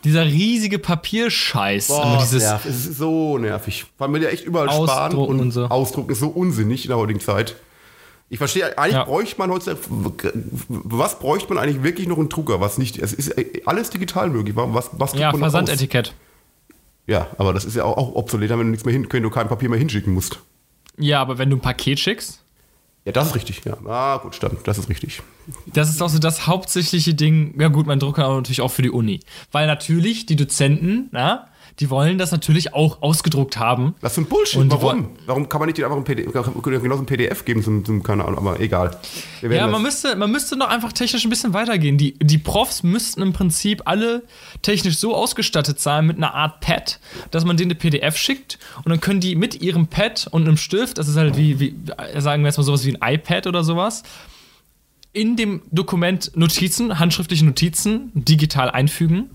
Dieser 0.03 0.25
riesige 0.25 0.79
Papierscheiß. 0.79 1.87
Boah, 1.87 2.19
dieses 2.21 2.43
nerv. 2.43 2.65
Es 2.65 2.85
ist 2.85 2.97
so 2.97 3.37
nervig. 3.37 3.85
Weil 3.97 4.09
man 4.09 4.21
ja 4.21 4.29
echt 4.29 4.45
überall 4.45 4.69
sparen 4.69 5.15
und, 5.15 5.39
und 5.39 5.51
so. 5.51 5.65
ausdrucken 5.65 6.11
ist 6.11 6.19
so 6.19 6.27
unsinnig 6.27 6.85
in 6.85 6.89
der 6.89 6.97
heutigen 6.97 7.19
Zeit. 7.19 7.55
Ich 8.29 8.37
verstehe, 8.37 8.77
eigentlich 8.77 8.93
Ja. 8.95 9.03
bräuchte 9.03 9.37
man 9.37 9.51
heutzutage, 9.51 9.79
was 10.67 11.19
bräuchte 11.19 11.53
man 11.53 11.63
eigentlich 11.63 11.83
wirklich 11.83 12.07
noch 12.07 12.17
einen 12.17 12.29
Drucker, 12.29 12.59
was 12.59 12.77
nicht, 12.77 12.97
es 12.97 13.13
ist 13.13 13.33
alles 13.67 13.91
digital 13.91 14.29
möglich. 14.29 14.55
Was, 14.55 14.89
was 14.93 15.13
ja? 15.13 15.31
Versandetikett. 15.31 16.13
Ja, 17.05 17.27
aber 17.37 17.53
das 17.53 17.65
ist 17.65 17.75
ja 17.75 17.83
auch, 17.83 17.97
auch 17.97 18.15
obsolet, 18.15 18.49
wenn 18.49 18.59
du 18.59 18.63
nichts 18.65 18.85
mehr 18.85 18.93
hin, 18.93 19.07
wenn 19.09 19.23
du 19.23 19.29
kein 19.29 19.47
Papier 19.47 19.69
mehr 19.69 19.79
hinschicken 19.79 20.13
musst. 20.13 20.39
Ja, 20.97 21.21
aber 21.21 21.37
wenn 21.37 21.49
du 21.49 21.57
ein 21.57 21.61
Paket 21.61 21.99
schickst, 21.99 22.42
Ja, 23.05 23.11
das 23.11 23.27
ist 23.27 23.35
richtig, 23.35 23.65
ja. 23.65 23.75
Ah, 23.85 24.17
gut, 24.17 24.33
stand, 24.33 24.65
das 24.65 24.77
ist 24.77 24.89
richtig. 24.89 25.21
das 25.67 25.89
ist 25.89 26.01
auch 26.01 26.09
so 26.09 26.19
das 26.19 26.47
hauptsächliche 26.47 27.13
Ding. 27.13 27.59
Ja, 27.59 27.67
gut, 27.67 27.85
mein 27.85 27.99
Drucker 27.99 28.33
natürlich 28.33 28.61
auch 28.61 28.71
für 28.71 28.81
die 28.81 28.91
Uni. 28.91 29.19
Weil 29.51 29.67
natürlich 29.67 30.25
die 30.25 30.37
Dozenten, 30.37 31.09
na, 31.11 31.47
die 31.79 31.89
wollen 31.89 32.17
das 32.19 32.31
natürlich 32.31 32.73
auch 32.73 33.01
ausgedruckt 33.01 33.57
haben. 33.57 33.95
Das 34.01 34.12
ist 34.13 34.19
ein 34.19 34.25
Bullshit. 34.25 34.59
Und 34.59 34.71
Warum? 34.71 35.09
Warum 35.25 35.49
kann 35.49 35.59
man 35.59 35.67
nicht 35.69 35.83
einfach 35.83 35.97
ein 35.97 36.03
PDF, 36.03 36.31
genauso 36.31 37.01
ein 37.01 37.05
PDF 37.07 37.45
geben 37.45 37.63
zum, 37.63 37.83
zum 37.83 38.03
keine 38.03 38.25
Ahnung, 38.25 38.38
aber 38.38 38.59
egal. 38.59 38.95
Ja, 39.41 39.49
das- 39.49 39.71
man 39.71 39.81
müsste, 39.81 40.15
man 40.15 40.31
müsste 40.31 40.55
noch 40.55 40.69
einfach 40.69 40.93
technisch 40.93 41.23
ein 41.25 41.29
bisschen 41.31 41.53
weitergehen. 41.53 41.97
Die, 41.97 42.13
die 42.19 42.38
Profs 42.38 42.83
müssten 42.83 43.21
im 43.23 43.33
Prinzip 43.33 43.81
alle 43.86 44.23
technisch 44.62 44.97
so 44.97 45.15
ausgestattet 45.15 45.79
sein 45.79 46.05
mit 46.05 46.17
einer 46.17 46.33
Art 46.33 46.59
Pad, 46.62 46.99
dass 47.31 47.43
man 47.43 47.57
denen 47.57 47.71
eine 47.71 47.79
PDF 47.79 48.17
schickt 48.17 48.59
und 48.83 48.89
dann 48.89 49.01
können 49.01 49.19
die 49.19 49.36
mit 49.36 49.62
ihrem 49.62 49.88
Pad 49.88 50.27
und 50.29 50.43
einem 50.47 50.57
Stift, 50.57 50.97
das 50.99 51.07
ist 51.07 51.15
halt 51.17 51.38
wie, 51.38 51.59
wie 51.59 51.75
sagen 52.19 52.43
wir 52.43 52.49
jetzt 52.49 52.57
mal 52.57 52.63
sowas 52.63 52.86
wie 52.86 52.95
ein 52.95 53.13
iPad 53.15 53.47
oder 53.47 53.63
sowas, 53.63 54.03
in 55.12 55.36
dem 55.36 55.62
Dokument 55.71 56.31
Notizen, 56.36 56.97
handschriftliche 56.99 57.45
Notizen 57.45 58.12
digital 58.15 58.69
einfügen 58.71 59.29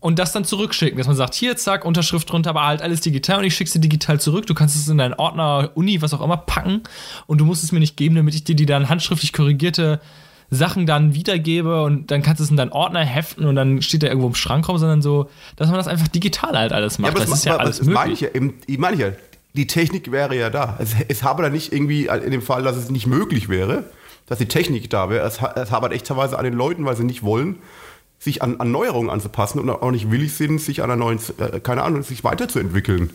und 0.00 0.18
das 0.18 0.32
dann 0.32 0.44
zurückschicken, 0.44 0.98
dass 0.98 1.06
man 1.06 1.16
sagt, 1.16 1.34
hier, 1.34 1.56
zack, 1.56 1.84
Unterschrift 1.84 2.30
drunter, 2.30 2.50
aber 2.50 2.66
halt 2.66 2.82
alles 2.82 3.02
digital 3.02 3.38
und 3.38 3.44
ich 3.44 3.54
schicke 3.54 3.70
sie 3.70 3.80
digital 3.80 4.18
zurück. 4.18 4.46
Du 4.46 4.54
kannst 4.54 4.74
es 4.74 4.88
in 4.88 4.98
deinen 4.98 5.14
Ordner, 5.14 5.70
Uni, 5.74 6.00
was 6.02 6.14
auch 6.14 6.22
immer 6.22 6.38
packen 6.38 6.82
und 7.26 7.38
du 7.38 7.44
musst 7.44 7.62
es 7.62 7.70
mir 7.70 7.80
nicht 7.80 7.96
geben, 7.96 8.14
damit 8.14 8.34
ich 8.34 8.44
dir 8.44 8.56
die 8.56 8.66
dann 8.66 8.88
handschriftlich 8.88 9.32
korrigierte 9.32 10.00
Sachen 10.50 10.84
dann 10.84 11.14
wiedergebe 11.14 11.84
und 11.84 12.10
dann 12.10 12.22
kannst 12.22 12.40
du 12.40 12.44
es 12.44 12.50
in 12.50 12.56
deinen 12.56 12.72
Ordner 12.72 13.04
heften 13.04 13.46
und 13.46 13.54
dann 13.54 13.82
steht 13.82 14.02
der 14.02 14.08
irgendwo 14.08 14.26
im 14.26 14.34
Schrankraum, 14.34 14.78
sondern 14.78 15.00
so, 15.00 15.30
dass 15.56 15.68
man 15.68 15.76
das 15.76 15.86
einfach 15.86 16.08
digital 16.08 16.58
halt 16.58 16.72
alles 16.72 16.98
macht. 16.98 17.12
aber 17.12 17.20
das 17.20 17.30
ist 17.30 17.44
ja 17.44 17.56
alles 17.56 17.78
das 17.78 17.86
meine 17.86 18.10
möglich. 18.10 18.14
ich 18.14 18.20
ja, 18.22 18.34
eben, 18.34 18.54
ich 18.66 18.78
meine 18.78 18.96
ja, 18.96 19.12
die 19.54 19.66
Technik 19.66 20.10
wäre 20.10 20.36
ja 20.36 20.50
da. 20.50 20.76
Es, 20.80 20.94
es 21.08 21.22
habe 21.22 21.42
da 21.42 21.50
nicht 21.50 21.72
irgendwie 21.72 22.06
in 22.06 22.30
dem 22.30 22.42
Fall, 22.42 22.62
dass 22.62 22.76
es 22.76 22.90
nicht 22.90 23.06
möglich 23.06 23.48
wäre, 23.48 23.84
dass 24.26 24.38
die 24.38 24.46
Technik 24.46 24.90
da 24.90 25.08
wäre. 25.08 25.24
Es, 25.26 25.40
es 25.56 25.70
habe 25.70 25.90
echteweise 25.90 26.38
an 26.38 26.44
den 26.44 26.54
Leuten, 26.54 26.84
weil 26.84 26.96
sie 26.96 27.04
nicht 27.04 27.22
wollen, 27.22 27.56
sich 28.20 28.42
an, 28.42 28.60
an 28.60 28.70
Neuerungen 28.70 29.10
anzupassen 29.10 29.58
und 29.58 29.70
auch 29.70 29.90
nicht 29.90 30.10
willig 30.10 30.34
sind, 30.34 30.60
sich 30.60 30.82
an 30.82 30.90
einer 30.90 31.02
neuen, 31.02 31.18
äh, 31.38 31.58
keine 31.58 31.82
Ahnung, 31.82 32.02
sich 32.02 32.22
weiterzuentwickeln. 32.22 33.10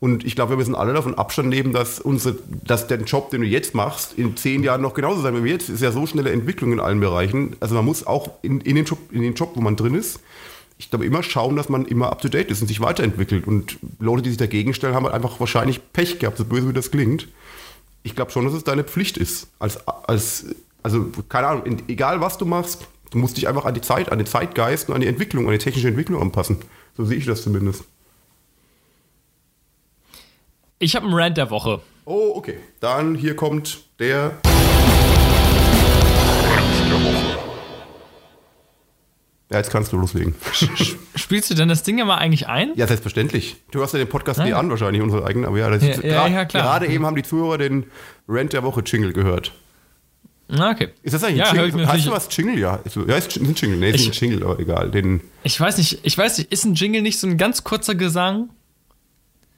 Und 0.00 0.22
ich 0.24 0.36
glaube, 0.36 0.50
wir 0.50 0.56
müssen 0.58 0.74
alle 0.74 0.92
davon 0.92 1.14
Abstand 1.14 1.48
nehmen, 1.48 1.72
dass, 1.72 1.98
unsere, 1.98 2.36
dass 2.64 2.86
der 2.86 3.00
Job, 3.00 3.30
den 3.30 3.40
du 3.40 3.46
jetzt 3.46 3.74
machst, 3.74 4.18
in 4.18 4.36
zehn 4.36 4.62
Jahren 4.62 4.82
noch 4.82 4.92
genauso 4.92 5.22
sein 5.22 5.42
wie 5.42 5.48
jetzt. 5.48 5.70
Ist 5.70 5.80
ja 5.80 5.92
so 5.92 6.06
schnelle 6.06 6.30
Entwicklung 6.30 6.72
in 6.72 6.80
allen 6.80 7.00
Bereichen. 7.00 7.56
Also 7.60 7.74
man 7.74 7.86
muss 7.86 8.06
auch 8.06 8.28
in, 8.42 8.60
in, 8.60 8.74
den 8.74 8.84
Job, 8.84 8.98
in 9.12 9.22
den 9.22 9.34
Job, 9.34 9.52
wo 9.54 9.62
man 9.62 9.76
drin 9.76 9.94
ist, 9.94 10.20
ich 10.76 10.90
glaube, 10.90 11.06
immer 11.06 11.22
schauen, 11.22 11.56
dass 11.56 11.70
man 11.70 11.86
immer 11.86 12.10
up 12.10 12.20
to 12.20 12.28
date 12.28 12.50
ist 12.50 12.60
und 12.60 12.68
sich 12.68 12.80
weiterentwickelt. 12.80 13.46
Und 13.46 13.78
Leute, 13.98 14.22
die 14.22 14.30
sich 14.30 14.38
dagegen 14.38 14.74
stellen, 14.74 14.94
haben 14.94 15.04
halt 15.04 15.14
einfach 15.14 15.40
wahrscheinlich 15.40 15.80
Pech 15.92 16.18
gehabt, 16.18 16.36
so 16.36 16.44
böse 16.44 16.68
wie 16.68 16.72
das 16.74 16.90
klingt. 16.90 17.28
Ich 18.02 18.14
glaube 18.14 18.32
schon, 18.32 18.44
dass 18.44 18.52
es 18.52 18.64
deine 18.64 18.84
Pflicht 18.84 19.16
ist. 19.16 19.46
Als, 19.58 19.86
als, 19.88 20.46
also, 20.82 21.06
keine 21.30 21.46
Ahnung, 21.46 21.78
egal 21.88 22.20
was 22.20 22.36
du 22.36 22.44
machst, 22.44 22.86
du 23.14 23.18
musst 23.20 23.36
dich 23.36 23.48
einfach 23.48 23.64
an 23.64 23.74
die 23.74 23.80
Zeit, 23.80 24.10
an 24.12 24.18
den 24.18 24.26
Zeitgeist 24.26 24.88
und 24.88 24.94
an 24.94 25.00
die 25.00 25.06
Entwicklung, 25.06 25.46
an 25.46 25.52
die 25.52 25.58
technische 25.58 25.88
Entwicklung 25.88 26.20
anpassen. 26.20 26.58
So 26.96 27.04
sehe 27.04 27.16
ich 27.16 27.24
das 27.26 27.42
zumindest. 27.42 27.84
Ich 30.80 30.94
habe 30.96 31.06
einen 31.06 31.14
Rant 31.14 31.36
der 31.38 31.50
Woche. 31.50 31.80
Oh, 32.04 32.32
okay. 32.34 32.58
Dann 32.80 33.14
hier 33.14 33.34
kommt 33.36 33.84
der. 33.98 34.32
Ja, 39.50 39.58
jetzt 39.58 39.70
kannst 39.70 39.92
du 39.92 39.96
loslegen. 39.98 40.34
Spielst 41.14 41.50
du 41.50 41.54
denn 41.54 41.68
das 41.68 41.82
Ding 41.84 41.98
immer 41.98 42.18
eigentlich 42.18 42.48
ein? 42.48 42.72
Ja, 42.76 42.86
selbstverständlich. 42.86 43.56
Du 43.70 43.82
hast 43.82 43.92
ja 43.92 43.98
den 43.98 44.08
Podcast 44.08 44.40
nie 44.40 44.48
Ja. 44.50 44.58
an, 44.58 44.68
wahrscheinlich, 44.70 45.00
unsere 45.02 45.24
eigenen. 45.26 45.46
Aber 45.46 45.58
ja, 45.58 45.72
Ja, 45.72 46.02
ja, 46.02 46.26
ja, 46.26 46.44
klar. 46.44 46.62
gerade 46.64 46.86
eben 46.86 47.06
haben 47.06 47.14
die 47.14 47.22
Zuhörer 47.22 47.58
den 47.58 47.84
Rant 48.26 48.52
der 48.52 48.62
Woche 48.64 48.82
Jingle 48.84 49.12
gehört. 49.12 49.52
Na, 50.48 50.70
okay. 50.70 50.90
Ist 51.02 51.14
das 51.14 51.24
eigentlich 51.24 51.38
Ja, 51.38 51.50
ein 51.50 51.56
hör 51.56 51.64
ich 51.66 51.72
mir 51.72 51.80
Jingle? 51.80 51.86
Natürlich- 51.86 52.04
du 52.04 52.12
was 52.12 52.36
Jingle? 52.36 52.58
Ja, 52.58 52.76
ist, 52.84 52.96
ja 52.96 53.02
ist 53.16 53.36
ein 53.36 53.54
Jingle. 53.54 53.78
Nee, 53.78 53.90
ist 53.90 54.00
Ich- 54.02 54.08
ein 54.08 54.12
Jingle, 54.12 54.44
aber 54.44 54.58
egal. 54.60 54.90
Den, 54.90 55.20
Ich 55.42 55.58
weiß 55.58 55.78
nicht, 55.78 56.00
ich 56.02 56.16
weiß 56.18 56.38
nicht, 56.38 56.52
ist 56.52 56.64
ein 56.64 56.74
Jingle 56.74 57.02
nicht 57.02 57.18
so 57.18 57.26
ein 57.26 57.38
ganz 57.38 57.64
kurzer 57.64 57.94
Gesang? 57.94 58.50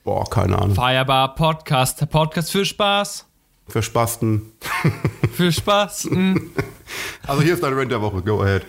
boah, 0.04 0.28
keine 0.30 0.56
Ahnung. 0.56 0.76
Feierbar 0.76 1.34
Podcast, 1.34 2.08
Podcast 2.10 2.52
für 2.52 2.64
Spaß. 2.64 3.26
Verspaßten. 3.68 4.42
Für 5.32 5.50
Spaß. 5.50 6.04
mm. 6.10 6.36
Also 7.26 7.42
hier 7.42 7.54
ist 7.54 7.62
dein 7.64 7.74
Rant 7.74 7.90
der 7.90 8.00
Woche. 8.00 8.22
Go 8.22 8.40
ahead. 8.42 8.64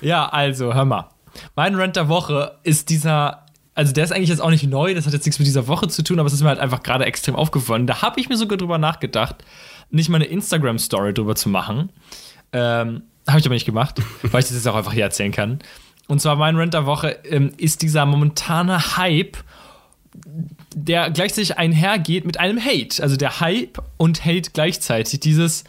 Ja, 0.00 0.28
also, 0.28 0.74
hör 0.74 0.84
mal. 0.84 1.10
Mein 1.54 1.76
Rant 1.76 1.94
der 1.94 2.08
Woche 2.08 2.58
ist 2.64 2.90
dieser. 2.90 3.46
Also, 3.76 3.92
der 3.92 4.02
ist 4.02 4.10
eigentlich 4.10 4.30
jetzt 4.30 4.40
auch 4.40 4.50
nicht 4.50 4.66
neu, 4.66 4.94
das 4.94 5.06
hat 5.06 5.12
jetzt 5.12 5.26
nichts 5.26 5.38
mit 5.38 5.46
dieser 5.46 5.68
Woche 5.68 5.86
zu 5.86 6.02
tun, 6.02 6.18
aber 6.18 6.26
es 6.26 6.32
ist 6.32 6.42
mir 6.42 6.48
halt 6.48 6.58
einfach 6.58 6.82
gerade 6.82 7.04
extrem 7.04 7.36
aufgefallen. 7.36 7.86
Da 7.86 8.02
habe 8.02 8.18
ich 8.18 8.28
mir 8.28 8.36
sogar 8.36 8.58
drüber 8.58 8.78
nachgedacht, 8.78 9.36
nicht 9.90 10.08
mal 10.08 10.16
eine 10.16 10.26
Instagram-Story 10.26 11.14
drüber 11.14 11.34
zu 11.34 11.48
machen. 11.48 11.90
Ähm, 12.52 13.02
habe 13.26 13.40
ich 13.40 13.46
aber 13.46 13.54
nicht 13.54 13.66
gemacht, 13.66 14.00
weil 14.22 14.40
ich 14.40 14.46
das 14.46 14.54
jetzt 14.54 14.68
auch 14.68 14.74
einfach 14.74 14.92
hier 14.92 15.04
erzählen 15.04 15.32
kann. 15.32 15.58
Und 16.08 16.20
zwar 16.20 16.36
mein 16.36 16.56
Rant 16.56 16.74
der 16.74 16.86
Woche 16.86 17.18
ähm, 17.24 17.52
ist 17.56 17.82
dieser 17.82 18.06
momentane 18.06 18.96
Hype, 18.96 19.38
der 20.74 21.10
gleichzeitig 21.10 21.58
einhergeht 21.58 22.24
mit 22.24 22.38
einem 22.38 22.64
Hate. 22.64 23.02
Also 23.02 23.16
der 23.16 23.40
Hype 23.40 23.82
und 23.96 24.24
Hate 24.24 24.50
gleichzeitig. 24.52 25.20
Dieses, 25.20 25.64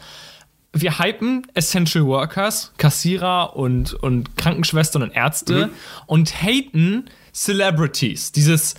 wir 0.72 0.98
hypen 0.98 1.46
Essential 1.54 2.06
Workers, 2.06 2.72
Kassierer 2.78 3.56
und, 3.56 3.94
und 3.94 4.36
Krankenschwestern 4.36 5.02
und 5.02 5.10
Ärzte 5.10 5.70
und 6.06 6.42
haten 6.42 7.06
Celebrities. 7.32 8.32
Dieses, 8.32 8.74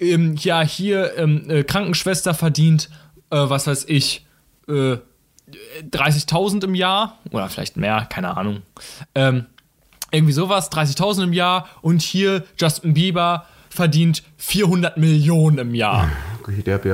ähm, 0.00 0.34
ja, 0.36 0.62
hier 0.62 1.16
ähm, 1.16 1.48
äh, 1.48 1.62
Krankenschwester 1.62 2.34
verdient, 2.34 2.90
äh, 3.30 3.36
was 3.36 3.66
weiß 3.66 3.84
ich, 3.88 4.26
äh, 4.68 4.98
30.000 5.90 6.64
im 6.64 6.74
Jahr 6.74 7.18
oder 7.30 7.48
vielleicht 7.48 7.76
mehr, 7.76 8.06
keine 8.10 8.36
Ahnung. 8.36 8.62
Ähm, 9.14 9.46
irgendwie 10.10 10.32
sowas, 10.32 10.70
30.000 10.70 11.24
im 11.24 11.32
Jahr 11.32 11.68
und 11.82 12.02
hier 12.02 12.44
Justin 12.58 12.94
Bieber 12.94 13.46
verdient 13.70 14.22
400 14.38 14.96
Millionen 14.96 15.58
im 15.58 15.74
Jahr. 15.74 16.10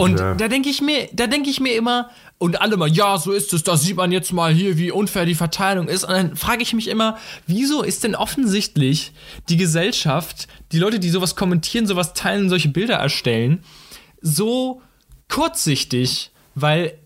Und 0.00 0.18
da 0.18 0.48
denke 0.48 0.68
ich 0.68 0.80
mir, 0.80 1.08
da 1.12 1.28
denke 1.28 1.48
ich 1.48 1.60
mir 1.60 1.76
immer, 1.76 2.10
und 2.38 2.60
alle 2.60 2.76
mal, 2.76 2.90
ja, 2.90 3.16
so 3.18 3.30
ist 3.30 3.52
es, 3.52 3.62
da 3.62 3.76
sieht 3.76 3.96
man 3.96 4.10
jetzt 4.10 4.32
mal 4.32 4.52
hier, 4.52 4.76
wie 4.76 4.90
unfair 4.90 5.24
die 5.24 5.36
Verteilung 5.36 5.86
ist. 5.86 6.04
Und 6.04 6.10
dann 6.10 6.36
frage 6.36 6.62
ich 6.62 6.74
mich 6.74 6.88
immer, 6.88 7.16
wieso 7.46 7.82
ist 7.82 8.02
denn 8.02 8.16
offensichtlich 8.16 9.12
die 9.48 9.56
Gesellschaft, 9.56 10.48
die 10.72 10.78
Leute, 10.78 10.98
die 10.98 11.08
sowas 11.08 11.36
kommentieren, 11.36 11.86
sowas 11.86 12.12
teilen, 12.14 12.48
solche 12.48 12.68
Bilder 12.68 12.96
erstellen, 12.96 13.62
so 14.20 14.82
kurzsichtig, 15.28 16.32
weil 16.56 16.98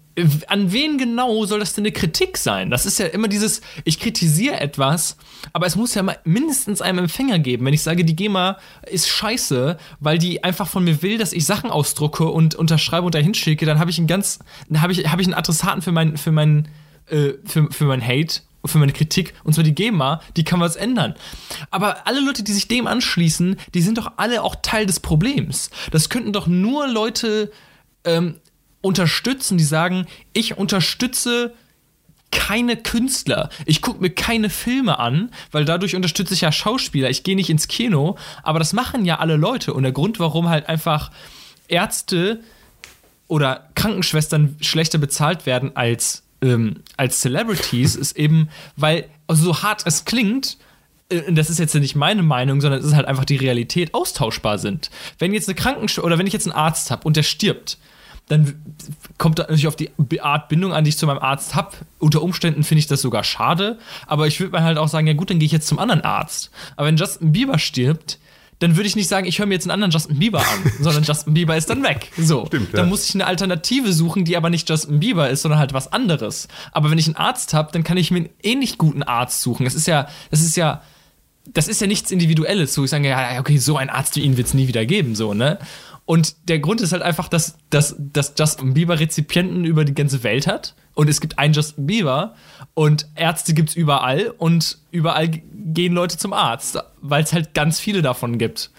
an 0.48 0.72
wen 0.72 0.98
genau 0.98 1.44
soll 1.44 1.61
das 1.61 1.74
denn 1.74 1.83
eine 1.83 1.92
Kritik 1.92 2.37
sein? 2.37 2.70
Das 2.70 2.87
ist 2.87 2.98
ja 2.98 3.07
immer 3.07 3.28
dieses, 3.28 3.61
ich 3.85 4.00
kritisiere 4.00 4.61
etwas, 4.61 5.16
aber 5.52 5.66
es 5.66 5.76
muss 5.76 5.94
ja 5.94 6.02
mal 6.02 6.18
mindestens 6.24 6.81
einen 6.81 6.98
Empfänger 6.98 7.38
geben. 7.38 7.66
Wenn 7.66 7.74
ich 7.74 7.83
sage, 7.83 8.04
die 8.04 8.16
GEMA 8.16 8.59
ist 8.87 9.09
scheiße, 9.09 9.78
weil 10.00 10.18
die 10.18 10.44
einfach 10.44 10.68
von 10.68 10.85
mir 10.85 11.02
will, 11.02 11.18
dass 11.18 11.33
ich 11.33 11.44
Sachen 11.44 11.70
ausdrucke 11.70 12.24
und 12.28 12.54
unterschreibe 12.54 13.07
und 13.07 13.14
dahin 13.14 13.35
schicke, 13.35 13.66
dann 13.66 13.78
habe 13.78 13.90
ich 13.90 13.98
einen 13.98 14.07
ganz, 14.07 14.38
habe 14.76 14.92
ich, 14.92 15.09
habe 15.09 15.22
ich 15.22 15.28
einen 15.28 15.35
Adressaten 15.35 15.83
für 15.83 15.92
meinen, 15.92 16.16
für 16.16 16.33
meinen, 16.33 16.68
äh, 17.07 17.33
für, 17.44 17.70
für 17.70 17.85
meinen 17.85 18.07
Hate 18.07 18.40
für 18.64 18.78
meine 18.78 18.92
Kritik, 18.92 19.35
und 19.44 19.54
zwar 19.54 19.64
die 19.64 19.74
GEMA, 19.74 20.20
die 20.37 20.44
kann 20.44 20.61
was 20.61 20.76
ändern. 20.76 21.14
Aber 21.70 22.07
alle 22.07 22.20
Leute, 22.20 22.42
die 22.42 22.52
sich 22.52 22.68
dem 22.68 22.87
anschließen, 22.87 23.57
die 23.72 23.81
sind 23.81 23.98
doch 23.98 24.12
alle 24.16 24.42
auch 24.42 24.57
Teil 24.62 24.85
des 24.85 25.00
Problems. 25.00 25.70
Das 25.90 26.09
könnten 26.09 26.33
doch 26.33 26.46
nur 26.48 26.88
Leute 26.88 27.50
ähm, 28.04 28.40
unterstützen, 28.80 29.58
die 29.58 29.64
sagen, 29.64 30.06
ich 30.32 30.56
unterstütze 30.56 31.54
keine 32.30 32.76
Künstler. 32.76 33.48
Ich 33.64 33.80
gucke 33.80 34.00
mir 34.00 34.10
keine 34.10 34.50
Filme 34.50 34.98
an, 34.98 35.30
weil 35.50 35.64
dadurch 35.64 35.96
unterstütze 35.96 36.34
ich 36.34 36.42
ja 36.42 36.52
Schauspieler. 36.52 37.08
Ich 37.08 37.22
gehe 37.22 37.36
nicht 37.36 37.50
ins 37.50 37.68
Kino, 37.68 38.16
aber 38.42 38.58
das 38.58 38.72
machen 38.72 39.04
ja 39.04 39.18
alle 39.18 39.36
Leute. 39.36 39.72
Und 39.72 39.82
der 39.82 39.92
Grund, 39.92 40.20
warum 40.20 40.48
halt 40.48 40.68
einfach 40.68 41.10
Ärzte 41.68 42.40
oder 43.26 43.68
Krankenschwestern 43.74 44.56
schlechter 44.60 44.98
bezahlt 44.98 45.46
werden 45.46 45.76
als 45.76 46.22
ähm, 46.40 46.82
als 46.96 47.20
Celebrities 47.20 47.96
ist 47.96 48.16
eben, 48.16 48.48
weil, 48.76 49.08
also 49.26 49.44
so 49.44 49.62
hart 49.62 49.82
es 49.86 50.04
klingt, 50.04 50.56
äh, 51.08 51.32
das 51.32 51.50
ist 51.50 51.58
jetzt 51.58 51.74
nicht 51.74 51.96
meine 51.96 52.22
Meinung, 52.22 52.60
sondern 52.60 52.80
es 52.80 52.86
ist 52.86 52.94
halt 52.94 53.06
einfach 53.06 53.24
die 53.24 53.36
Realität, 53.36 53.94
austauschbar 53.94 54.58
sind. 54.58 54.90
Wenn 55.18 55.34
jetzt 55.34 55.48
eine 55.48 55.56
Krankenschwester 55.56 56.04
oder 56.04 56.18
wenn 56.18 56.26
ich 56.26 56.32
jetzt 56.32 56.46
einen 56.46 56.56
Arzt 56.56 56.90
habe 56.90 57.04
und 57.04 57.16
der 57.16 57.22
stirbt, 57.22 57.78
dann 58.28 58.54
kommt 59.16 59.38
da 59.38 59.44
natürlich 59.44 59.66
auf 59.66 59.76
die 59.76 60.20
Art 60.20 60.48
Bindung 60.48 60.72
an, 60.72 60.84
die 60.84 60.90
ich 60.90 60.98
zu 60.98 61.06
meinem 61.06 61.18
Arzt 61.18 61.54
habe. 61.54 61.70
Unter 61.98 62.22
Umständen 62.22 62.62
finde 62.62 62.80
ich 62.80 62.86
das 62.86 63.00
sogar 63.00 63.24
schade, 63.24 63.78
aber 64.06 64.26
ich 64.26 64.38
würde 64.38 64.52
mir 64.52 64.62
halt 64.62 64.78
auch 64.78 64.88
sagen, 64.88 65.06
ja 65.06 65.14
gut, 65.14 65.30
dann 65.30 65.38
gehe 65.38 65.46
ich 65.46 65.52
jetzt 65.52 65.66
zum 65.66 65.78
anderen 65.78 66.02
Arzt. 66.02 66.50
Aber 66.76 66.86
wenn 66.86 66.96
Justin 66.96 67.32
Bieber 67.32 67.58
stirbt, 67.58 68.18
dann 68.58 68.76
würde 68.76 68.88
ich 68.88 68.96
nicht 68.96 69.08
sagen, 69.08 69.26
ich 69.26 69.38
höre 69.38 69.46
mir 69.46 69.54
jetzt 69.54 69.64
einen 69.64 69.70
anderen 69.70 69.92
Justin 69.92 70.18
Bieber 70.18 70.40
an, 70.40 70.72
sondern 70.80 71.04
Justin 71.04 71.34
Bieber 71.34 71.56
ist 71.56 71.70
dann 71.70 71.82
weg. 71.82 72.10
So. 72.18 72.46
Stimmt, 72.46 72.72
ja. 72.72 72.80
Dann 72.80 72.88
muss 72.88 73.08
ich 73.08 73.14
eine 73.14 73.26
Alternative 73.26 73.92
suchen, 73.92 74.24
die 74.24 74.36
aber 74.36 74.50
nicht 74.50 74.68
Justin 74.68 75.00
Bieber 75.00 75.30
ist, 75.30 75.42
sondern 75.42 75.60
halt 75.60 75.72
was 75.72 75.92
anderes. 75.92 76.48
Aber 76.72 76.90
wenn 76.90 76.98
ich 76.98 77.06
einen 77.06 77.16
Arzt 77.16 77.54
habe, 77.54 77.70
dann 77.72 77.84
kann 77.84 77.96
ich 77.96 78.10
mir 78.10 78.18
einen 78.18 78.30
ähnlich 78.42 78.78
guten 78.78 79.02
Arzt 79.02 79.42
suchen. 79.42 79.64
Das 79.64 79.74
ist 79.74 79.86
ja, 79.86 80.08
das 80.30 80.40
ist 80.40 80.56
ja, 80.56 80.82
das 81.54 81.68
ist 81.68 81.80
ja 81.80 81.86
nichts 81.86 82.10
Individuelles. 82.10 82.74
So, 82.74 82.84
ich 82.84 82.90
sage, 82.90 83.08
ja, 83.08 83.40
okay, 83.40 83.58
so 83.58 83.76
ein 83.76 83.90
Arzt 83.90 84.16
wie 84.16 84.20
ihn 84.20 84.36
wird 84.36 84.48
es 84.48 84.54
nie 84.54 84.68
wieder 84.68 84.84
geben, 84.84 85.14
so, 85.14 85.34
ne? 85.34 85.58
Und 86.09 86.49
der 86.49 86.59
Grund 86.59 86.81
ist 86.81 86.92
halt 86.92 87.03
einfach, 87.03 87.29
dass, 87.29 87.59
dass, 87.68 87.94
dass 87.99 88.33
Justin 88.38 88.73
Bieber 88.73 88.99
Rezipienten 88.99 89.66
über 89.66 89.85
die 89.85 89.92
ganze 89.92 90.23
Welt 90.23 90.47
hat. 90.47 90.75
Und 90.94 91.07
es 91.11 91.21
gibt 91.21 91.38
einen 91.38 91.53
Justin 91.53 91.87
Bieber 91.87 92.35
und 92.73 93.07
Ärzte 93.14 93.53
gibt 93.53 93.68
es 93.68 93.77
überall 93.77 94.33
und 94.38 94.79
überall 94.90 95.29
gehen 95.29 95.92
Leute 95.92 96.16
zum 96.16 96.33
Arzt, 96.33 96.79
weil 97.03 97.25
es 97.25 97.35
halt 97.35 97.53
ganz 97.53 97.79
viele 97.79 98.01
davon 98.01 98.38
gibt. 98.38 98.71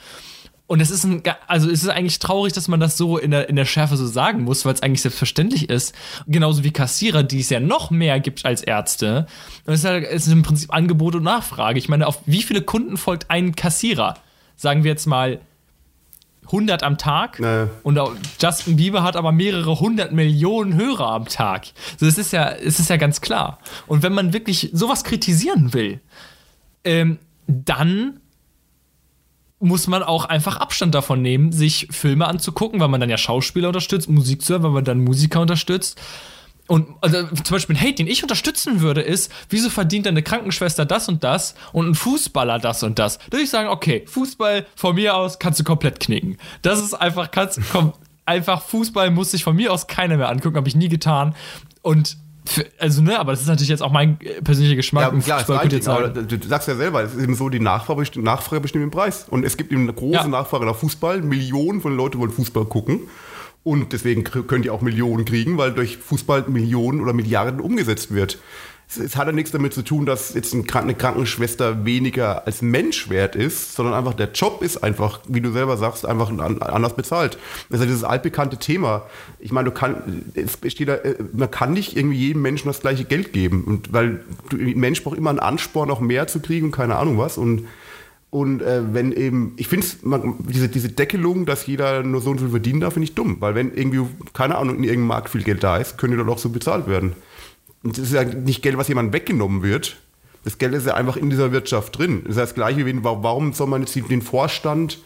Und 0.66 0.80
es 0.80 0.90
ist 0.90 1.04
ein, 1.04 1.22
also 1.46 1.70
es 1.70 1.84
ist 1.84 1.90
eigentlich 1.90 2.18
traurig, 2.18 2.54
dass 2.54 2.68
man 2.68 2.80
das 2.80 2.98
so 2.98 3.20
in 3.20 3.30
der, 3.30 3.48
in 3.48 3.56
der 3.56 3.66
Schärfe 3.66 3.96
so 3.96 4.08
sagen 4.08 4.44
muss, 4.44 4.66
weil 4.66 4.74
es 4.74 4.82
eigentlich 4.82 5.04
selbstverständlich 5.04 5.70
ist. 5.70 5.94
Genauso 6.26 6.64
wie 6.64 6.72
Kassierer, 6.72 7.22
die 7.22 7.42
es 7.42 7.52
ja 7.52 7.60
noch 7.60 7.92
mehr 7.92 8.20
gibt 8.20 8.44
als 8.44 8.64
Ärzte. 8.64 9.28
Und 9.68 9.76
es 9.76 9.82
ist, 9.82 9.86
halt, 9.86 10.04
es 10.04 10.26
ist 10.26 10.34
im 10.34 10.42
Prinzip 10.42 10.74
Angebot 10.74 11.14
und 11.14 11.22
Nachfrage. 11.22 11.78
Ich 11.78 11.90
meine, 11.90 12.08
auf 12.08 12.24
wie 12.26 12.42
viele 12.42 12.64
Kunden 12.64 12.98
folgt 12.98 13.30
ein 13.30 13.56
Kassierer? 13.56 14.16
Sagen 14.56 14.84
wir 14.84 14.90
jetzt 14.90 15.06
mal 15.06 15.40
100 16.50 16.84
am 16.84 16.98
Tag. 16.98 17.40
Nee. 17.40 17.68
Und 17.84 18.00
Justin 18.42 18.76
Bieber 18.76 19.04
hat 19.04 19.16
aber 19.16 19.32
mehrere 19.32 19.80
hundert 19.80 20.12
Millionen 20.12 20.76
Hörer 20.76 21.12
am 21.12 21.26
Tag. 21.26 21.68
So, 21.98 22.06
das 22.06 22.18
ist 22.18 22.34
ja, 22.34 22.50
es 22.50 22.80
ist 22.80 22.90
ja 22.90 22.98
ganz 22.98 23.22
klar. 23.22 23.60
Und 23.88 24.04
wenn 24.04 24.14
man 24.14 24.34
wirklich 24.34 24.70
sowas 24.74 25.04
kritisieren 25.04 25.74
will, 25.74 26.00
ähm, 26.84 27.20
dann 27.48 28.20
muss 29.60 29.88
man 29.88 30.04
auch 30.04 30.26
einfach 30.26 30.58
Abstand 30.58 30.96
davon 30.96 31.22
nehmen, 31.22 31.52
sich 31.52 31.88
Filme 31.92 32.28
anzugucken, 32.28 32.80
weil 32.80 32.88
man 32.88 33.02
dann 33.02 33.10
ja 33.10 33.18
Schauspieler 33.18 33.68
unterstützt, 33.68 34.10
Musik 34.10 34.42
zu 34.42 34.54
hören, 34.54 34.64
weil 34.64 34.72
man 34.72 34.86
dann 34.86 35.04
Musiker 35.04 35.42
unterstützt 35.42 36.00
und 36.70 36.88
also, 37.02 37.24
zum 37.24 37.56
Beispiel 37.56 37.76
ein 37.76 37.82
Hate, 37.82 37.96
den 37.96 38.08
ich 38.08 38.22
unterstützen 38.22 38.82
würde, 38.82 39.02
ist, 39.02 39.32
wieso 39.50 39.72
verdient 39.72 40.06
eine 40.06 40.22
Krankenschwester 40.22 40.86
das 40.86 41.10
und 41.10 41.24
das 41.24 41.56
und 41.74 41.90
ein 41.90 41.96
Fußballer 41.96 42.60
das 42.60 42.84
und 42.84 43.00
das? 43.00 43.18
Da 43.18 43.32
würde 43.32 43.44
ich 43.44 43.50
sagen, 43.50 43.70
okay, 43.70 44.06
Fußball 44.06 44.68
von 44.76 44.94
mir 44.94 45.16
aus 45.16 45.40
kannst 45.40 45.60
du 45.60 45.64
komplett 45.64 46.00
knicken. 46.00 46.38
Das 46.62 46.80
ist 46.80 46.94
einfach, 46.94 47.32
kannst, 47.32 47.60
komm, 47.72 47.94
einfach 48.24 48.62
Fußball 48.62 49.10
muss 49.10 49.32
sich 49.32 49.44
von 49.44 49.56
mir 49.56 49.74
aus 49.74 49.88
keiner 49.88 50.16
mehr 50.18 50.30
angucken, 50.30 50.58
habe 50.58 50.68
ich 50.68 50.76
nie 50.76 50.90
getan. 50.90 51.34
Und 51.82 52.18
für, 52.46 52.68
also, 52.78 53.02
ne, 53.02 53.20
aber 53.20 53.32
das 53.32 53.42
ist 53.42 53.48
natürlich 53.48 53.70
jetzt 53.70 53.82
auch 53.82 53.92
mein 53.92 54.22
äh, 54.22 54.40
persönlicher 54.44 54.76
Geschmack. 54.76 55.12
Ja, 55.12 55.20
klar, 55.22 55.40
Fußball, 55.40 55.68
Ding, 55.70 55.88
aber 55.88 56.10
du 56.10 56.48
sagst 56.48 56.68
ja 56.68 56.76
selber, 56.76 57.02
es 57.02 57.16
ist 57.16 57.24
eben 57.24 57.34
so, 57.34 57.50
die 57.50 57.60
Nachfrage, 57.60 58.22
Nachfrage 58.22 58.62
bestimmt 58.62 58.84
den 58.84 58.92
Preis. 58.92 59.26
Und 59.28 59.44
es 59.44 59.58
gibt 59.58 59.72
eben 59.72 59.82
eine 59.84 59.94
große 59.94 60.14
ja. 60.14 60.28
Nachfrage 60.28 60.68
nach 60.68 60.76
Fußball. 60.76 61.24
Millionen 61.24 61.82
von 61.82 61.98
Leuten 61.98 62.20
wollen 62.20 62.32
Fußball 62.32 62.66
gucken. 62.66 63.02
Und 63.64 63.94
deswegen 63.94 64.24
könnt 64.24 64.66
ihr 64.66 64.74
auch 64.74 64.82
Millionen 64.82 65.26
kriegen, 65.26 65.58
weil 65.58 65.74
durch 65.74 65.98
Fußball 65.98 66.46
Millionen 66.48 67.02
oder 67.02 67.14
Milliarden 67.14 67.60
umgesetzt 67.60 68.14
wird. 68.14 68.40
Es, 68.98 69.16
hat 69.16 69.28
ja 69.28 69.34
nichts 69.34 69.52
damit 69.52 69.74
zu 69.74 69.84
tun, 69.84 70.08
dass 70.08 70.34
jetzt 70.34 70.52
eine 70.52 70.64
Krankenschwester 70.64 71.86
weniger 71.86 72.48
als 72.48 72.64
Mensch 72.64 73.08
wert 73.12 73.36
ist, 73.36 73.76
sondern 73.76 73.94
einfach 73.94 74.16
der 74.16 74.32
Job 74.32 74.64
ist 74.64 74.84
einfach, 74.84 75.20
wie 75.28 75.42
du 75.42 75.52
selber 75.52 75.78
sagst, 75.78 76.08
einfach 76.08 76.32
anders 76.32 76.96
bezahlt. 76.96 77.38
Das 77.70 77.80
ist 77.80 77.86
ja 77.86 77.86
dieses 77.86 78.04
altbekannte 78.04 78.58
Thema. 78.58 79.04
Ich 79.38 79.52
meine, 79.52 79.70
du 79.70 79.76
kann, 79.76 80.24
es 80.34 80.58
besteht 80.58 80.90
äh, 80.90 81.18
man 81.34 81.52
kann 81.52 81.74
nicht 81.74 81.96
irgendwie 81.96 82.18
jedem 82.18 82.42
Menschen 82.42 82.68
das 82.68 82.80
gleiche 82.80 83.04
Geld 83.04 83.32
geben. 83.32 83.64
Und 83.66 83.94
weil 83.94 84.24
ein 84.52 84.80
Mensch 84.80 85.04
braucht 85.04 85.18
immer 85.18 85.30
einen 85.30 85.40
Ansporn, 85.40 85.88
noch 85.88 86.00
mehr 86.00 86.26
zu 86.26 86.40
kriegen, 86.40 86.72
keine 86.72 86.96
Ahnung 86.96 87.20
was. 87.20 87.38
Und 87.38 87.68
und 88.32 88.62
äh, 88.62 88.94
wenn 88.94 89.12
eben, 89.12 89.54
ich 89.58 89.68
finde 89.68 89.88
diese, 90.48 90.70
diese 90.70 90.90
Deckelung, 90.90 91.46
dass 91.46 91.66
jeder 91.66 92.04
nur 92.04 92.22
so 92.22 92.30
und 92.30 92.40
so 92.40 92.50
verdienen 92.50 92.80
darf, 92.80 92.94
finde 92.94 93.06
ich 93.06 93.16
dumm. 93.16 93.38
Weil 93.40 93.56
wenn 93.56 93.74
irgendwie, 93.74 94.02
keine 94.34 94.58
Ahnung, 94.58 94.78
in 94.78 94.84
irgendeinem 94.84 95.08
Markt 95.08 95.30
viel 95.30 95.44
Geld 95.44 95.64
da 95.64 95.78
ist, 95.78 95.98
könnte 95.98 96.18
doch 96.18 96.28
auch 96.28 96.38
so 96.38 96.50
bezahlt 96.50 96.88
werden. 96.88 97.14
Und 97.82 97.98
das 97.98 98.06
ist 98.06 98.14
ja 98.14 98.24
nicht 98.24 98.62
Geld, 98.62 98.78
was 98.78 98.88
jemandem 98.88 99.14
weggenommen 99.14 99.64
wird. 99.64 99.98
Das 100.44 100.58
Geld 100.58 100.74
ist 100.74 100.86
ja 100.86 100.94
einfach 100.94 101.18
in 101.18 101.30
dieser 101.30 101.52
Wirtschaft 101.52 101.98
drin. 101.98 102.22
Das 102.24 102.32
ist 102.32 102.38
das 102.38 102.54
Gleiche 102.54 102.86
wie, 102.86 103.04
warum 103.04 103.54
soll 103.54 103.68
man 103.68 103.82
jetzt 103.82 103.96
den 103.96 104.22
Vorstand 104.22 105.00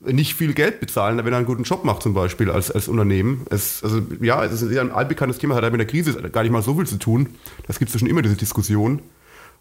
nicht 0.00 0.34
viel 0.34 0.54
Geld 0.54 0.80
bezahlen, 0.80 1.18
wenn 1.18 1.32
er 1.32 1.38
einen 1.38 1.46
guten 1.46 1.62
Job 1.62 1.84
macht, 1.84 2.02
zum 2.02 2.14
Beispiel 2.14 2.50
als, 2.50 2.70
als 2.70 2.88
Unternehmen. 2.88 3.46
Es, 3.50 3.82
also, 3.82 4.00
ja, 4.20 4.44
es 4.44 4.60
ist 4.60 4.76
ein 4.76 4.90
altbekanntes 4.90 5.38
Thema, 5.38 5.54
hat 5.54 5.70
mit 5.70 5.80
der 5.80 5.86
Krise 5.86 6.14
gar 6.30 6.42
nicht 6.42 6.52
mal 6.52 6.62
so 6.62 6.74
viel 6.74 6.86
zu 6.86 6.98
tun. 6.98 7.28
Das 7.66 7.78
gibt 7.78 7.94
es 7.94 7.98
schon 7.98 8.08
immer, 8.08 8.22
diese 8.22 8.36
Diskussion. 8.36 9.00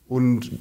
Und 0.08 0.52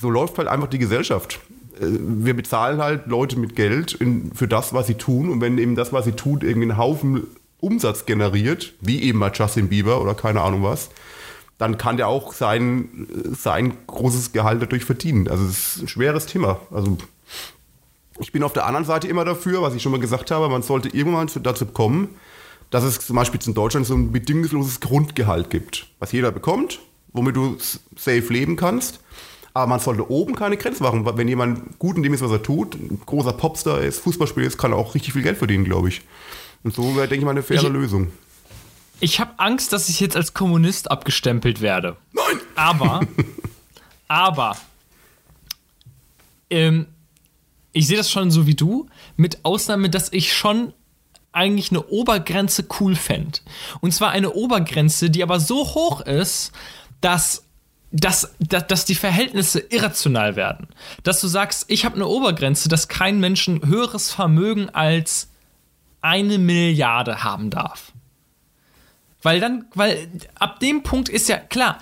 so 0.00 0.10
läuft 0.10 0.38
halt 0.38 0.48
einfach 0.48 0.68
die 0.68 0.78
Gesellschaft. 0.78 1.40
Äh, 1.80 1.86
wir 1.88 2.34
bezahlen 2.34 2.80
halt 2.80 3.06
Leute 3.06 3.38
mit 3.38 3.56
Geld 3.56 3.92
in, 3.92 4.32
für 4.34 4.48
das, 4.48 4.72
was 4.72 4.86
sie 4.86 4.94
tun. 4.94 5.28
Und 5.28 5.40
wenn 5.40 5.58
eben 5.58 5.74
das, 5.74 5.92
was 5.92 6.04
sie 6.04 6.12
tut, 6.12 6.42
irgendwie 6.42 6.70
einen 6.70 6.78
Haufen 6.78 7.26
Umsatz 7.60 8.06
generiert, 8.06 8.74
wie 8.80 9.02
eben 9.02 9.18
bei 9.18 9.32
Justin 9.32 9.68
Bieber 9.68 10.00
oder 10.00 10.14
keine 10.14 10.40
Ahnung 10.42 10.62
was, 10.62 10.90
dann 11.58 11.76
kann 11.76 11.96
der 11.96 12.06
auch 12.06 12.32
sein, 12.32 13.08
sein 13.36 13.76
großes 13.88 14.32
Gehalt 14.32 14.62
dadurch 14.62 14.84
verdienen. 14.84 15.28
Also 15.28 15.44
es 15.44 15.76
ist 15.76 15.82
ein 15.82 15.88
schweres 15.88 16.26
Thema. 16.26 16.60
Also 16.70 16.96
ich 18.20 18.30
bin 18.30 18.44
auf 18.44 18.52
der 18.52 18.66
anderen 18.66 18.84
Seite 18.84 19.08
immer 19.08 19.24
dafür, 19.24 19.60
was 19.62 19.74
ich 19.74 19.82
schon 19.82 19.92
mal 19.92 20.00
gesagt 20.00 20.30
habe, 20.30 20.48
man 20.48 20.62
sollte 20.62 20.88
irgendwann 20.88 21.28
dazu 21.42 21.66
kommen, 21.66 22.10
dass 22.70 22.84
es 22.84 23.00
zum 23.00 23.16
Beispiel 23.16 23.40
in 23.44 23.54
Deutschland 23.54 23.86
so 23.86 23.94
ein 23.94 24.12
bedingungsloses 24.12 24.80
Grundgehalt 24.80 25.50
gibt, 25.50 25.88
was 25.98 26.12
jeder 26.12 26.30
bekommt, 26.30 26.80
womit 27.12 27.34
du 27.34 27.56
safe 27.96 28.32
leben 28.32 28.56
kannst. 28.56 29.00
Aber 29.58 29.66
man 29.66 29.80
sollte 29.80 30.08
oben 30.08 30.36
keine 30.36 30.56
Grenze 30.56 30.84
machen. 30.84 31.04
Wenn 31.04 31.26
jemand 31.26 31.80
gut 31.80 31.96
in 31.96 32.04
dem 32.04 32.14
ist, 32.14 32.22
was 32.22 32.30
er 32.30 32.44
tut, 32.44 32.76
ein 32.76 33.00
großer 33.04 33.32
Popstar 33.32 33.80
ist, 33.80 33.98
Fußballspieler 33.98 34.46
ist, 34.46 34.56
kann 34.56 34.70
er 34.70 34.78
auch 34.78 34.94
richtig 34.94 35.14
viel 35.14 35.22
Geld 35.22 35.36
verdienen, 35.36 35.64
glaube 35.64 35.88
ich. 35.88 36.02
Und 36.62 36.76
so 36.76 36.94
wäre, 36.94 37.08
denke 37.08 37.16
ich 37.16 37.24
mal, 37.24 37.32
eine 37.32 37.42
faire 37.42 37.64
ich, 37.64 37.68
Lösung. 37.68 38.12
Ich 39.00 39.18
habe 39.18 39.32
Angst, 39.38 39.72
dass 39.72 39.88
ich 39.88 39.98
jetzt 39.98 40.14
als 40.14 40.32
Kommunist 40.32 40.92
abgestempelt 40.92 41.60
werde. 41.60 41.96
Nein! 42.12 42.38
Aber, 42.54 43.00
aber, 44.06 44.56
ähm, 46.50 46.86
ich 47.72 47.88
sehe 47.88 47.96
das 47.96 48.12
schon 48.12 48.30
so 48.30 48.46
wie 48.46 48.54
du, 48.54 48.86
mit 49.16 49.44
Ausnahme, 49.44 49.90
dass 49.90 50.12
ich 50.12 50.36
schon 50.36 50.72
eigentlich 51.32 51.72
eine 51.72 51.84
Obergrenze 51.88 52.64
cool 52.78 52.94
fände. 52.94 53.40
Und 53.80 53.92
zwar 53.92 54.10
eine 54.10 54.34
Obergrenze, 54.34 55.10
die 55.10 55.24
aber 55.24 55.40
so 55.40 55.64
hoch 55.74 56.00
ist, 56.02 56.52
dass 57.00 57.42
dass, 57.90 58.34
dass, 58.38 58.66
dass 58.66 58.84
die 58.84 58.94
Verhältnisse 58.94 59.60
irrational 59.60 60.36
werden. 60.36 60.68
Dass 61.02 61.20
du 61.20 61.28
sagst, 61.28 61.64
ich 61.68 61.84
habe 61.84 61.96
eine 61.96 62.06
Obergrenze, 62.06 62.68
dass 62.68 62.88
kein 62.88 63.20
Menschen 63.20 63.66
höheres 63.66 64.12
Vermögen 64.12 64.68
als 64.70 65.28
eine 66.00 66.38
Milliarde 66.38 67.24
haben 67.24 67.50
darf. 67.50 67.92
Weil 69.22 69.40
dann, 69.40 69.64
weil 69.74 70.08
ab 70.38 70.60
dem 70.60 70.82
Punkt 70.82 71.08
ist 71.08 71.28
ja 71.28 71.38
klar, 71.38 71.78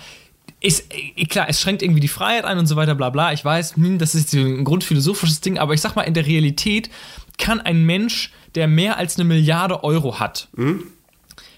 ist 0.59 0.91
äh, 0.91 1.25
klar, 1.25 1.47
es 1.49 1.61
schränkt 1.61 1.83
irgendwie 1.83 1.99
die 1.99 2.07
Freiheit 2.07 2.45
ein 2.45 2.57
und 2.57 2.65
so 2.65 2.75
weiter, 2.75 2.95
bla 2.95 3.09
bla. 3.09 3.33
Ich 3.33 3.45
weiß, 3.45 3.75
hm, 3.75 3.99
das 3.99 4.15
ist 4.15 4.33
ein 4.33 4.63
grundphilosophisches 4.63 5.41
Ding, 5.41 5.57
aber 5.59 5.73
ich 5.73 5.81
sag 5.81 5.95
mal, 5.95 6.03
in 6.03 6.13
der 6.13 6.25
Realität 6.25 6.89
kann 7.37 7.61
ein 7.61 7.85
Mensch, 7.85 8.31
der 8.55 8.67
mehr 8.67 8.97
als 8.97 9.17
eine 9.17 9.25
Milliarde 9.25 9.83
Euro 9.83 10.19
hat, 10.19 10.47
mhm 10.55 10.93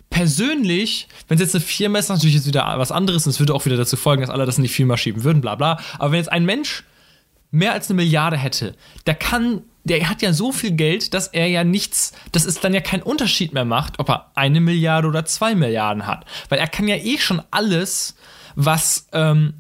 persönlich, 0.10 1.08
wenn 1.28 1.36
es 1.36 1.42
jetzt 1.42 1.56
eine 1.56 1.64
Firma 1.64 2.00
ist, 2.00 2.10
natürlich 2.10 2.36
jetzt 2.36 2.48
wieder 2.48 2.66
was 2.78 2.92
anderes 2.92 3.26
und 3.26 3.32
es 3.32 3.40
würde 3.40 3.54
auch 3.54 3.66
wieder 3.66 3.78
dazu 3.78 3.96
folgen, 3.96 4.22
dass 4.22 4.30
alle 4.30 4.46
das 4.46 4.58
in 4.58 4.64
die 4.64 4.70
Firma 4.70 4.98
schieben 4.98 5.24
würden, 5.24 5.42
bla 5.42 5.56
bla. 5.56 5.80
Aber 5.98 6.12
wenn 6.12 6.20
jetzt 6.20 6.32
ein 6.32 6.46
Mensch 6.46 6.84
mehr 7.52 7.74
als 7.74 7.90
eine 7.90 7.98
Milliarde 7.98 8.38
hätte, 8.38 8.76
der 9.06 9.16
kann, 9.16 9.62
der 9.84 10.10
hat 10.10 10.22
ja 10.22 10.34
so 10.34 10.52
viel 10.52 10.72
Geld, 10.72 11.14
dass 11.14 11.28
er 11.28 11.48
ja 11.48 11.64
nichts, 11.64 12.14
dass 12.32 12.46
es 12.46 12.60
dann 12.60 12.74
ja 12.74 12.82
keinen 12.82 13.04
Unterschied 13.04 13.54
mehr 13.54 13.66
macht, 13.66 14.00
ob 14.00 14.10
er 14.10 14.32
eine 14.36 14.62
Milliarde 14.62 15.08
oder 15.08 15.26
zwei 15.26 15.56
Milliarden 15.56 16.06
hat. 16.08 16.26
Weil 16.50 16.60
er 16.60 16.68
kann 16.68 16.88
ja 16.88 16.96
eh 16.96 17.18
schon 17.18 17.42
alles, 17.52 18.16
was, 18.56 19.08
ähm, 19.14 19.54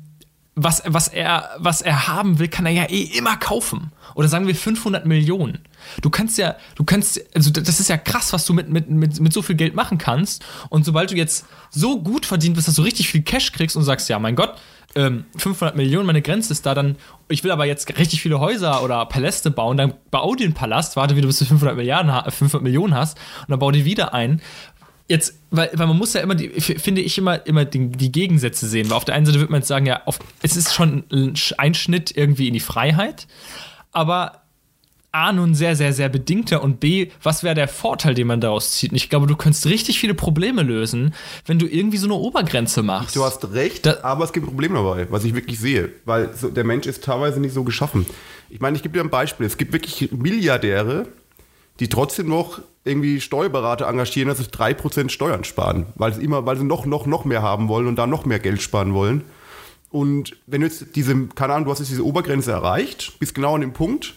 was, 0.56 0.84
was, 0.86 1.08
er, 1.08 1.50
was 1.58 1.82
er 1.82 2.08
haben 2.08 2.40
will, 2.40 2.48
kann 2.48 2.66
er 2.66 2.74
ja 2.74 2.90
eh 2.90 3.04
immer 3.04 3.38
kaufen. 3.38 3.92
Oder 4.16 4.28
sagen 4.28 4.48
wir 4.48 4.56
500 4.56 5.06
Millionen. 5.06 5.60
Du 6.02 6.10
kannst 6.10 6.38
ja, 6.38 6.56
du 6.76 6.84
kannst, 6.84 7.22
also 7.36 7.52
das 7.52 7.80
ist 7.80 7.90
ja 7.90 7.98
krass, 7.98 8.34
was 8.34 8.46
du 8.46 8.54
mit, 8.54 8.70
mit, 8.70 8.90
mit, 8.90 9.20
mit 9.20 9.34
so 9.34 9.42
viel 9.42 9.56
Geld 9.56 9.76
machen 9.76 9.98
kannst. 9.98 10.46
Und 10.70 10.86
sobald 10.86 11.12
du 11.12 11.16
jetzt 11.16 11.46
so 11.70 12.02
gut 12.02 12.26
verdient 12.26 12.56
bist, 12.56 12.68
dass 12.68 12.76
du 12.76 12.82
richtig 12.82 13.10
viel 13.10 13.22
Cash 13.22 13.52
kriegst 13.52 13.76
und 13.76 13.84
sagst, 13.84 14.10
ja, 14.10 14.20
mein 14.20 14.36
Gott, 14.36 14.56
ähm, 14.96 15.26
500 15.38 15.76
Millionen, 15.76 16.08
meine 16.08 16.22
Grenze 16.22 16.52
ist 16.52 16.66
da, 16.66 16.74
dann, 16.74 16.96
ich 17.28 17.44
will 17.44 17.52
aber 17.52 17.66
jetzt 17.66 17.98
richtig 17.98 18.22
viele 18.22 18.40
Häuser 18.40 18.84
oder 18.84 19.06
Paläste 19.06 19.52
bauen, 19.52 19.78
dann 19.78 19.94
bau 20.10 20.34
dir 20.36 20.46
einen 20.46 20.54
Palast, 20.54 20.96
warte, 20.96 21.16
wie 21.16 21.22
du 21.22 21.28
bis 21.28 21.38
zu 21.38 21.46
500 21.46 21.76
Milliarden, 21.76 22.12
500 22.32 22.64
Millionen 22.64 22.96
hast 22.96 23.18
und 23.42 23.50
dann 23.50 23.60
bau 23.60 23.72
dir 23.72 23.86
wieder 23.86 24.14
ein. 24.14 24.42
jetzt, 25.08 25.40
weil, 25.52 25.70
weil 25.74 25.88
man 25.88 25.98
muss 25.98 26.14
ja 26.14 26.22
immer, 26.22 26.36
die, 26.36 26.50
finde 26.60 27.02
ich 27.02 27.18
immer, 27.18 27.46
immer 27.46 27.66
die, 27.66 27.90
die 27.90 28.12
Gegensätze 28.12 28.68
sehen. 28.68 28.90
Weil 28.90 28.98
auf 28.98 29.06
der 29.06 29.16
einen 29.16 29.26
Seite 29.26 29.40
würde 29.40 29.52
man 29.52 29.62
jetzt 29.62 29.68
sagen, 29.68 29.86
ja, 29.86 30.02
auf, 30.06 30.20
es 30.42 30.58
ist 30.58 30.74
schon 30.74 31.04
ein 31.12 31.34
Einschnitt 31.58 32.16
irgendwie 32.16 32.48
in 32.48 32.54
die 32.54 32.60
Freiheit, 32.60 33.28
aber 33.92 34.44
A, 35.12 35.32
nun 35.32 35.56
sehr, 35.56 35.76
sehr, 35.76 35.92
sehr 35.92 36.08
bedingter 36.08 36.62
und 36.62 36.80
B, 36.80 37.10
was 37.24 37.44
wäre 37.44 37.56
der 37.56 37.68
Vorteil, 37.68 38.14
den 38.14 38.28
man 38.28 38.42
daraus 38.42 38.74
zieht? 38.74 38.92
Und 38.92 38.98
ich 38.98 39.10
glaube, 39.10 39.26
du 39.26 39.36
könntest 39.36 39.66
richtig 39.66 40.00
viele 40.00 40.14
Probleme 40.14 40.62
lösen, 40.62 41.16
wenn 41.46 41.58
du 41.58 41.66
irgendwie 41.66 41.98
so 41.98 42.06
eine 42.06 42.14
Obergrenze 42.14 42.84
machst. 42.84 43.16
Du 43.16 43.24
hast 43.24 43.52
recht, 43.54 43.88
da, 43.88 43.98
aber 44.04 44.24
es 44.26 44.34
gibt 44.34 44.46
ein 44.46 44.50
Problem 44.50 44.76
dabei, 44.76 45.08
was 45.10 45.24
ich 45.24 45.34
wirklich 45.34 45.60
sehe, 45.60 45.92
weil 46.06 46.34
so, 46.36 46.50
der 46.50 46.64
Mensch 46.64 46.86
ist 46.86 47.04
teilweise 47.04 47.40
nicht 47.40 47.54
so 47.54 47.64
geschaffen. 47.64 48.06
Ich 48.50 48.60
meine, 48.60 48.78
ich 48.78 48.84
gebe 48.84 48.94
dir 48.94 49.04
ein 49.04 49.10
Beispiel. 49.10 49.48
Es 49.48 49.58
gibt 49.58 49.74
wirklich 49.74 50.12
Milliardäre, 50.12 51.08
die 51.80 51.90
trotzdem 51.90 52.28
noch 52.28 52.62
irgendwie 52.84 53.20
Steuerberater 53.20 53.88
engagieren, 53.88 54.30
dass 54.30 54.38
sie 54.38 54.46
3% 54.46 55.10
Steuern 55.10 55.44
sparen, 55.44 55.88
weil 55.96 56.14
sie 56.14 56.24
immer, 56.24 56.46
weil 56.46 56.58
sie 56.58 56.64
noch, 56.64 56.86
noch, 56.86 57.06
noch 57.08 57.26
mehr 57.26 57.42
haben 57.42 57.68
wollen 57.68 57.88
und 57.88 57.96
da 57.96 58.06
noch 58.06 58.26
mehr 58.26 58.40
Geld 58.40 58.62
sparen 58.62 58.94
wollen. 58.94 59.24
Und 59.90 60.38
wenn 60.46 60.62
du 60.62 60.68
jetzt 60.68 60.96
diese, 60.96 61.28
keine 61.30 61.54
Ahnung, 61.54 61.66
du 61.66 61.72
hast 61.72 61.80
jetzt 61.80 61.90
diese 61.90 62.06
Obergrenze 62.06 62.52
erreicht, 62.52 63.18
bist 63.20 63.34
genau 63.34 63.56
an 63.56 63.62
dem 63.62 63.74
Punkt, 63.74 64.14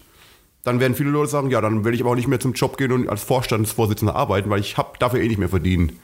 dann 0.65 0.81
werden 0.81 0.95
viele 0.95 1.11
Leute 1.11 1.31
sagen, 1.31 1.51
ja, 1.51 1.61
dann 1.61 1.85
will 1.85 1.95
ich 1.95 2.01
aber 2.01 2.11
auch 2.11 2.17
nicht 2.17 2.29
mehr 2.29 2.41
zum 2.41 2.53
Job 2.53 2.77
gehen 2.77 2.93
und 2.93 3.09
als 3.09 3.23
Vorstandsvorsitzender 3.25 4.15
arbeiten, 4.15 4.49
weil 4.51 4.61
ich 4.61 4.77
habe 4.77 4.99
dafür 4.99 5.21
eh 5.21 5.29
nicht 5.29 5.39
mehr 5.39 5.49
verdienen. 5.49 5.99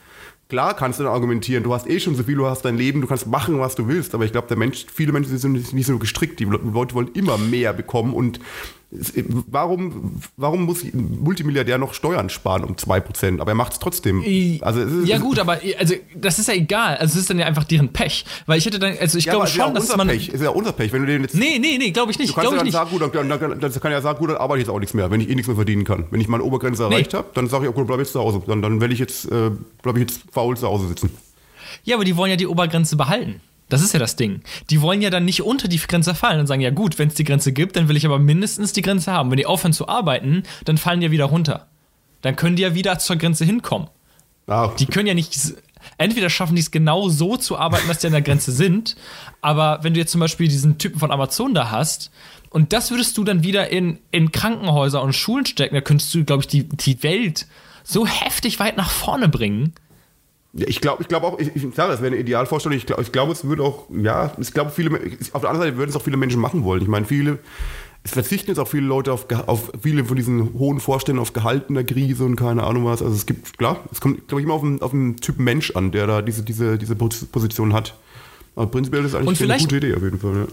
Klar 0.49 0.75
kannst 0.75 0.99
du 0.99 1.05
dann 1.05 1.13
argumentieren, 1.13 1.63
du 1.63 1.75
hast 1.75 1.87
eh 1.89 2.01
schon 2.01 2.15
so 2.15 2.23
viel, 2.23 2.37
du 2.37 2.47
hast 2.47 2.65
dein 2.65 2.79
Leben, 2.79 3.03
du 3.03 3.07
kannst 3.07 3.27
machen, 3.27 3.61
was 3.61 3.75
du 3.75 3.87
willst, 3.87 4.15
aber 4.15 4.25
ich 4.25 4.33
glaube, 4.33 4.49
der 4.49 4.57
Mensch, 4.57 4.87
viele 4.93 5.13
Menschen 5.13 5.37
sind 5.37 5.75
nicht 5.75 5.87
so 5.87 5.99
gestrickt, 5.99 6.41
die 6.41 6.45
Leute 6.45 6.95
wollen 6.95 7.13
immer 7.13 7.37
mehr 7.37 7.75
bekommen 7.75 8.15
und 8.15 8.41
warum, 8.91 10.22
warum 10.36 10.64
muss 10.64 10.82
ein 10.82 11.18
Multimilliardär 11.22 11.76
noch 11.76 11.93
Steuern 11.93 12.30
sparen 12.30 12.64
um 12.64 12.74
2%? 12.74 13.41
Aber 13.41 13.51
er 13.51 13.55
macht 13.55 13.72
es 13.72 13.78
trotzdem. 13.78 14.22
Also, 14.62 14.80
es 14.80 14.93
ist, 14.93 15.09
ja, 15.09 15.18
gut, 15.18 15.39
aber 15.39 15.61
also, 15.78 15.95
das 16.14 16.39
ist 16.39 16.49
ja 16.49 16.55
egal. 16.55 16.97
Also, 16.97 17.12
es 17.12 17.22
ist 17.22 17.30
dann 17.30 17.39
ja 17.39 17.47
einfach 17.47 17.64
deren 17.64 17.91
Pech. 17.91 18.24
Weil 18.47 18.59
ich 18.59 18.64
hätte 18.64 18.78
dann, 18.78 18.97
also 18.99 19.18
ich 19.18 19.26
ja, 19.26 19.32
glaube 19.32 19.47
schon, 19.47 19.61
ja 19.61 19.70
dass 19.72 19.95
man. 19.95 20.09
Pech. 20.09 20.30
Ist 20.30 20.43
ja 20.43 20.51
unser 20.51 20.72
Pech, 20.72 20.93
wenn 20.93 21.03
du 21.03 21.07
den 21.07 21.22
jetzt. 21.22 21.34
Nee, 21.34 21.59
nee, 21.59 21.76
nee, 21.78 21.91
glaube 21.91 22.12
ich 22.12 22.18
nicht. 22.18 22.30
Du 22.30 22.34
kannst 22.34 22.51
ja 22.51 22.57
dann 22.57 22.64
nicht. 22.64 22.72
sagen, 22.72 22.91
gut, 22.91 23.03
dann, 23.03 23.28
dann, 23.28 23.61
dann, 23.61 23.72
kann 23.72 23.93
ja 23.93 24.01
sagen, 24.01 24.18
gut, 24.18 24.30
dann 24.30 24.39
arbeite 24.39 24.62
ich 24.62 24.66
jetzt 24.66 24.74
auch 24.74 24.80
nichts 24.80 24.95
mehr, 24.95 25.11
wenn 25.11 25.20
ich 25.20 25.28
eh 25.28 25.34
nichts 25.34 25.49
mehr 25.49 25.57
verdienen 25.57 25.84
kann. 25.84 26.07
Wenn 26.11 26.20
ich 26.20 26.28
meine 26.28 26.43
Obergrenze 26.43 26.84
erreicht 26.84 27.12
nee. 27.12 27.18
habe, 27.18 27.28
dann 27.34 27.47
sage 27.47 27.64
ich, 27.64 27.70
okay, 27.70 27.84
bleib 27.84 27.99
jetzt 27.99 28.12
zu 28.12 28.20
Hause. 28.20 28.43
Dann, 28.47 28.62
dann 28.62 28.80
will 28.80 28.91
ich 28.91 28.99
jetzt, 28.99 29.30
äh, 29.30 29.51
bleib 29.82 29.97
ich 29.97 30.01
jetzt 30.01 30.22
faul 30.32 30.57
zu 30.57 30.66
Hause 30.66 30.89
sitzen. 30.89 31.11
Ja, 31.84 31.97
aber 31.97 32.05
die 32.05 32.16
wollen 32.16 32.30
ja 32.30 32.36
die 32.36 32.47
Obergrenze 32.47 32.97
behalten. 32.97 33.43
Das 33.69 33.83
ist 33.83 33.93
ja 33.93 33.99
das 33.99 34.16
Ding. 34.16 34.43
Die 34.71 34.81
wollen 34.81 35.03
ja 35.03 35.11
dann 35.11 35.25
nicht 35.25 35.43
unter 35.43 35.69
die 35.69 35.79
Grenze 35.79 36.14
fallen 36.14 36.41
und 36.41 36.47
sagen, 36.47 36.62
ja 36.62 36.71
gut, 36.71 36.99
wenn 36.99 37.09
es 37.09 37.14
die 37.14 37.25
Grenze 37.25 37.53
gibt, 37.53 37.77
dann 37.77 37.89
will 37.89 37.97
ich 37.97 38.07
aber 38.07 38.19
mindestens 38.19 38.73
die 38.73 38.83
Grenze 38.83 39.12
haben. 39.12 39.31
Wenn 39.31 39.37
die 39.37 39.47
aufhören 39.47 39.73
zu 39.73 39.89
arbeiten, 39.89 40.43
dann 40.64 40.79
fallen 40.79 41.01
die 41.01 41.07
ja 41.07 41.12
wieder 41.12 41.27
runter. 41.27 41.66
Dann 42.23 42.37
können 42.37 42.57
die 42.57 42.62
ja 42.62 42.75
wieder 42.75 42.99
zur 42.99 43.16
Grenze 43.16 43.45
hinkommen. 43.45 43.89
Ah. 44.47 44.73
Die 44.79 44.87
können 44.87 45.07
ja 45.07 45.14
nicht, 45.14 45.37
entweder 45.99 46.31
schaffen 46.31 46.57
die 46.57 46.62
es 46.62 46.71
genau 46.71 47.09
so 47.09 47.37
zu 47.37 47.59
arbeiten, 47.59 47.87
dass 47.89 47.99
die 47.99 48.07
an 48.07 48.14
der 48.14 48.23
Grenze 48.23 48.53
sind, 48.53 48.97
aber 49.43 49.81
wenn 49.83 49.93
du 49.95 50.01
jetzt 50.01 50.12
zum 50.12 50.21
Beispiel 50.21 50.49
diesen 50.49 50.79
Typen 50.79 50.99
von 50.99 51.11
Amazon 51.11 51.55
da 51.55 51.71
hast, 51.71 52.11
und 52.51 52.73
das 52.73 52.91
würdest 52.91 53.16
du 53.19 53.25
dann 53.25 53.43
wieder 53.43 53.69
in, 53.69 53.99
in 54.11 54.33
Krankenhäuser 54.33 55.03
und 55.03 55.12
Schulen 55.12 55.45
stecken, 55.45 55.75
da 55.75 55.83
könntest 55.83 56.14
du, 56.14 56.25
glaube 56.25 56.43
ich, 56.43 56.49
die, 56.49 56.64
die 56.66 57.03
Welt 57.03 57.47
so 57.85 58.07
heftig 58.07 58.59
weit 58.59 58.77
nach 58.77 58.91
vorne 58.91 59.29
bringen. 59.29 59.75
Ich 60.67 60.81
glaube 60.81 61.03
ich 61.03 61.09
glaub 61.09 61.23
auch, 61.23 61.39
ich, 61.39 61.55
ich 61.55 61.75
sage, 61.75 61.93
es 61.93 62.01
wäre 62.01 62.13
eine 62.13 62.21
Idealvorstellung. 62.21 62.77
Ich 62.77 62.87
glaube, 62.87 63.03
ich 63.03 63.13
glaub, 63.13 63.31
es 63.31 63.45
würde 63.45 63.63
auch, 63.63 63.87
ja, 63.91 64.33
ich 64.39 64.53
glaube, 64.53 64.71
viele, 64.71 64.91
auf 65.33 65.41
der 65.41 65.51
anderen 65.51 65.69
Seite 65.69 65.77
würden 65.77 65.91
es 65.91 65.97
auch 65.97 66.03
viele 66.03 66.17
Menschen 66.17 66.41
machen 66.41 66.65
wollen. 66.65 66.83
Ich 66.83 66.89
meine, 66.89 67.07
viele, 67.07 67.39
es 68.05 68.13
verzichten 68.13 68.51
jetzt 68.51 68.59
auch 68.59 68.69
viele 68.69 68.87
Leute 68.87 69.13
auf, 69.13 69.27
auf 69.47 69.73
viele 69.83 70.05
von 70.05 70.17
diesen 70.17 70.55
hohen 70.55 70.81
Vorstellungen 70.81 71.21
auf 71.21 71.33
Gehalt 71.33 71.65
in 71.69 71.75
der 71.75 71.85
Krise 71.85 72.25
und 72.25 72.37
keine 72.37 72.63
Ahnung 72.63 72.85
was. 72.85 73.03
Also 73.03 73.15
es 73.15 73.27
gibt, 73.27 73.59
klar, 73.59 73.85
es 73.93 74.01
kommt, 74.01 74.29
glaube 74.29 74.41
ich, 74.41 74.45
immer 74.45 74.55
auf 74.55 74.63
den, 74.63 74.81
auf 74.83 74.93
den 74.93 75.17
Typ 75.17 75.39
Mensch 75.39 75.73
an, 75.73 75.93
der 75.93 76.07
da 76.07 76.23
diese, 76.23 76.43
diese, 76.43 76.79
diese 76.79 76.97
Position 76.97 77.73
hat. 77.73 77.95
Aber 78.57 78.67
prinzipiell 78.67 79.05
ist 79.05 79.15
das 79.15 79.21
eigentlich 79.21 79.43
eine 79.43 79.59
gute 79.59 79.77
Idee 79.77 79.95
auf 79.95 80.03
jeden 80.03 80.19
Fall. 80.19 80.35
Ja. 80.37 80.47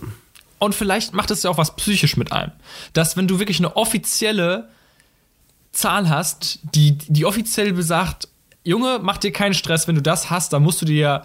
Und 0.60 0.76
vielleicht 0.76 1.14
macht 1.14 1.32
es 1.32 1.43
ja 1.43 1.49
auch 1.49 1.58
was 1.58 1.76
psychisch 1.76 2.18
mit 2.18 2.32
einem. 2.32 2.51
Dass, 2.93 3.18
wenn 3.18 3.28
du 3.28 3.39
wirklich 3.39 3.60
eine 3.60 3.76
offizielle 3.76 4.70
Zahl 5.72 6.10
hast, 6.10 6.60
die, 6.74 6.97
die 6.97 7.26
offiziell 7.26 7.74
besagt, 7.74 8.28
Junge, 8.66 8.99
mach 9.01 9.18
dir 9.18 9.32
keinen 9.32 9.53
Stress, 9.53 9.88
wenn 9.88 9.95
du 9.95 10.01
das 10.01 10.30
hast, 10.30 10.51
dann 10.51 10.63
musst 10.63 10.82
du 10.82 10.86
dir 10.86 11.24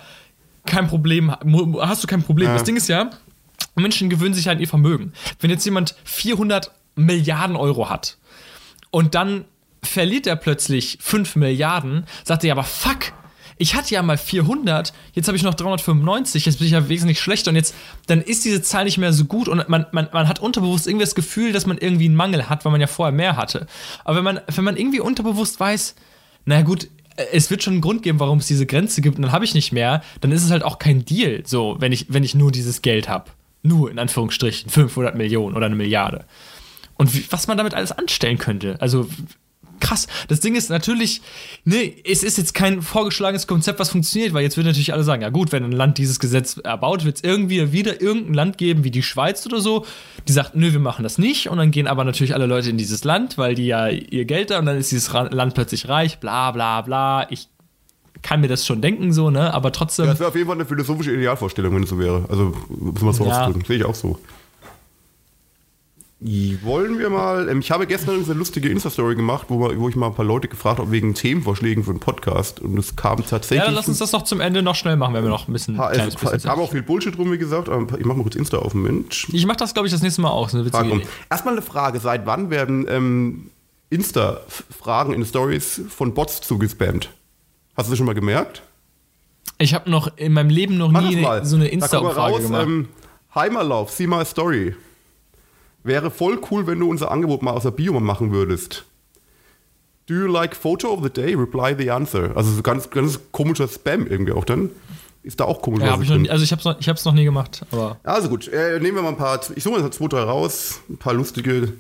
kein 0.66 0.86
Problem, 0.86 1.34
hast 1.80 2.04
du 2.04 2.06
kein 2.06 2.22
Problem. 2.22 2.48
Ja. 2.48 2.54
Das 2.54 2.64
Ding 2.64 2.76
ist 2.76 2.88
ja, 2.88 3.10
Menschen 3.74 4.10
gewöhnen 4.10 4.34
sich 4.34 4.46
halt 4.46 4.58
an 4.58 4.60
ihr 4.60 4.68
Vermögen. 4.68 5.12
Wenn 5.40 5.50
jetzt 5.50 5.64
jemand 5.64 5.96
400 6.04 6.70
Milliarden 6.96 7.56
Euro 7.56 7.88
hat 7.88 8.18
und 8.90 9.14
dann 9.14 9.46
verliert 9.82 10.26
er 10.26 10.36
plötzlich 10.36 10.98
5 11.00 11.36
Milliarden, 11.36 12.04
sagt 12.24 12.44
er 12.44 12.48
ja, 12.48 12.54
aber 12.54 12.64
fuck, 12.64 13.12
ich 13.56 13.74
hatte 13.74 13.94
ja 13.94 14.02
mal 14.02 14.16
400, 14.16 14.92
jetzt 15.12 15.28
habe 15.28 15.36
ich 15.36 15.42
noch 15.42 15.54
395, 15.54 16.46
jetzt 16.46 16.58
bin 16.58 16.66
ich 16.66 16.72
ja 16.72 16.88
wesentlich 16.88 17.20
schlechter 17.20 17.50
und 17.50 17.56
jetzt, 17.56 17.74
dann 18.06 18.22
ist 18.22 18.44
diese 18.44 18.62
Zahl 18.62 18.84
nicht 18.84 18.98
mehr 18.98 19.12
so 19.12 19.24
gut 19.24 19.48
und 19.48 19.68
man, 19.68 19.86
man, 19.92 20.08
man 20.12 20.28
hat 20.28 20.38
unterbewusst 20.38 20.86
irgendwie 20.86 21.04
das 21.04 21.14
Gefühl, 21.14 21.52
dass 21.52 21.66
man 21.66 21.76
irgendwie 21.78 22.06
einen 22.06 22.14
Mangel 22.14 22.48
hat, 22.48 22.64
weil 22.64 22.72
man 22.72 22.80
ja 22.80 22.86
vorher 22.86 23.12
mehr 23.12 23.36
hatte. 23.36 23.66
Aber 24.04 24.16
wenn 24.16 24.24
man, 24.24 24.40
wenn 24.54 24.64
man 24.64 24.76
irgendwie 24.76 25.00
unterbewusst 25.00 25.60
weiß, 25.60 25.94
naja 26.46 26.62
gut, 26.62 26.88
es 27.32 27.50
wird 27.50 27.62
schon 27.62 27.74
einen 27.74 27.80
Grund 27.80 28.02
geben, 28.02 28.20
warum 28.20 28.38
es 28.38 28.46
diese 28.46 28.66
Grenze 28.66 29.00
gibt 29.00 29.16
und 29.16 29.22
dann 29.22 29.32
habe 29.32 29.44
ich 29.44 29.54
nicht 29.54 29.72
mehr, 29.72 30.02
dann 30.20 30.32
ist 30.32 30.44
es 30.44 30.50
halt 30.50 30.62
auch 30.62 30.78
kein 30.78 31.04
Deal, 31.04 31.42
so, 31.44 31.76
wenn 31.78 31.92
ich, 31.92 32.06
wenn 32.08 32.24
ich 32.24 32.34
nur 32.34 32.52
dieses 32.52 32.82
Geld 32.82 33.08
habe. 33.08 33.30
Nur 33.62 33.90
in 33.90 33.98
Anführungsstrichen 33.98 34.70
500 34.70 35.14
Millionen 35.14 35.54
oder 35.54 35.66
eine 35.66 35.74
Milliarde. 35.74 36.24
Und 36.94 37.14
wie, 37.14 37.24
was 37.30 37.46
man 37.46 37.56
damit 37.56 37.74
alles 37.74 37.92
anstellen 37.92 38.38
könnte. 38.38 38.76
Also 38.80 39.08
krass. 39.80 40.06
Das 40.28 40.40
Ding 40.40 40.54
ist 40.54 40.70
natürlich, 40.70 41.22
ne, 41.64 41.92
es 42.04 42.22
ist 42.22 42.38
jetzt 42.38 42.54
kein 42.54 42.82
vorgeschlagenes 42.82 43.46
Konzept, 43.46 43.78
was 43.78 43.90
funktioniert, 43.90 44.32
weil 44.32 44.42
jetzt 44.42 44.56
würden 44.56 44.68
natürlich 44.68 44.92
alle 44.92 45.04
sagen, 45.04 45.22
ja 45.22 45.30
gut, 45.30 45.52
wenn 45.52 45.64
ein 45.64 45.72
Land 45.72 45.98
dieses 45.98 46.20
Gesetz 46.20 46.58
erbaut, 46.58 47.04
wird 47.04 47.16
es 47.16 47.24
irgendwie 47.24 47.72
wieder 47.72 48.00
irgendein 48.00 48.34
Land 48.34 48.58
geben, 48.58 48.84
wie 48.84 48.90
die 48.90 49.02
Schweiz 49.02 49.44
oder 49.46 49.60
so, 49.60 49.86
die 50.28 50.32
sagt, 50.32 50.54
nö, 50.54 50.72
wir 50.72 50.80
machen 50.80 51.02
das 51.02 51.18
nicht. 51.18 51.48
Und 51.48 51.58
dann 51.58 51.70
gehen 51.70 51.86
aber 51.86 52.04
natürlich 52.04 52.34
alle 52.34 52.46
Leute 52.46 52.70
in 52.70 52.78
dieses 52.78 53.04
Land, 53.04 53.38
weil 53.38 53.54
die 53.54 53.66
ja 53.66 53.88
ihr 53.88 54.24
Geld 54.24 54.50
da 54.50 54.58
und 54.58 54.66
dann 54.66 54.78
ist 54.78 54.90
dieses 54.90 55.12
Land 55.12 55.54
plötzlich 55.54 55.88
reich, 55.88 56.18
bla 56.18 56.50
bla 56.52 56.82
bla. 56.82 57.26
Ich 57.30 57.48
kann 58.22 58.40
mir 58.40 58.48
das 58.48 58.66
schon 58.66 58.82
denken, 58.82 59.12
so, 59.12 59.30
ne? 59.30 59.52
Aber 59.54 59.72
trotzdem. 59.72 60.06
Ja, 60.06 60.12
das 60.12 60.20
wäre 60.20 60.28
auf 60.28 60.34
jeden 60.34 60.46
Fall 60.46 60.56
eine 60.56 60.66
philosophische 60.66 61.14
Idealvorstellung, 61.14 61.74
wenn 61.74 61.84
es 61.84 61.90
so 61.90 61.98
wäre. 61.98 62.24
Also, 62.28 62.54
muss 62.68 63.00
man 63.00 63.14
so 63.14 63.24
ja. 63.24 63.46
ausdrücken. 63.46 63.64
Sehe 63.64 63.78
ich 63.78 63.84
auch 63.84 63.94
so. 63.94 64.18
Wollen 66.22 66.98
wir 66.98 67.08
mal, 67.08 67.48
ähm, 67.48 67.60
ich 67.60 67.70
habe 67.70 67.86
gestern 67.86 68.22
eine 68.22 68.34
lustige 68.34 68.68
Insta-Story 68.68 69.14
gemacht, 69.14 69.46
wo, 69.48 69.58
wo, 69.58 69.88
ich 69.88 69.96
mal 69.96 70.08
ein 70.08 70.14
paar 70.14 70.26
Leute 70.26 70.48
gefragt 70.48 70.78
habe 70.78 70.90
wegen 70.90 71.14
Themenvorschlägen 71.14 71.82
für 71.82 71.92
einen 71.92 72.00
Podcast 72.00 72.60
und 72.60 72.78
es 72.78 72.94
kam 72.94 73.24
tatsächlich. 73.24 73.60
Ja, 73.60 73.64
dann 73.64 73.74
lass 73.74 73.88
uns 73.88 73.98
das 73.98 74.12
noch 74.12 74.24
zum 74.24 74.40
Ende 74.40 74.60
noch 74.62 74.74
schnell 74.74 74.96
machen, 74.96 75.14
wenn 75.14 75.22
wir 75.22 75.30
noch 75.30 75.48
ein 75.48 75.52
bisschen. 75.54 75.78
Ha, 75.78 75.90
es, 75.92 76.22
es 76.22 76.42
kam 76.42 76.60
auch 76.60 76.70
viel 76.70 76.82
Bullshit 76.82 77.16
rum, 77.16 77.32
wie 77.32 77.38
gesagt, 77.38 77.70
aber 77.70 77.98
ich 77.98 78.04
mache 78.04 78.18
mal 78.18 78.22
kurz 78.24 78.36
Insta 78.36 78.58
auf, 78.58 78.74
Mensch. 78.74 79.28
Ich 79.32 79.46
mache 79.46 79.56
das, 79.56 79.72
glaube 79.72 79.86
ich, 79.86 79.92
das 79.92 80.02
nächste 80.02 80.20
Mal 80.20 80.28
auch. 80.28 80.52
Eine 80.52 81.02
Erstmal 81.30 81.54
eine 81.54 81.62
Frage: 81.62 82.00
Seit 82.00 82.26
wann 82.26 82.50
werden 82.50 82.84
ähm, 82.86 83.50
Insta-Fragen 83.88 85.14
in 85.14 85.24
Stories 85.24 85.80
von 85.88 86.12
Bots 86.12 86.42
zugespammt? 86.42 87.08
Hast 87.78 87.88
du 87.88 87.92
das 87.92 87.96
schon 87.96 88.06
mal 88.06 88.14
gemerkt? 88.14 88.60
Ich 89.56 89.72
habe 89.72 89.90
noch 89.90 90.18
in 90.18 90.34
meinem 90.34 90.50
Leben 90.50 90.76
noch 90.76 90.90
Mach 90.90 91.00
nie 91.00 91.24
so 91.44 91.56
eine 91.56 91.68
Insta-Frage 91.68 92.42
gemacht. 92.42 92.66
Ähm, 92.66 92.88
Heimerlauf, 93.34 93.90
see 93.90 94.06
my 94.06 94.22
story. 94.26 94.74
Wäre 95.82 96.10
voll 96.10 96.40
cool, 96.50 96.66
wenn 96.66 96.78
du 96.78 96.90
unser 96.90 97.10
Angebot 97.10 97.42
mal 97.42 97.52
aus 97.52 97.62
der 97.62 97.70
Bio 97.70 97.98
machen 98.00 98.32
würdest. 98.32 98.84
Do 100.06 100.14
you 100.14 100.26
like 100.26 100.56
photo 100.56 100.92
of 100.92 101.02
the 101.02 101.10
day? 101.10 101.34
Reply 101.34 101.74
the 101.78 101.90
answer. 101.90 102.32
Also 102.36 102.50
so 102.50 102.62
ganz, 102.62 102.90
ganz 102.90 103.20
komischer 103.32 103.68
Spam 103.68 104.06
irgendwie 104.06 104.32
auch 104.32 104.44
dann. 104.44 104.70
Ist 105.22 105.38
da 105.38 105.44
auch 105.44 105.62
komisch. 105.62 105.82
Ja, 105.82 106.00
ich 106.00 106.08
noch, 106.08 106.30
also 106.30 106.42
ich 106.42 106.52
habe 106.52 106.78
es 106.78 107.04
noch, 107.04 107.12
noch 107.12 107.18
nie 107.18 107.24
gemacht. 107.24 107.64
Aber 107.70 107.98
also 108.02 108.28
gut, 108.28 108.48
äh, 108.48 108.80
nehmen 108.80 108.96
wir 108.96 109.02
mal 109.02 109.10
ein 109.10 109.16
paar. 109.16 109.40
Ich 109.54 109.62
suche 109.62 109.80
mal 109.80 109.90
zwei, 109.92 110.08
drei 110.08 110.22
raus. 110.22 110.80
Ein 110.88 110.96
paar 110.96 111.14
lustige. 111.14 111.74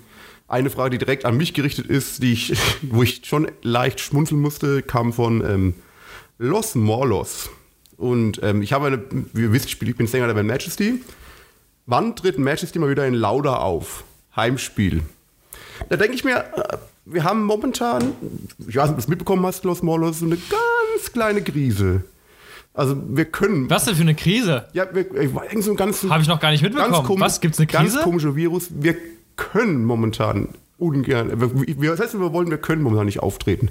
Eine 0.46 0.68
Frage, 0.68 0.90
die 0.90 0.98
direkt 0.98 1.24
an 1.24 1.36
mich 1.36 1.54
gerichtet 1.54 1.86
ist, 1.86 2.22
die 2.22 2.32
ich, 2.32 2.52
wo 2.82 3.02
ich 3.02 3.22
schon 3.24 3.50
leicht 3.62 4.00
schmunzeln 4.00 4.40
musste, 4.40 4.82
kam 4.82 5.12
von 5.12 5.42
ähm, 5.44 5.74
Los 6.38 6.74
Morlos. 6.74 7.50
Und 7.96 8.40
ähm, 8.42 8.62
ich 8.62 8.72
habe 8.72 8.86
eine, 8.88 9.02
wie 9.32 9.42
ihr 9.42 9.52
wisst, 9.52 9.66
ich 9.68 9.78
bin 9.78 10.06
Sänger 10.06 10.26
der 10.26 10.34
Band 10.34 10.48
Majesty. 10.48 11.00
Wann 11.90 12.14
tritt 12.14 12.38
Manchester 12.38 12.78
mal 12.78 12.88
wieder 12.88 13.04
in 13.04 13.14
Lauda 13.14 13.56
auf? 13.56 14.04
Heimspiel. 14.36 15.02
Da 15.88 15.96
denke 15.96 16.14
ich 16.14 16.22
mir, 16.22 16.36
äh, 16.38 16.76
wir 17.04 17.24
haben 17.24 17.42
momentan, 17.42 18.12
ich 18.60 18.76
weiß 18.76 18.84
nicht, 18.84 18.90
ob 18.90 18.94
du 18.94 19.00
es 19.00 19.08
mitbekommen 19.08 19.44
hast, 19.44 19.64
Los 19.64 19.82
Morlos, 19.82 20.20
so 20.20 20.26
eine 20.26 20.36
ganz 20.36 21.12
kleine 21.12 21.42
Krise. 21.42 22.04
Also 22.74 22.96
wir 23.08 23.24
können. 23.24 23.68
Was 23.68 23.86
denn 23.86 23.96
für 23.96 24.02
eine 24.02 24.14
Krise? 24.14 24.68
Ja, 24.72 24.86
wir, 24.94 25.12
irgend 25.12 25.64
so 25.64 25.72
ein 25.72 25.76
ganz. 25.76 26.04
Habe 26.04 26.22
ich 26.22 26.28
noch 26.28 26.38
gar 26.38 26.52
nicht 26.52 26.62
mitbekommen. 26.62 27.04
Komisch, 27.04 27.24
Was 27.24 27.40
gibt's 27.40 27.58
eine 27.58 27.66
Krise? 27.66 27.94
Ganz 27.96 28.04
komischer 28.04 28.36
Virus. 28.36 28.68
Wir 28.70 28.96
können 29.34 29.84
momentan 29.84 30.50
ungern. 30.78 31.32
Wir, 31.66 31.90
das 31.90 31.98
heißt, 31.98 32.20
wir 32.20 32.32
wollen, 32.32 32.50
wir 32.50 32.58
können 32.58 32.82
momentan 32.82 33.06
nicht 33.06 33.18
auftreten. 33.18 33.68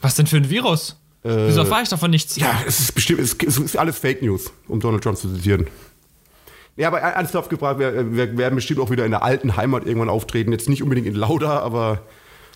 Was 0.00 0.14
denn 0.14 0.28
für 0.28 0.36
ein 0.36 0.48
Virus? 0.48 0.96
Äh, 1.24 1.48
Wieso 1.48 1.62
erfahre 1.62 1.82
ich 1.82 1.88
davon 1.88 2.12
nichts? 2.12 2.36
Ja, 2.36 2.62
es 2.68 2.78
ist 2.78 2.94
bestimmt, 2.94 3.18
es 3.18 3.32
ist 3.58 3.76
alles 3.76 3.98
Fake 3.98 4.22
News, 4.22 4.52
um 4.68 4.78
Donald 4.78 5.02
Trump 5.02 5.18
zu 5.18 5.34
zitieren. 5.34 5.66
Ja, 6.78 6.88
aber 6.88 7.00
ernsthaft 7.00 7.50
gefragt, 7.50 7.80
wir, 7.80 8.14
wir 8.14 8.38
werden 8.38 8.54
bestimmt 8.54 8.78
auch 8.78 8.90
wieder 8.90 9.04
in 9.04 9.10
der 9.10 9.24
alten 9.24 9.56
Heimat 9.56 9.84
irgendwann 9.84 10.08
auftreten. 10.08 10.52
Jetzt 10.52 10.68
nicht 10.68 10.82
unbedingt 10.82 11.08
in 11.08 11.16
Lauda, 11.16 11.58
aber 11.58 12.02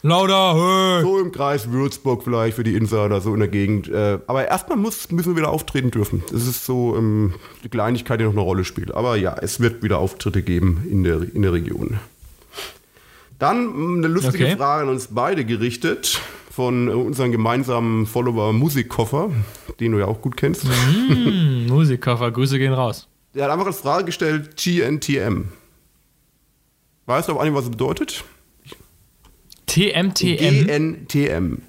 Lauter, 0.04 0.54
hey. 0.54 1.02
So 1.02 1.18
im 1.18 1.32
Kreis 1.32 1.70
Würzburg 1.70 2.22
vielleicht 2.24 2.56
für 2.56 2.64
die 2.64 2.74
Insider, 2.74 3.20
so 3.20 3.34
in 3.34 3.40
der 3.40 3.48
Gegend. 3.48 3.88
Äh, 3.88 4.18
aber 4.26 4.48
erstmal 4.48 4.78
muss, 4.78 5.10
müssen 5.10 5.32
wir 5.32 5.36
wieder 5.36 5.50
auftreten 5.50 5.90
dürfen. 5.90 6.22
Das 6.30 6.46
ist 6.46 6.64
so 6.64 6.96
ähm, 6.96 7.34
die 7.64 7.68
Kleinigkeit, 7.68 8.20
die 8.20 8.24
noch 8.24 8.32
eine 8.32 8.40
Rolle 8.40 8.64
spielt. 8.64 8.94
Aber 8.94 9.16
ja, 9.16 9.36
es 9.40 9.60
wird 9.60 9.82
wieder 9.82 9.98
Auftritte 9.98 10.42
geben 10.42 10.86
in 10.88 11.02
der, 11.04 11.22
in 11.34 11.42
der 11.42 11.52
Region. 11.52 11.98
Dann 13.40 13.98
eine 13.98 14.06
lustige 14.08 14.44
Okay. 14.44 14.56
Frage 14.56 14.84
an 14.84 14.88
uns 14.88 15.08
beide 15.10 15.44
gerichtet 15.44 16.20
von 16.50 16.88
äh, 16.88 16.92
unserem 16.92 17.32
gemeinsamen 17.32 18.06
Follower 18.06 18.52
Musikkoffer, 18.52 19.30
den 19.80 19.92
du 19.92 19.98
ja 19.98 20.06
auch 20.06 20.20
gut 20.20 20.36
kennst. 20.36 20.64
Hm, 20.64 21.66
Musikkoffer, 21.68 22.30
Grüße 22.30 22.58
gehen 22.58 22.72
raus. 22.72 23.08
Der 23.34 23.44
hat 23.44 23.50
einfach 23.50 23.66
als 23.66 23.80
Frage 23.80 24.04
gestellt, 24.06 24.56
GNTM. 24.56 25.44
Weißt 27.06 27.28
du 27.28 27.32
auf 27.32 27.38
einmal, 27.38 27.60
was 27.60 27.64
es 27.64 27.70
bedeutet? 27.70 28.24
TMTM. 29.66 30.66
GNTM. 30.66 31.62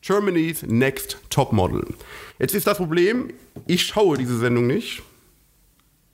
Germany's 0.00 0.62
Next 0.62 1.18
Top 1.28 1.52
Model. 1.52 1.84
Jetzt 2.38 2.54
ist 2.54 2.66
das 2.66 2.78
Problem, 2.78 3.32
ich 3.66 3.82
schaue 3.82 4.16
diese 4.16 4.38
Sendung 4.38 4.66
nicht. 4.66 5.02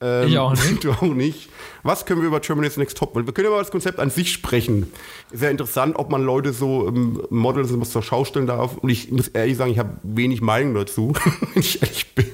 Ähm, 0.00 0.28
Ich 0.28 0.38
auch 0.38 0.52
nicht. 0.52 0.64
Du 0.84 0.90
auch 0.92 1.02
nicht. 1.02 1.48
Was 1.82 2.06
können 2.06 2.20
wir 2.22 2.28
über 2.28 2.40
Germany's 2.40 2.76
Next 2.78 2.96
Top 2.96 3.14
Model? 3.14 3.26
Wir 3.28 3.34
können 3.34 3.48
über 3.48 3.58
das 3.58 3.70
Konzept 3.70 3.98
an 4.00 4.10
sich 4.10 4.32
sprechen. 4.32 4.90
Ist 5.30 5.42
ja 5.42 5.50
interessant, 5.50 5.96
ob 5.96 6.10
man 6.10 6.22
Leute 6.24 6.52
so 6.52 6.88
ähm, 6.88 7.22
Models 7.30 7.78
was 7.78 7.90
zur 7.90 8.02
Schau 8.02 8.24
stellen 8.24 8.46
darf. 8.46 8.78
Und 8.78 8.88
ich 8.88 9.10
muss 9.12 9.28
ehrlich 9.28 9.56
sagen, 9.58 9.70
ich 9.70 9.78
habe 9.78 9.98
wenig 10.02 10.40
Meinung 10.40 10.74
dazu, 10.74 11.12
wenn 11.54 11.62
ich 11.62 11.82
ehrlich 11.82 12.14
bin. 12.14 12.26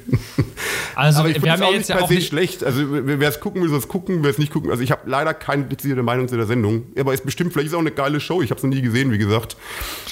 Also, 1.00 1.20
Aber 1.20 1.30
ich 1.30 1.42
wir 1.42 1.50
haben 1.50 1.62
auch 1.62 1.66
ja 1.66 1.78
nicht 1.78 1.88
jetzt 1.88 1.88
ja 1.88 2.04
auch 2.04 2.10
nicht. 2.10 2.28
schlecht. 2.28 2.62
Also 2.62 2.82
wer 2.90 3.26
es 3.28 3.40
gucken 3.40 3.62
will, 3.62 3.70
soll 3.70 3.78
es 3.78 3.88
gucken, 3.88 4.18
wer 4.22 4.30
es 4.30 4.36
nicht 4.38 4.52
gucken. 4.52 4.70
Also 4.70 4.82
ich 4.82 4.90
habe 4.90 5.08
leider 5.08 5.32
keine 5.32 5.64
dezidierte 5.64 6.02
Meinung 6.02 6.28
zu 6.28 6.36
der 6.36 6.44
Sendung. 6.46 6.82
Aber 6.98 7.14
es 7.14 7.20
ist 7.20 7.26
bestimmt, 7.26 7.52
vielleicht 7.52 7.66
ist 7.68 7.72
es 7.72 7.76
auch 7.76 7.80
eine 7.80 7.90
geile 7.90 8.20
Show. 8.20 8.42
Ich 8.42 8.50
habe 8.50 8.58
es 8.58 8.62
noch 8.62 8.70
nie 8.70 8.82
gesehen, 8.82 9.10
wie 9.10 9.16
gesagt. 9.18 9.56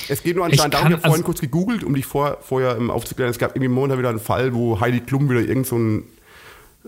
Es 0.08 0.22
geht 0.22 0.36
nur 0.36 0.46
anscheinend 0.46 0.72
darum, 0.72 0.86
ich 0.88 0.92
habe 0.94 1.02
vorhin 1.02 1.12
also- 1.16 1.24
kurz 1.24 1.40
gegoogelt, 1.40 1.84
um 1.84 1.94
dich 1.94 2.06
vor, 2.06 2.38
vorher 2.40 2.76
ähm, 2.78 2.90
aufzuklären. 2.90 3.30
Es 3.30 3.38
gab 3.38 3.50
irgendwie 3.54 3.68
momentan 3.68 3.98
wieder 3.98 4.08
einen 4.08 4.18
Fall, 4.20 4.54
wo 4.54 4.80
Heidi 4.80 5.00
Klum 5.00 5.28
wieder 5.28 5.40
irgend 5.40 5.66
so 5.66 5.76
ein 5.76 6.04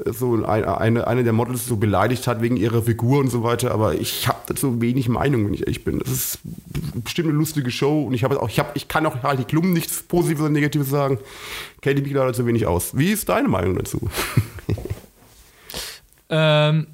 so 0.07 0.35
ein, 0.45 0.65
eine, 0.65 1.07
eine 1.07 1.25
der 1.25 1.33
Models 1.33 1.67
so 1.67 1.77
beleidigt 1.77 2.27
hat 2.27 2.41
wegen 2.43 2.57
ihrer 2.57 2.83
Figur 2.83 3.21
und 3.21 3.29
so 3.31 3.43
weiter, 3.43 3.71
aber 3.73 3.95
ich 3.95 4.29
habe 4.29 4.39
dazu 4.47 4.81
wenig 4.81 5.09
Meinung, 5.09 5.47
wenn 5.47 5.55
ich 5.55 5.61
ehrlich 5.61 5.85
bin. 5.85 5.99
Das 5.99 6.09
ist 6.11 6.39
bestimmt 7.05 7.29
eine 7.29 7.37
lustige 7.39 7.71
Show 7.71 8.03
und 8.05 8.15
ich 8.15 8.25
habe 8.25 8.41
auch, 8.43 8.49
ich 8.49 8.59
habe, 8.59 8.71
ich 8.75 8.89
kann 8.89 9.07
auch 9.07 9.23
Heidi 9.23 9.45
Klum 9.45 9.73
nichts 9.73 10.03
Positives 10.03 10.43
oder 10.43 10.51
Negatives 10.51 10.89
sagen. 10.91 11.19
Kenne 11.81 12.01
mich 12.01 12.13
leider 12.13 12.33
zu 12.33 12.47
wenig 12.47 12.67
aus. 12.67 12.97
Wie 12.97 13.11
ist 13.11 13.29
deine 13.29 13.49
Meinung 13.49 13.77
dazu? 13.77 14.09
Ähm, 16.31 16.87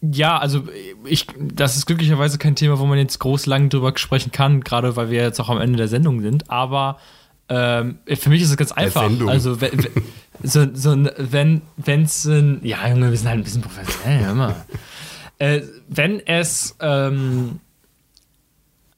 ja, 0.00 0.38
also 0.38 0.62
ich, 1.04 1.26
das 1.38 1.76
ist 1.76 1.86
glücklicherweise 1.86 2.38
kein 2.38 2.54
Thema, 2.54 2.78
wo 2.78 2.86
man 2.86 2.98
jetzt 2.98 3.18
groß 3.18 3.46
lang 3.46 3.68
drüber 3.68 3.92
sprechen 3.96 4.32
kann, 4.32 4.60
gerade 4.62 4.96
weil 4.96 5.10
wir 5.10 5.22
jetzt 5.22 5.40
auch 5.40 5.48
am 5.50 5.60
Ende 5.60 5.76
der 5.76 5.88
Sendung 5.88 6.22
sind. 6.22 6.50
Aber 6.50 6.98
ähm, 7.48 7.98
für 8.06 8.30
mich 8.30 8.42
ist 8.42 8.50
es 8.50 8.56
ganz 8.56 8.72
einfach. 8.72 9.10
Also 9.26 9.60
wenn- 9.60 9.86
so, 10.42 10.66
so 10.74 10.90
ein- 10.90 11.10
wenn 11.18 11.62
wenn's 11.76 12.24
ein, 12.26 12.60
ja 12.62 12.88
Junge, 12.88 13.10
wir 13.10 13.16
sind 13.16 13.28
halt 13.28 13.38
ein 13.40 13.44
bisschen 13.44 13.62
professionell, 13.62 14.24
hör 14.24 14.34
mal. 14.34 14.54
Äh, 15.38 15.62
wenn 15.88 16.20
es 16.26 16.76
ähm, 16.80 17.60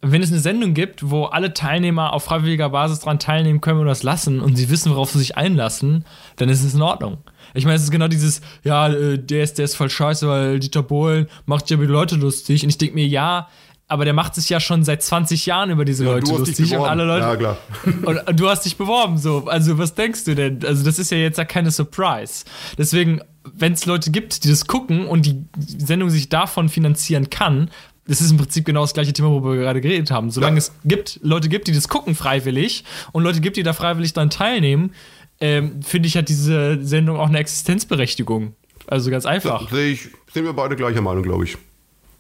wenn 0.01 0.21
es 0.23 0.33
eine 0.33 0.41
Sendung 0.41 0.75
gibt, 0.75 1.09
wo 1.09 1.27
alle 1.27 1.55
Teilnehmer 1.55 2.13
auf 2.13 2.25
freiwilliger 2.25 2.71
Basis 2.71 2.99
daran 2.99 3.21
teilnehmen 3.21 3.61
können 3.61 3.79
oder 3.79 3.91
das 3.91 4.03
lassen 4.03 4.41
und 4.41 4.57
sie 4.57 4.69
wissen, 4.69 4.91
worauf 4.91 5.13
sie 5.13 5.21
sich 5.21 5.37
einlassen, 5.37 6.05
dann 6.35 6.49
ist 6.49 6.65
es 6.65 6.75
in 6.75 6.83
Ordnung. 6.83 7.19
Ich 7.55 7.65
meine, 7.65 7.77
es 7.77 7.85
ist 7.85 7.93
genau 7.93 8.09
dieses, 8.09 8.41
ja, 8.65 8.89
äh, 8.89 9.17
der 9.21 9.45
ist, 9.45 9.59
der 9.59 9.67
ist 9.67 9.77
voll 9.77 9.89
scheiße, 9.91 10.27
weil 10.27 10.59
Dieter 10.59 10.83
Bohlen 10.83 11.29
macht 11.47 11.71
ja 11.71 11.77
die 11.77 11.85
Leute 11.85 12.17
lustig. 12.17 12.65
Und 12.65 12.71
ich 12.71 12.79
denke 12.79 12.97
mir, 12.97 13.07
ja, 13.07 13.47
aber 13.93 14.05
der 14.07 14.15
macht 14.15 14.35
sich 14.35 14.49
ja 14.49 14.59
schon 14.59 14.85
seit 14.85 15.03
20 15.03 15.45
Jahren 15.45 15.69
über 15.71 15.85
diese 15.85 16.05
Leute 16.05 16.25
du 16.25 16.39
hast 16.41 16.47
dich 16.49 16.59
lustig 16.59 16.79
und 16.79 16.87
alle 16.87 17.05
Leute. 17.05 17.27
Ja, 17.27 17.37
klar. 17.37 17.59
Und 18.07 18.27
und 18.27 18.41
du 18.41 18.49
hast 18.49 18.65
dich 18.65 18.77
beworben, 18.79 19.19
so. 19.19 19.45
Also, 19.47 19.77
was 19.77 19.95
denkst 19.95 20.25
du 20.25 20.35
denn? 20.35 20.65
Also, 20.65 20.83
das 20.83 20.99
ist 20.99 21.11
ja 21.11 21.19
jetzt 21.19 21.37
ja 21.37 21.45
keine 21.45 21.71
Surprise. 21.71 22.45
Deswegen, 22.79 23.21
wenn 23.55 23.75
es 23.75 23.85
Leute 23.85 24.11
gibt, 24.11 24.45
die 24.45 24.49
das 24.49 24.67
gucken 24.67 25.07
und 25.07 25.27
die 25.27 25.45
Sendung 25.59 26.09
sich 26.09 26.31
davon 26.31 26.71
finanzieren 26.71 27.29
kann, 27.29 27.71
das 28.07 28.21
ist 28.23 28.31
im 28.31 28.39
Prinzip 28.39 28.65
genau 28.65 28.81
das 28.81 28.95
gleiche 28.95 29.13
Thema, 29.13 29.29
worüber 29.29 29.53
wir 29.53 29.61
gerade 29.61 29.81
geredet 29.83 30.11
haben. 30.11 30.31
Solange 30.31 30.57
Ja. 30.57 30.59
es 30.59 30.73
gibt, 30.85 31.21
Leute 31.23 31.49
gibt, 31.51 31.69
die 31.69 31.73
das 31.73 31.89
gucken 31.89 32.15
freiwillig 32.15 32.85
und 33.13 33.23
Leute 33.23 33.41
gibt, 33.41 33.57
die 33.59 33.63
da 33.63 33.75
freiwillig 33.75 34.13
dran 34.15 34.31
teilnehmen, 34.31 34.93
ähm, 35.41 35.83
finde 35.83 36.09
ich, 36.09 36.17
hat 36.17 36.29
diese 36.29 36.85
Sendung 36.85 37.19
auch 37.19 37.29
eine 37.29 37.39
Existenzberechtigung. 37.39 38.55
Also 38.87 39.11
ganz 39.11 39.27
einfach. 39.27 39.71
Sehe 39.71 39.93
ich, 39.93 40.09
sind 40.33 40.45
wir 40.45 40.53
beide 40.55 40.77
gleicher 40.77 41.03
Meinung, 41.03 41.23
glaube 41.23 41.45
ich. 41.45 41.57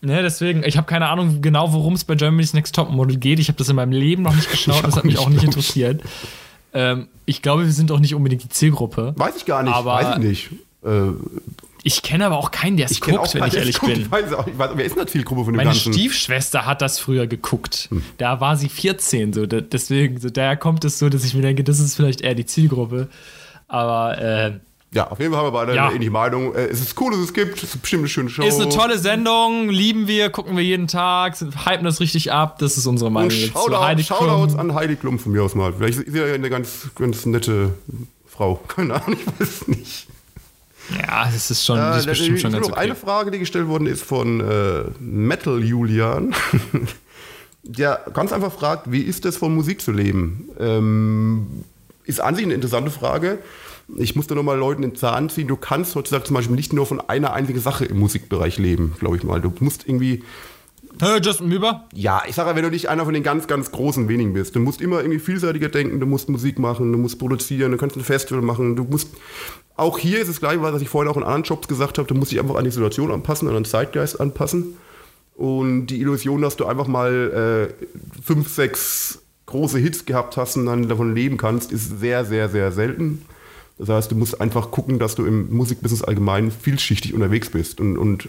Ne, 0.04 0.20
deswegen, 0.22 0.64
ich 0.64 0.76
habe 0.76 0.86
keine 0.86 1.08
Ahnung 1.08 1.40
genau, 1.42 1.72
worum 1.72 1.94
es 1.94 2.02
bei 2.04 2.16
Germany's 2.16 2.54
Next 2.54 2.74
Top 2.74 2.90
Model 2.90 3.16
geht. 3.16 3.38
Ich 3.38 3.48
habe 3.48 3.56
das 3.58 3.68
in 3.68 3.76
meinem 3.76 3.92
Leben 3.92 4.22
noch 4.22 4.34
nicht 4.34 4.50
geschaut, 4.50 4.84
das 4.84 4.96
hat 4.96 5.04
mich 5.04 5.18
auch 5.18 5.28
nicht, 5.28 5.44
interessiert. 5.44 6.02
Ähm, 6.74 7.08
ich 7.24 7.40
glaube, 7.40 7.64
wir 7.66 7.72
sind 7.72 7.90
auch 7.92 8.00
nicht 8.00 8.14
unbedingt 8.14 8.42
die 8.42 8.48
Zielgruppe. 8.48 9.14
Weiß 9.16 9.36
ich 9.36 9.44
gar 9.46 9.62
nicht, 9.62 9.72
Aber- 9.74 9.94
weiß 9.94 10.16
ich 10.18 10.22
nicht. 10.24 10.50
Äh, 10.84 11.12
Ich 11.84 12.02
kenne 12.02 12.26
aber 12.26 12.38
auch 12.38 12.50
keinen, 12.50 12.76
der 12.76 12.86
es 12.90 13.00
guckt, 13.00 13.16
auch 13.18 13.32
wenn 13.34 13.44
ich 13.44 13.54
ehrlich 13.54 13.78
guckt. 13.78 13.92
bin. 13.92 14.02
Ich 14.02 14.10
weiß 14.10 14.32
auch, 14.34 14.46
ich 14.48 14.56
weiß, 14.58 14.70
wer 14.74 14.84
ist 14.84 14.96
denn 14.96 15.06
Zielgruppe 15.06 15.44
von 15.44 15.52
dem 15.52 15.58
Meine 15.58 15.70
Ganzen? 15.70 15.92
Stiefschwester 15.92 16.66
hat 16.66 16.80
das 16.82 16.98
früher 16.98 17.26
geguckt. 17.28 17.88
Da 18.18 18.40
war 18.40 18.56
sie 18.56 18.68
14, 18.68 19.32
so. 19.32 19.46
Deswegen, 19.46 20.18
so, 20.18 20.30
daher 20.30 20.56
kommt 20.56 20.84
es 20.84 20.98
so, 20.98 21.08
dass 21.08 21.24
ich 21.24 21.34
mir 21.34 21.42
denke, 21.42 21.62
das 21.64 21.78
ist 21.80 21.94
vielleicht 21.94 22.20
eher 22.22 22.34
die 22.34 22.46
Zielgruppe. 22.46 23.08
Aber 23.68 24.18
äh, 24.18 24.52
Ja, 24.94 25.06
auf 25.08 25.18
jeden 25.20 25.32
Fall 25.32 25.40
haben 25.40 25.46
wir 25.46 25.52
beide 25.52 25.74
Ja. 25.74 25.84
eine 25.86 25.94
ähnliche 25.94 26.10
Meinung. 26.10 26.54
Äh, 26.54 26.66
es 26.66 26.80
ist 26.82 27.00
cool, 27.00 27.12
dass 27.12 27.20
es 27.20 27.32
gibt. 27.32 27.56
Es 27.62 27.74
ist 27.74 27.80
bestimmt 27.80 28.02
eine 28.02 28.08
schöne 28.10 28.28
Show. 28.28 28.42
ist 28.42 28.60
eine 28.60 28.68
tolle 28.68 28.98
Sendung, 28.98 29.70
lieben 29.70 30.06
wir, 30.06 30.28
gucken 30.28 30.54
wir 30.56 30.62
jeden 30.62 30.86
Tag, 30.86 31.34
sind- 31.36 31.64
hypen 31.66 31.84
das 31.84 32.00
richtig 32.00 32.30
ab. 32.30 32.58
Das 32.58 32.76
ist 32.76 32.86
unsere 32.86 33.10
Meinung 33.10 33.30
Und 33.30 33.36
Shoutout, 33.38 34.02
Shoutouts 34.02 34.54
Klum. 34.54 34.60
an 34.70 34.74
Heidi 34.74 34.96
Klum 34.96 35.18
von 35.18 35.32
mir 35.32 35.42
aus 35.42 35.54
mal. 35.54 35.72
Vielleicht 35.72 35.98
ist 36.00 36.12
sie 36.12 36.18
ja 36.18 36.26
eine 36.34 36.50
ganz, 36.50 36.88
ganz 36.94 37.24
nette 37.24 37.72
Frau. 38.26 38.56
Keine 38.68 38.94
Ahnung, 39.02 39.16
ich 39.18 39.26
weiß 39.26 39.48
es 39.62 39.68
nicht. 39.68 40.06
Ja, 41.00 41.24
das 41.24 41.50
ist 41.50 41.64
schon, 41.64 41.76
die 41.76 41.82
Äh, 41.82 41.98
ist 42.00 42.06
bestimmt 42.06 42.40
schon 42.40 42.52
noch 42.52 42.58
ganz 42.60 42.72
okay. 42.72 42.80
Eine 42.80 42.94
Frage, 42.94 43.30
die 43.30 43.38
gestellt 43.38 43.68
worden 43.68 43.86
ist 43.86 44.02
von 44.02 44.40
äh, 44.40 44.82
Metal 45.00 45.62
Julian. 45.62 46.34
Der 47.64 48.00
ganz 48.12 48.32
einfach 48.32 48.52
fragt, 48.52 48.90
wie 48.90 49.02
ist 49.02 49.24
es 49.24 49.36
von 49.36 49.54
Musik 49.54 49.80
zu 49.80 49.92
leben? 49.92 50.48
Ähm, 50.58 51.64
ist 52.04 52.20
an 52.20 52.34
sich 52.34 52.44
eine 52.44 52.54
interessante 52.54 52.90
Frage. 52.90 53.38
Ich 53.96 54.16
muss 54.16 54.26
da 54.26 54.34
nochmal 54.34 54.58
Leuten 54.58 54.82
den 54.82 54.94
Zahn 54.94 55.28
ziehen. 55.28 55.48
Du 55.48 55.56
kannst 55.56 55.94
heutzutage 55.94 56.24
zum 56.24 56.34
Beispiel 56.34 56.56
nicht 56.56 56.72
nur 56.72 56.86
von 56.86 57.00
einer 57.00 57.32
einzigen 57.32 57.60
Sache 57.60 57.84
im 57.84 57.98
Musikbereich 57.98 58.58
leben, 58.58 58.94
glaube 58.98 59.16
ich 59.16 59.24
mal. 59.24 59.40
Du 59.40 59.52
musst 59.60 59.86
irgendwie 59.86 60.22
Hey, 61.00 61.20
Justin 61.22 61.48
Bieber? 61.48 61.88
ja, 61.94 62.22
ich 62.28 62.34
sage 62.34 62.50
ja, 62.50 62.56
wenn 62.56 62.64
du 62.64 62.70
nicht 62.70 62.88
einer 62.88 63.04
von 63.04 63.14
den 63.14 63.22
ganz, 63.22 63.46
ganz 63.46 63.72
großen 63.72 64.08
wenigen 64.08 64.34
bist, 64.34 64.54
du 64.54 64.60
musst 64.60 64.80
immer 64.82 65.00
irgendwie 65.00 65.18
vielseitiger 65.18 65.68
denken, 65.68 66.00
du 66.00 66.06
musst 66.06 66.28
Musik 66.28 66.58
machen, 66.58 66.92
du 66.92 66.98
musst 66.98 67.18
produzieren, 67.18 67.72
du 67.72 67.78
kannst 67.78 67.96
ein 67.96 68.04
Festival 68.04 68.42
machen, 68.42 68.76
du 68.76 68.84
musst, 68.84 69.08
auch 69.74 69.98
hier 69.98 70.20
ist 70.20 70.28
es 70.28 70.38
gleich, 70.38 70.60
was 70.60 70.82
ich 70.82 70.90
vorhin 70.90 71.10
auch 71.10 71.16
in 71.16 71.22
anderen 71.22 71.44
Jobs 71.44 71.66
gesagt 71.66 71.96
habe, 71.96 72.06
du 72.06 72.14
musst 72.14 72.30
dich 72.30 72.40
einfach 72.40 72.56
an 72.56 72.64
die 72.64 72.70
Situation 72.70 73.10
anpassen, 73.10 73.48
an 73.48 73.54
den 73.54 73.64
Zeitgeist 73.64 74.20
anpassen 74.20 74.76
und 75.34 75.86
die 75.86 76.00
Illusion, 76.00 76.42
dass 76.42 76.56
du 76.56 76.66
einfach 76.66 76.86
mal 76.86 77.72
äh, 77.80 78.22
fünf, 78.22 78.48
sechs 78.48 79.22
große 79.46 79.78
Hits 79.78 80.04
gehabt 80.04 80.36
hast 80.36 80.56
und 80.56 80.66
dann 80.66 80.88
davon 80.88 81.14
leben 81.14 81.36
kannst, 81.36 81.72
ist 81.72 82.00
sehr, 82.00 82.24
sehr, 82.24 82.48
sehr 82.48 82.70
selten. 82.70 83.24
Das 83.86 83.96
heißt, 83.96 84.12
du 84.12 84.14
musst 84.14 84.40
einfach 84.40 84.70
gucken, 84.70 85.00
dass 85.00 85.16
du 85.16 85.26
im 85.26 85.52
Musikbusiness 85.52 86.04
allgemein 86.04 86.52
vielschichtig 86.52 87.14
unterwegs 87.14 87.50
bist. 87.50 87.80
Und, 87.80 87.98
und 87.98 88.28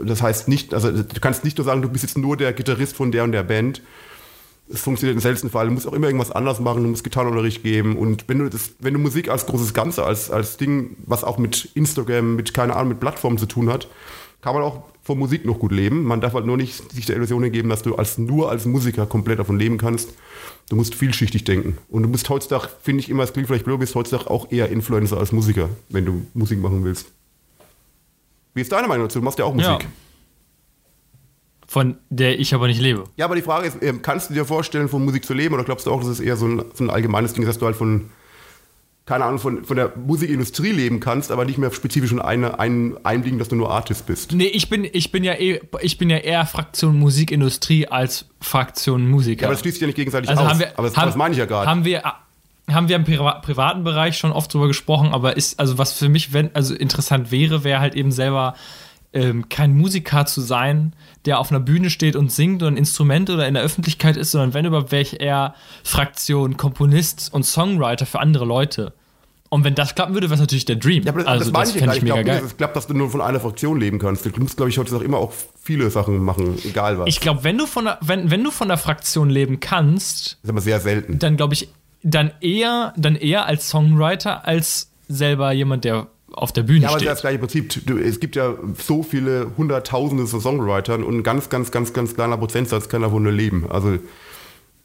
das 0.00 0.22
heißt 0.22 0.46
nicht, 0.46 0.72
also 0.72 0.92
du 0.92 1.20
kannst 1.20 1.42
nicht 1.42 1.58
nur 1.58 1.64
sagen, 1.64 1.82
du 1.82 1.88
bist 1.88 2.04
jetzt 2.04 2.16
nur 2.16 2.36
der 2.36 2.52
Gitarrist 2.52 2.94
von 2.94 3.10
der 3.10 3.24
und 3.24 3.32
der 3.32 3.42
Band. 3.42 3.82
Es 4.72 4.82
funktioniert 4.82 5.16
im 5.16 5.20
seltensten 5.20 5.50
Fall. 5.50 5.66
Du 5.66 5.72
musst 5.72 5.88
auch 5.88 5.94
immer 5.94 6.06
irgendwas 6.06 6.30
anders 6.30 6.60
machen, 6.60 6.84
du 6.84 6.88
musst 6.90 7.02
Gitarrenunterricht 7.02 7.64
geben. 7.64 7.96
Und 7.96 8.28
wenn 8.28 8.38
du, 8.38 8.48
das, 8.48 8.70
wenn 8.78 8.94
du 8.94 9.00
Musik 9.00 9.28
als 9.28 9.46
großes 9.46 9.74
Ganze, 9.74 10.04
als, 10.04 10.30
als 10.30 10.58
Ding, 10.58 10.96
was 11.04 11.24
auch 11.24 11.38
mit 11.38 11.70
Instagram, 11.74 12.36
mit, 12.36 12.54
keine 12.54 12.76
Ahnung, 12.76 12.90
mit 12.90 13.00
Plattformen 13.00 13.36
zu 13.36 13.46
tun 13.46 13.70
hat, 13.70 13.88
kann 14.42 14.54
man 14.54 14.62
auch 14.62 14.84
von 15.02 15.18
Musik 15.18 15.44
noch 15.44 15.58
gut 15.58 15.72
leben. 15.72 16.04
Man 16.04 16.20
darf 16.20 16.34
halt 16.34 16.46
nur 16.46 16.56
nicht 16.56 16.92
sich 16.92 17.06
der 17.06 17.16
Illusion 17.16 17.50
geben, 17.50 17.68
dass 17.68 17.82
du 17.82 17.96
als, 17.96 18.16
nur 18.16 18.48
als 18.48 18.64
Musiker 18.64 19.06
komplett 19.06 19.40
davon 19.40 19.58
leben 19.58 19.76
kannst. 19.76 20.10
Du 20.68 20.76
musst 20.76 20.94
vielschichtig 20.94 21.44
denken. 21.44 21.78
Und 21.88 22.02
du 22.02 22.08
musst 22.08 22.28
heutzutage, 22.28 22.68
finde 22.82 23.00
ich 23.00 23.10
immer, 23.10 23.22
es 23.22 23.32
klingt 23.32 23.48
vielleicht 23.48 23.64
blöd, 23.64 23.80
bist 23.80 23.94
heutzutage 23.94 24.30
auch 24.30 24.50
eher 24.50 24.70
Influencer 24.70 25.18
als 25.18 25.32
Musiker, 25.32 25.68
wenn 25.88 26.04
du 26.04 26.26
Musik 26.32 26.58
machen 26.58 26.84
willst. 26.84 27.06
Wie 28.54 28.60
ist 28.60 28.72
deine 28.72 28.88
Meinung 28.88 29.06
dazu? 29.06 29.18
Du 29.18 29.24
machst 29.24 29.38
ja 29.38 29.44
auch 29.44 29.54
Musik. 29.54 29.66
Ja. 29.66 29.78
Von 31.66 31.96
der 32.08 32.38
ich 32.38 32.54
aber 32.54 32.68
nicht 32.68 32.80
lebe. 32.80 33.04
Ja, 33.16 33.24
aber 33.24 33.34
die 33.34 33.42
Frage 33.42 33.66
ist, 33.66 33.78
ähm, 33.82 34.00
kannst 34.00 34.30
du 34.30 34.34
dir 34.34 34.44
vorstellen, 34.44 34.88
von 34.88 35.04
Musik 35.04 35.24
zu 35.24 35.34
leben 35.34 35.54
oder 35.54 35.64
glaubst 35.64 35.86
du 35.86 35.90
auch, 35.90 36.00
dass 36.00 36.08
es 36.08 36.20
eher 36.20 36.36
so 36.36 36.46
ein, 36.46 36.64
so 36.72 36.84
ein 36.84 36.90
allgemeines 36.90 37.32
Ding 37.32 37.42
ist, 37.42 37.48
dass 37.48 37.58
du 37.58 37.66
halt 37.66 37.76
von, 37.76 38.10
keine 39.06 39.24
Ahnung, 39.24 39.38
von, 39.38 39.64
von 39.64 39.76
der 39.76 39.92
Musikindustrie 39.96 40.70
leben 40.70 40.98
kannst, 40.98 41.30
aber 41.30 41.44
nicht 41.44 41.58
mehr 41.58 41.70
spezifisch 41.70 42.08
von 42.08 42.22
eine, 42.22 42.58
ein, 42.58 43.22
Ding, 43.22 43.38
dass 43.38 43.48
du 43.48 43.56
nur 43.56 43.70
Artist 43.70 44.06
bist? 44.06 44.32
Nee, 44.32 44.46
ich 44.46 44.70
bin, 44.70 44.84
ich 44.90 45.12
bin 45.12 45.24
ja 45.24 45.34
eh, 45.34 45.60
ich 45.82 45.98
bin 45.98 46.08
ja 46.08 46.16
eher 46.16 46.46
Fraktion 46.46 46.98
Musikindustrie 46.98 47.86
als 47.86 48.26
Fraktion 48.40 49.06
Musiker. 49.08 49.42
Ja, 49.42 49.48
aber 49.48 49.54
das 49.54 49.60
schließt 49.60 49.74
sich 49.74 49.82
ja 49.82 49.86
nicht 49.88 49.96
gegenseitig 49.96 50.30
Also 50.30 50.42
aus. 50.42 50.48
haben 50.48 50.58
wir, 50.58 50.78
aber 50.78 50.88
das, 50.88 50.96
haben, 50.96 51.06
das 51.06 51.16
meine 51.16 51.32
ich 51.32 51.38
ja 51.38 51.44
gerade. 51.44 51.68
Haben 51.68 51.84
wir, 51.84 52.02
haben 52.70 52.88
wir 52.88 52.96
im 52.96 53.04
Priva 53.04 53.32
privaten 53.40 53.84
Bereich 53.84 54.16
schon 54.16 54.32
oft 54.32 54.52
drüber 54.52 54.68
gesprochen, 54.68 55.12
aber 55.12 55.36
ist, 55.36 55.60
also 55.60 55.76
was 55.76 55.92
für 55.92 56.08
mich, 56.08 56.32
wenn, 56.32 56.54
also 56.54 56.74
interessant 56.74 57.30
wäre, 57.30 57.62
wäre 57.62 57.80
halt 57.80 57.94
eben 57.94 58.10
selber 58.10 58.54
ähm, 59.14 59.48
kein 59.48 59.74
Musiker 59.74 60.26
zu 60.26 60.40
sein, 60.40 60.94
der 61.24 61.38
auf 61.38 61.50
einer 61.50 61.60
Bühne 61.60 61.88
steht 61.88 62.16
und 62.16 62.30
singt 62.30 62.62
oder 62.62 62.72
ein 62.72 62.76
Instrument 62.76 63.30
oder 63.30 63.46
in 63.48 63.54
der 63.54 63.62
Öffentlichkeit 63.62 64.16
ist, 64.16 64.32
sondern 64.32 64.54
wenn 64.54 64.66
über 64.66 64.90
welche 64.90 65.16
eher 65.16 65.54
Fraktion, 65.82 66.56
Komponist 66.56 67.32
und 67.32 67.44
Songwriter 67.44 68.06
für 68.06 68.20
andere 68.20 68.44
Leute. 68.44 68.92
Und 69.50 69.62
wenn 69.62 69.76
das 69.76 69.94
klappen 69.94 70.14
würde, 70.14 70.26
wäre 70.26 70.34
es 70.34 70.40
natürlich 70.40 70.64
der 70.64 70.76
Dream. 70.76 71.04
Ja, 71.04 71.12
aber 71.12 71.20
das, 71.20 71.28
also 71.28 71.44
das 71.44 71.52
meine 71.52 71.92
ich. 71.92 71.98
Ich 71.98 72.04
glaube 72.04 72.24
nicht, 72.24 72.36
dass 72.36 72.42
es 72.42 72.56
klappt, 72.56 72.74
dass 72.74 72.86
du 72.88 72.94
nur 72.94 73.08
von 73.08 73.20
einer 73.20 73.38
Fraktion 73.38 73.78
leben 73.78 74.00
kannst. 74.00 74.26
Du 74.26 74.30
musst, 74.40 74.56
glaube 74.56 74.70
ich, 74.70 74.78
heutzutage 74.78 75.04
immer 75.04 75.18
auch 75.18 75.32
viele 75.62 75.88
Sachen 75.90 76.18
machen, 76.18 76.58
egal 76.64 76.98
was. 76.98 77.06
Ich 77.06 77.20
glaube, 77.20 77.44
wenn 77.44 77.56
du 77.56 77.66
von 77.66 77.84
der, 77.84 77.98
wenn, 78.00 78.32
wenn 78.32 78.42
du 78.42 78.50
von 78.50 78.66
der 78.66 78.78
Fraktion 78.78 79.30
leben 79.30 79.60
kannst, 79.60 80.38
das 80.42 80.44
ist 80.44 80.50
aber 80.50 80.60
sehr 80.60 80.80
selten. 80.80 81.20
dann 81.20 81.36
glaube 81.36 81.54
ich, 81.54 81.68
dann 82.02 82.32
eher, 82.40 82.94
dann 82.96 83.14
eher 83.14 83.46
als 83.46 83.68
Songwriter 83.68 84.44
als 84.44 84.90
selber 85.06 85.52
jemand, 85.52 85.84
der 85.84 86.08
auf 86.34 86.52
der 86.52 86.62
Bühne 86.62 86.82
Ja, 86.82 86.88
aber 86.88 86.96
das 86.96 87.02
steht. 87.02 87.08
ist 87.08 87.14
das 87.14 87.20
gleiche 87.22 87.38
Prinzip. 87.38 87.86
Du, 87.86 87.98
es 87.98 88.20
gibt 88.20 88.36
ja 88.36 88.54
so 88.78 89.02
viele 89.02 89.52
Hunderttausende 89.56 90.26
von 90.26 90.40
Songwritern 90.40 91.02
und 91.02 91.18
ein 91.18 91.22
ganz, 91.22 91.48
ganz, 91.48 91.70
ganz, 91.70 91.92
ganz 91.92 92.14
kleiner 92.14 92.36
Prozentsatz 92.36 92.88
kann 92.88 93.02
davon 93.02 93.22
nur 93.22 93.32
leben. 93.32 93.66
Also 93.70 93.98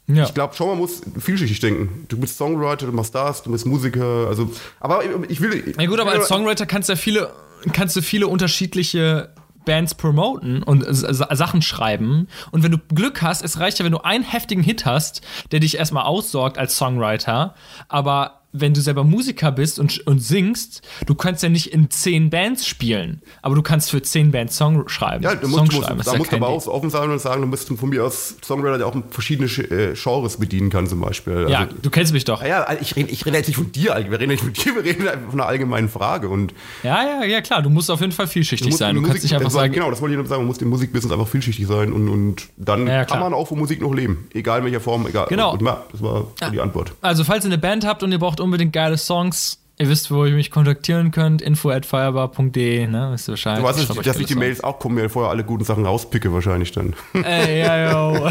ja. 0.06 0.24
ich 0.24 0.34
glaube 0.34 0.54
schon, 0.54 0.68
man 0.68 0.78
muss 0.78 1.02
vielschichtig 1.18 1.60
denken. 1.60 2.06
Du 2.08 2.18
bist 2.18 2.36
Songwriter, 2.36 2.86
du 2.86 2.92
machst 2.92 3.14
das, 3.14 3.42
du 3.42 3.52
bist 3.52 3.66
Musiker. 3.66 4.26
Also, 4.28 4.50
aber 4.80 5.02
ich 5.28 5.40
will. 5.40 5.74
Ja 5.78 5.86
gut, 5.86 6.00
aber 6.00 6.12
als 6.12 6.28
Songwriter 6.28 6.66
kannst 6.66 6.88
du 6.88 6.94
ja 6.94 6.96
viele, 6.96 7.30
kannst 7.72 7.96
du 7.96 8.02
viele 8.02 8.26
unterschiedliche 8.26 9.30
Bands 9.64 9.94
promoten 9.94 10.62
und 10.62 10.84
Sachen 10.88 11.62
schreiben. 11.62 12.28
Und 12.50 12.62
wenn 12.62 12.72
du 12.72 12.78
Glück 12.94 13.22
hast, 13.22 13.42
es 13.42 13.60
reicht 13.60 13.78
ja, 13.78 13.84
wenn 13.84 13.92
du 13.92 13.98
einen 13.98 14.24
heftigen 14.24 14.62
Hit 14.62 14.86
hast, 14.86 15.20
der 15.52 15.60
dich 15.60 15.76
erstmal 15.76 16.04
aussorgt 16.04 16.58
als 16.58 16.76
Songwriter. 16.76 17.54
Aber 17.88 18.39
wenn 18.52 18.74
du 18.74 18.80
selber 18.80 19.04
Musiker 19.04 19.52
bist 19.52 19.78
und, 19.78 20.06
und 20.06 20.18
singst, 20.20 20.82
du 21.06 21.14
kannst 21.14 21.42
ja 21.42 21.48
nicht 21.48 21.72
in 21.72 21.90
zehn 21.90 22.30
Bands 22.30 22.66
spielen, 22.66 23.22
aber 23.42 23.54
du 23.54 23.62
kannst 23.62 23.90
für 23.90 24.02
zehn 24.02 24.32
Bands 24.32 24.56
Song 24.56 24.88
schreiben. 24.88 25.22
Ja, 25.22 25.34
du 25.34 25.46
Song 25.48 25.60
musst, 25.66 25.72
du 25.72 25.82
schreiben, 25.82 25.96
musst, 25.96 26.00
ist 26.00 26.06
da 26.08 26.12
ja 26.12 26.18
musst 26.18 26.32
du 26.32 26.36
aber 26.36 26.48
auch 26.48 26.66
offen 26.66 26.90
sein 26.90 27.10
und 27.10 27.18
sagen, 27.20 27.42
du 27.42 27.48
bist 27.50 27.68
von 27.68 27.88
mir 27.88 28.04
aus 28.04 28.36
Songwriter, 28.44 28.78
der 28.78 28.86
auch 28.86 28.96
verschiedene 29.10 29.48
äh, 29.48 29.94
Genres 29.94 30.36
bedienen 30.38 30.70
kann, 30.70 30.86
zum 30.86 31.00
Beispiel. 31.00 31.34
Also, 31.34 31.48
Ja, 31.48 31.68
du 31.80 31.90
kennst 31.90 32.12
mich 32.12 32.24
doch. 32.24 32.42
Ja, 32.44 32.66
ich 32.80 32.96
rede, 32.96 33.10
ich 33.10 33.24
rede 33.26 33.36
jetzt 33.36 33.46
nicht 33.46 33.56
von 33.56 33.70
dir, 33.72 33.94
wir 34.08 34.18
reden 34.18 34.30
nicht 34.30 34.42
von 34.42 34.52
dir, 34.52 34.74
wir 34.74 34.84
reden 34.84 35.04
von 35.30 35.40
einer 35.40 35.48
allgemeinen 35.48 35.88
Frage. 35.88 36.28
Und 36.28 36.52
Ja, 36.82 37.02
ja, 37.04 37.24
ja, 37.24 37.40
klar, 37.40 37.62
du 37.62 37.70
musst 37.70 37.90
auf 37.90 38.00
jeden 38.00 38.12
Fall 38.12 38.26
vielschichtig 38.26 38.68
musst 38.68 38.78
sein. 38.78 38.94
Du 38.94 39.00
in 39.02 39.06
kannst 39.06 39.22
nicht 39.22 39.32
einfach 39.34 39.44
war- 39.46 39.50
sagen, 39.62 39.72
Genau, 39.72 39.90
das 39.90 40.00
wollte 40.00 40.14
ich 40.14 40.18
nur 40.18 40.26
sagen, 40.26 40.40
man 40.42 40.48
muss 40.48 40.58
im 40.58 40.68
Musikbusiness 40.70 41.12
einfach 41.12 41.28
vielschichtig 41.28 41.66
sein 41.66 41.92
und, 41.92 42.08
und 42.08 42.48
dann 42.56 42.86
Ja, 42.86 43.04
kann 43.04 43.20
man 43.20 43.32
auch 43.32 43.46
von 43.48 43.58
Musik 43.58 43.80
noch 43.80 43.94
leben. 43.94 44.28
Egal 44.34 44.58
in 44.58 44.64
welcher 44.64 44.80
Form, 44.80 45.06
egal. 45.06 45.26
Genau. 45.28 45.52
Und 45.52 45.62
ja, 45.62 45.84
das 45.92 46.02
war 46.02 46.26
die 46.52 46.60
Antwort. 46.60 46.92
Also, 47.00 47.22
falls 47.24 47.44
ihr 47.44 47.48
eine 47.48 47.58
Band 47.58 47.86
habt 47.86 48.02
und 48.02 48.10
ihr 48.12 48.18
braucht 48.18 48.39
unbedingt 48.40 48.72
geile 48.72 48.98
Songs, 48.98 49.58
ihr 49.78 49.88
wisst, 49.88 50.10
wo 50.10 50.24
ihr 50.24 50.34
mich 50.34 50.50
kontaktieren 50.50 51.10
könnt, 51.10 51.40
info 51.42 51.70
at 51.70 51.86
firebar.de, 51.86 52.86
ne, 52.86 53.10
wisst 53.12 53.28
ihr 53.28 53.32
Bescheid. 53.32 53.58
Du 53.58 53.62
weißt, 53.62 53.78
Ich 53.80 53.86
dass, 53.88 53.96
dass 53.98 54.16
ich 54.18 54.26
die 54.26 54.34
Mails 54.34 54.62
auch 54.64 54.78
kommen, 54.78 54.96
mir 54.96 55.08
vorher 55.08 55.30
alle 55.30 55.44
guten 55.44 55.64
Sachen 55.64 55.86
rauspicke 55.86 56.32
wahrscheinlich 56.32 56.72
dann. 56.72 56.94
Ey, 57.22 57.60
ja, 57.60 57.92
yo. 57.92 58.30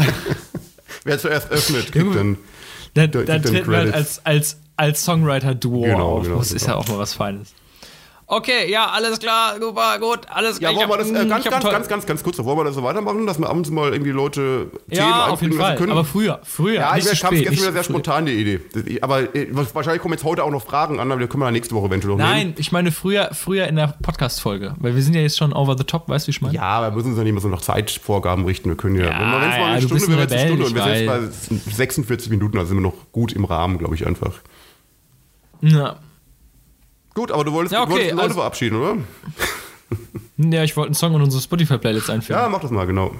Wer 1.04 1.18
zuerst 1.18 1.50
öffnet, 1.50 1.92
kriegt 1.92 2.14
dann. 2.14 2.36
Da, 2.94 3.06
Da- 3.06 3.22
da 3.22 3.38
treten 3.38 3.70
wir 3.70 3.78
halt 3.78 3.94
als, 3.94 4.24
als, 4.26 4.58
als 4.76 5.04
Songwriter-Duo 5.04 5.82
Genau, 5.82 6.16
auf. 6.18 6.24
genau, 6.24 6.38
das 6.38 6.52
ist 6.52 6.64
genau. 6.64 6.76
ja 6.76 6.82
auch 6.82 6.88
mal 6.88 6.98
was 6.98 7.14
Feines. 7.14 7.54
Okay, 8.32 8.70
ja, 8.70 8.86
alles 8.86 9.18
klar, 9.18 9.56
super, 9.60 9.98
gut, 9.98 10.20
alles 10.28 10.60
Ja, 10.60 10.70
klar. 10.70 10.88
wollen 10.88 10.90
wir 10.90 10.96
das 10.98 11.10
äh, 11.10 11.26
ganz, 11.26 11.44
hab 11.46 11.50
ganz, 11.50 11.64
ganz, 11.64 11.88
ganz, 11.88 12.06
ganz 12.06 12.22
kurz, 12.22 12.38
wollen 12.38 12.58
wir 12.58 12.62
das 12.62 12.76
so 12.76 12.82
weitermachen, 12.84 13.26
dass 13.26 13.40
wir 13.40 13.50
abends 13.50 13.70
mal 13.70 13.90
irgendwie 13.92 14.12
Leute 14.12 14.70
Themen 14.88 15.00
Ja, 15.08 15.26
auf 15.26 15.42
jeden 15.42 15.54
Fall. 15.58 15.74
können? 15.74 15.90
Aber 15.90 16.04
früher, 16.04 16.38
früher. 16.44 16.74
Ja, 16.74 16.96
ich 16.96 17.08
spät, 17.08 17.40
jetzt 17.40 17.60
wieder 17.60 17.72
sehr 17.72 17.82
spontan 17.82 18.26
die 18.26 18.34
Idee. 18.34 18.60
Aber 19.02 19.34
äh, 19.34 19.48
wahrscheinlich 19.74 20.00
kommen 20.00 20.14
jetzt 20.14 20.22
heute 20.22 20.44
auch 20.44 20.50
noch 20.52 20.62
Fragen 20.62 21.00
an, 21.00 21.10
aber 21.10 21.20
die 21.20 21.26
können 21.26 21.40
wir 21.42 21.46
ja 21.46 21.50
nächste 21.50 21.74
Woche 21.74 21.86
eventuell 21.88 22.12
noch 22.16 22.18
nehmen. 22.18 22.30
Nein, 22.30 22.54
ich 22.56 22.70
meine 22.70 22.92
früher, 22.92 23.30
früher 23.32 23.66
in 23.66 23.74
der 23.74 23.94
Podcast-Folge, 24.00 24.76
weil 24.78 24.94
wir 24.94 25.02
sind 25.02 25.14
ja 25.14 25.22
jetzt 25.22 25.36
schon 25.36 25.52
over 25.52 25.76
the 25.76 25.82
top, 25.82 26.08
weißt 26.08 26.26
du, 26.26 26.28
wie 26.28 26.30
ich 26.30 26.40
meine? 26.40 26.54
Ja, 26.54 26.62
aber 26.62 26.90
wir 26.92 26.96
müssen 26.98 27.08
uns 27.08 27.18
ja 27.18 27.24
nicht 27.24 27.32
mehr 27.32 27.42
so 27.42 27.48
nach 27.48 27.62
Zeitvorgaben 27.62 28.44
richten. 28.44 28.68
Wir 28.68 28.76
können 28.76 28.94
ja, 28.94 29.06
Ja, 29.06 29.20
wenn 29.20 29.28
wir 29.28 29.38
es 29.38 29.42
mal 29.42 29.58
ja, 29.58 29.66
eine 29.66 29.86
du 29.86 29.98
Stunde 29.98 30.20
jetzt 30.20 30.32
eine 30.32 30.46
Stunde. 30.46 30.66
Und 30.66 30.74
wir 30.76 30.82
sind 30.84 30.94
jetzt 30.94 31.48
bei 31.66 31.72
46 31.72 32.30
Minuten, 32.30 32.58
also 32.58 32.68
sind 32.68 32.76
wir 32.76 32.82
noch 32.82 33.10
gut 33.10 33.32
im 33.32 33.44
Rahmen, 33.44 33.78
glaube 33.78 33.96
ich 33.96 34.06
einfach. 34.06 34.34
Ja. 35.62 35.96
Gut, 37.14 37.30
aber 37.32 37.44
du 37.44 37.52
wolltest, 37.52 37.72
Ja, 37.72 37.80
wolltest 37.80 37.96
okay, 37.98 38.04
die 38.08 38.10
Leute 38.12 38.22
also- 38.22 38.34
verabschieden, 38.34 38.76
oder? 38.76 38.96
Ja, 40.42 40.64
ich 40.64 40.74
wollte 40.76 40.88
einen 40.88 40.94
Song 40.94 41.14
in 41.14 41.20
unsere 41.20 41.42
Spotify-Playlist 41.42 42.08
einfügen. 42.08 42.38
Ja, 42.38 42.48
mach 42.48 42.60
das 42.60 42.70
mal, 42.70 42.86
genau. 42.86 43.14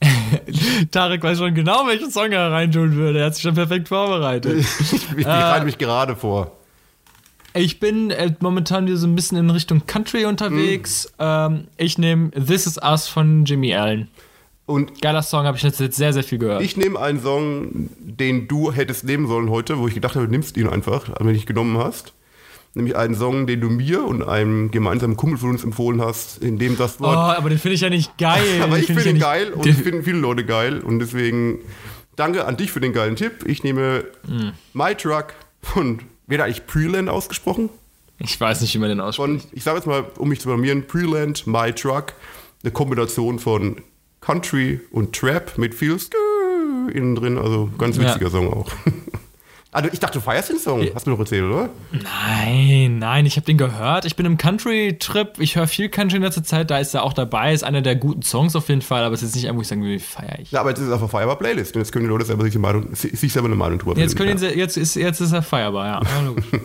Tarek 0.90 1.22
weiß 1.22 1.38
schon 1.38 1.54
genau, 1.54 1.86
welchen 1.86 2.10
Song 2.10 2.32
er 2.32 2.50
reintun 2.50 2.94
würde. 2.96 3.20
Er 3.20 3.26
hat 3.26 3.34
sich 3.34 3.42
schon 3.42 3.54
perfekt 3.54 3.88
vorbereitet. 3.88 4.64
Ich, 4.80 4.92
ich 5.16 5.24
bereite 5.24 5.64
mich 5.64 5.78
gerade 5.78 6.16
vor. 6.16 6.52
Ich 7.54 7.78
bin 7.78 8.10
äh, 8.10 8.32
momentan 8.40 8.86
wieder 8.86 8.96
so 8.96 9.06
ein 9.06 9.14
bisschen 9.14 9.38
in 9.38 9.48
Richtung 9.50 9.86
Country 9.86 10.24
unterwegs. 10.24 11.06
Mhm. 11.18 11.24
Ähm, 11.24 11.64
ich 11.76 11.98
nehme 11.98 12.30
This 12.32 12.66
Is 12.66 12.78
Us 12.82 13.06
von 13.06 13.44
Jimmy 13.44 13.74
Allen. 13.74 14.08
Und 14.66 15.00
Geiler 15.00 15.22
Song, 15.22 15.44
habe 15.44 15.56
ich 15.56 15.62
jetzt 15.62 15.78
sehr, 15.78 16.12
sehr 16.12 16.24
viel 16.24 16.38
gehört. 16.38 16.62
ich 16.62 16.76
nehme 16.76 16.98
einen 16.98 17.20
Song, 17.22 17.90
den 18.00 18.48
du 18.48 18.72
hättest 18.72 19.04
nehmen 19.04 19.28
sollen 19.28 19.50
heute, 19.50 19.78
wo 19.78 19.86
ich 19.86 19.94
gedacht 19.94 20.16
habe, 20.16 20.24
du 20.26 20.30
nimmst 20.32 20.56
ihn 20.56 20.68
einfach, 20.68 21.08
wenn 21.20 21.26
du 21.28 21.32
ihn 21.34 21.44
genommen 21.46 21.78
hast. 21.78 22.12
Nämlich 22.76 22.96
einen 22.96 23.14
Song, 23.14 23.46
den 23.46 23.60
du 23.60 23.68
mir 23.70 24.02
und 24.04 24.22
einem 24.24 24.70
gemeinsamen 24.72 25.16
Kumpel 25.16 25.38
von 25.38 25.50
uns 25.50 25.62
empfohlen 25.62 26.02
hast, 26.02 26.42
in 26.42 26.58
dem 26.58 26.76
das 26.76 26.96
oh, 26.98 27.04
Wort 27.04 27.38
aber 27.38 27.48
den 27.48 27.58
finde 27.58 27.76
ich 27.76 27.80
ja 27.82 27.88
nicht 27.90 28.18
geil. 28.18 28.42
Aber 28.62 28.78
ich 28.78 28.86
finde 28.86 29.02
ja 29.02 29.10
ihn 29.10 29.14
nicht- 29.14 29.22
geil 29.22 29.52
und 29.52 29.64
es 29.66 29.78
finden 29.80 30.02
viele 30.02 30.18
Leute 30.18 30.44
geil 30.44 30.80
und 30.80 30.98
deswegen 30.98 31.60
danke 32.16 32.44
an 32.46 32.56
dich 32.56 32.72
für 32.72 32.80
den 32.80 32.92
geilen 32.92 33.14
Tipp. 33.16 33.44
Ich 33.46 33.62
nehme 33.62 34.04
Hm. 34.26 34.52
My 34.72 34.94
Truck 34.96 35.34
von, 35.62 36.00
wird 36.26 36.40
eigentlich 36.40 36.66
Preland 36.66 37.08
ausgesprochen? 37.08 37.70
Ich 38.18 38.40
weiß 38.40 38.60
nicht, 38.60 38.74
wie 38.74 38.78
man 38.78 38.88
den 38.88 39.00
ausspricht. 39.00 39.42
Von, 39.42 39.50
ich 39.52 39.62
sage 39.62 39.76
jetzt 39.78 39.86
mal, 39.86 40.04
um 40.18 40.28
mich 40.28 40.40
zu 40.40 40.48
blamieren, 40.48 40.84
Preland, 40.86 41.46
My 41.46 41.72
Truck, 41.72 42.14
eine 42.62 42.72
Kombination 42.72 43.38
von 43.38 43.76
Country 44.20 44.80
und 44.90 45.14
Trap 45.14 45.58
mit 45.58 45.74
viel 45.76 45.98
Skr 45.98 46.16
innen 46.92 47.14
drin, 47.14 47.38
also 47.38 47.70
ganz 47.78 47.96
Ja. 47.98 48.02
witziger 48.08 48.30
Song 48.30 48.52
auch. 48.52 48.70
Also 49.74 49.90
ich 49.92 49.98
dachte, 49.98 50.20
du 50.20 50.24
feierst 50.24 50.50
den 50.50 50.58
Song, 50.60 50.86
hast 50.94 51.04
du 51.04 51.10
mir 51.10 51.16
doch 51.16 51.24
erzählt, 51.24 51.42
oder? 51.42 51.68
Nein, 51.90 53.00
nein, 53.00 53.26
ich 53.26 53.34
habe 53.34 53.44
den 53.44 53.58
gehört. 53.58 54.04
Ich 54.04 54.14
bin 54.14 54.24
im 54.24 54.38
Country-Trip. 54.38 55.40
Ich 55.40 55.56
höre 55.56 55.66
viel 55.66 55.88
Country 55.88 56.18
in 56.18 56.22
letzter 56.22 56.44
Zeit. 56.44 56.70
Da 56.70 56.78
ist 56.78 56.94
er 56.94 57.02
auch 57.02 57.12
dabei. 57.12 57.52
Ist 57.52 57.64
einer 57.64 57.82
der 57.82 57.96
guten 57.96 58.22
Songs 58.22 58.54
auf 58.54 58.68
jeden 58.68 58.82
Fall. 58.82 59.02
Aber 59.02 59.16
es 59.16 59.22
ist 59.22 59.30
jetzt 59.30 59.42
nicht 59.42 59.50
ein, 59.50 59.56
wo 59.56 59.62
ich 59.62 59.66
sagen 59.66 59.82
will, 59.82 59.98
feiere 59.98 60.38
ich. 60.38 60.52
Ja, 60.52 60.60
aber 60.60 60.70
jetzt 60.70 60.78
ist 60.78 60.86
es 60.86 60.92
auf 60.92 61.00
der 61.00 61.08
Feierbar 61.08 61.36
Playlist 61.40 61.74
und 61.74 61.80
jetzt 61.80 61.90
können 61.90 62.04
die 62.04 62.08
Leute 62.08 62.24
selber 62.24 62.44
sich, 62.44 62.56
Meinung, 62.56 62.94
sich 62.94 63.32
selber 63.32 63.48
eine 63.48 63.56
Meinung 63.56 63.80
drüber 63.80 63.98
Jetzt, 63.98 64.14
ihn, 64.20 64.38
jetzt, 64.56 64.76
ist, 64.76 64.94
jetzt 64.94 65.20
ist 65.20 65.32
er 65.32 65.42
feierbar, 65.42 65.86
ja. 65.86 66.00
ja. 66.02 66.60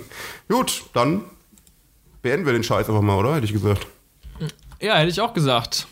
Gut, 0.56 0.84
dann 0.94 1.24
beenden 2.22 2.46
wir 2.46 2.54
den 2.54 2.64
Scheiß 2.64 2.90
einfach 2.90 3.02
mal, 3.02 3.18
oder? 3.18 3.34
Hätte 3.34 3.46
ich 3.46 3.54
gesagt. 3.54 3.88
ja, 4.80 4.98
hätte 4.98 5.10
ich 5.10 5.20
auch 5.20 5.34
gesagt. 5.34 5.88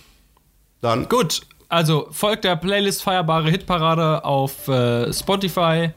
Dann 0.82 1.10
Gut, 1.10 1.42
also 1.68 2.10
folgt 2.12 2.44
der 2.44 2.58
Playlist 2.58 3.02
Feierbare 3.02 3.50
Hitparade 3.50 4.24
auf 4.24 4.68
äh, 4.68 5.12
Spotify. 5.12 5.90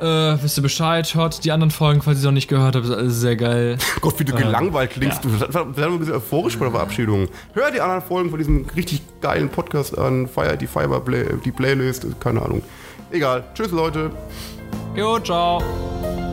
Äh, 0.00 0.42
wisst 0.42 0.56
ihr 0.58 0.62
Bescheid, 0.62 1.12
hört 1.14 1.44
die 1.44 1.50
anderen 1.50 1.70
Folgen, 1.70 2.02
falls 2.02 2.18
ihr 2.18 2.20
es 2.20 2.24
noch 2.24 2.32
nicht 2.32 2.48
gehört 2.48 2.76
habt, 2.76 2.84
ist 2.84 2.92
alles 2.92 3.20
sehr 3.20 3.36
geil. 3.36 3.78
Gott, 4.00 4.18
wie 4.20 4.24
du 4.24 4.32
gelangweilt 4.32 4.90
klingst. 4.90 5.24
ja. 5.24 5.30
Du 5.30 5.44
einfach 5.44 5.66
ein 5.66 5.98
bisschen 5.98 6.14
euphorisch 6.14 6.56
bei 6.58 6.66
der 6.66 6.72
Verabschiedung. 6.72 7.28
Hör 7.54 7.70
die 7.70 7.80
anderen 7.80 8.02
Folgen 8.02 8.30
von 8.30 8.38
diesem 8.38 8.66
richtig 8.76 9.02
geilen 9.20 9.48
Podcast 9.48 9.98
an. 9.98 10.28
Feier 10.28 10.56
die 10.56 10.66
Fiber 10.66 11.00
Play, 11.00 11.26
die 11.44 11.50
Playlist, 11.50 12.06
keine 12.20 12.42
Ahnung. 12.42 12.62
Egal. 13.10 13.44
Tschüss, 13.54 13.70
Leute. 13.72 14.10
Jo, 14.94 15.18
ciao. 15.18 16.27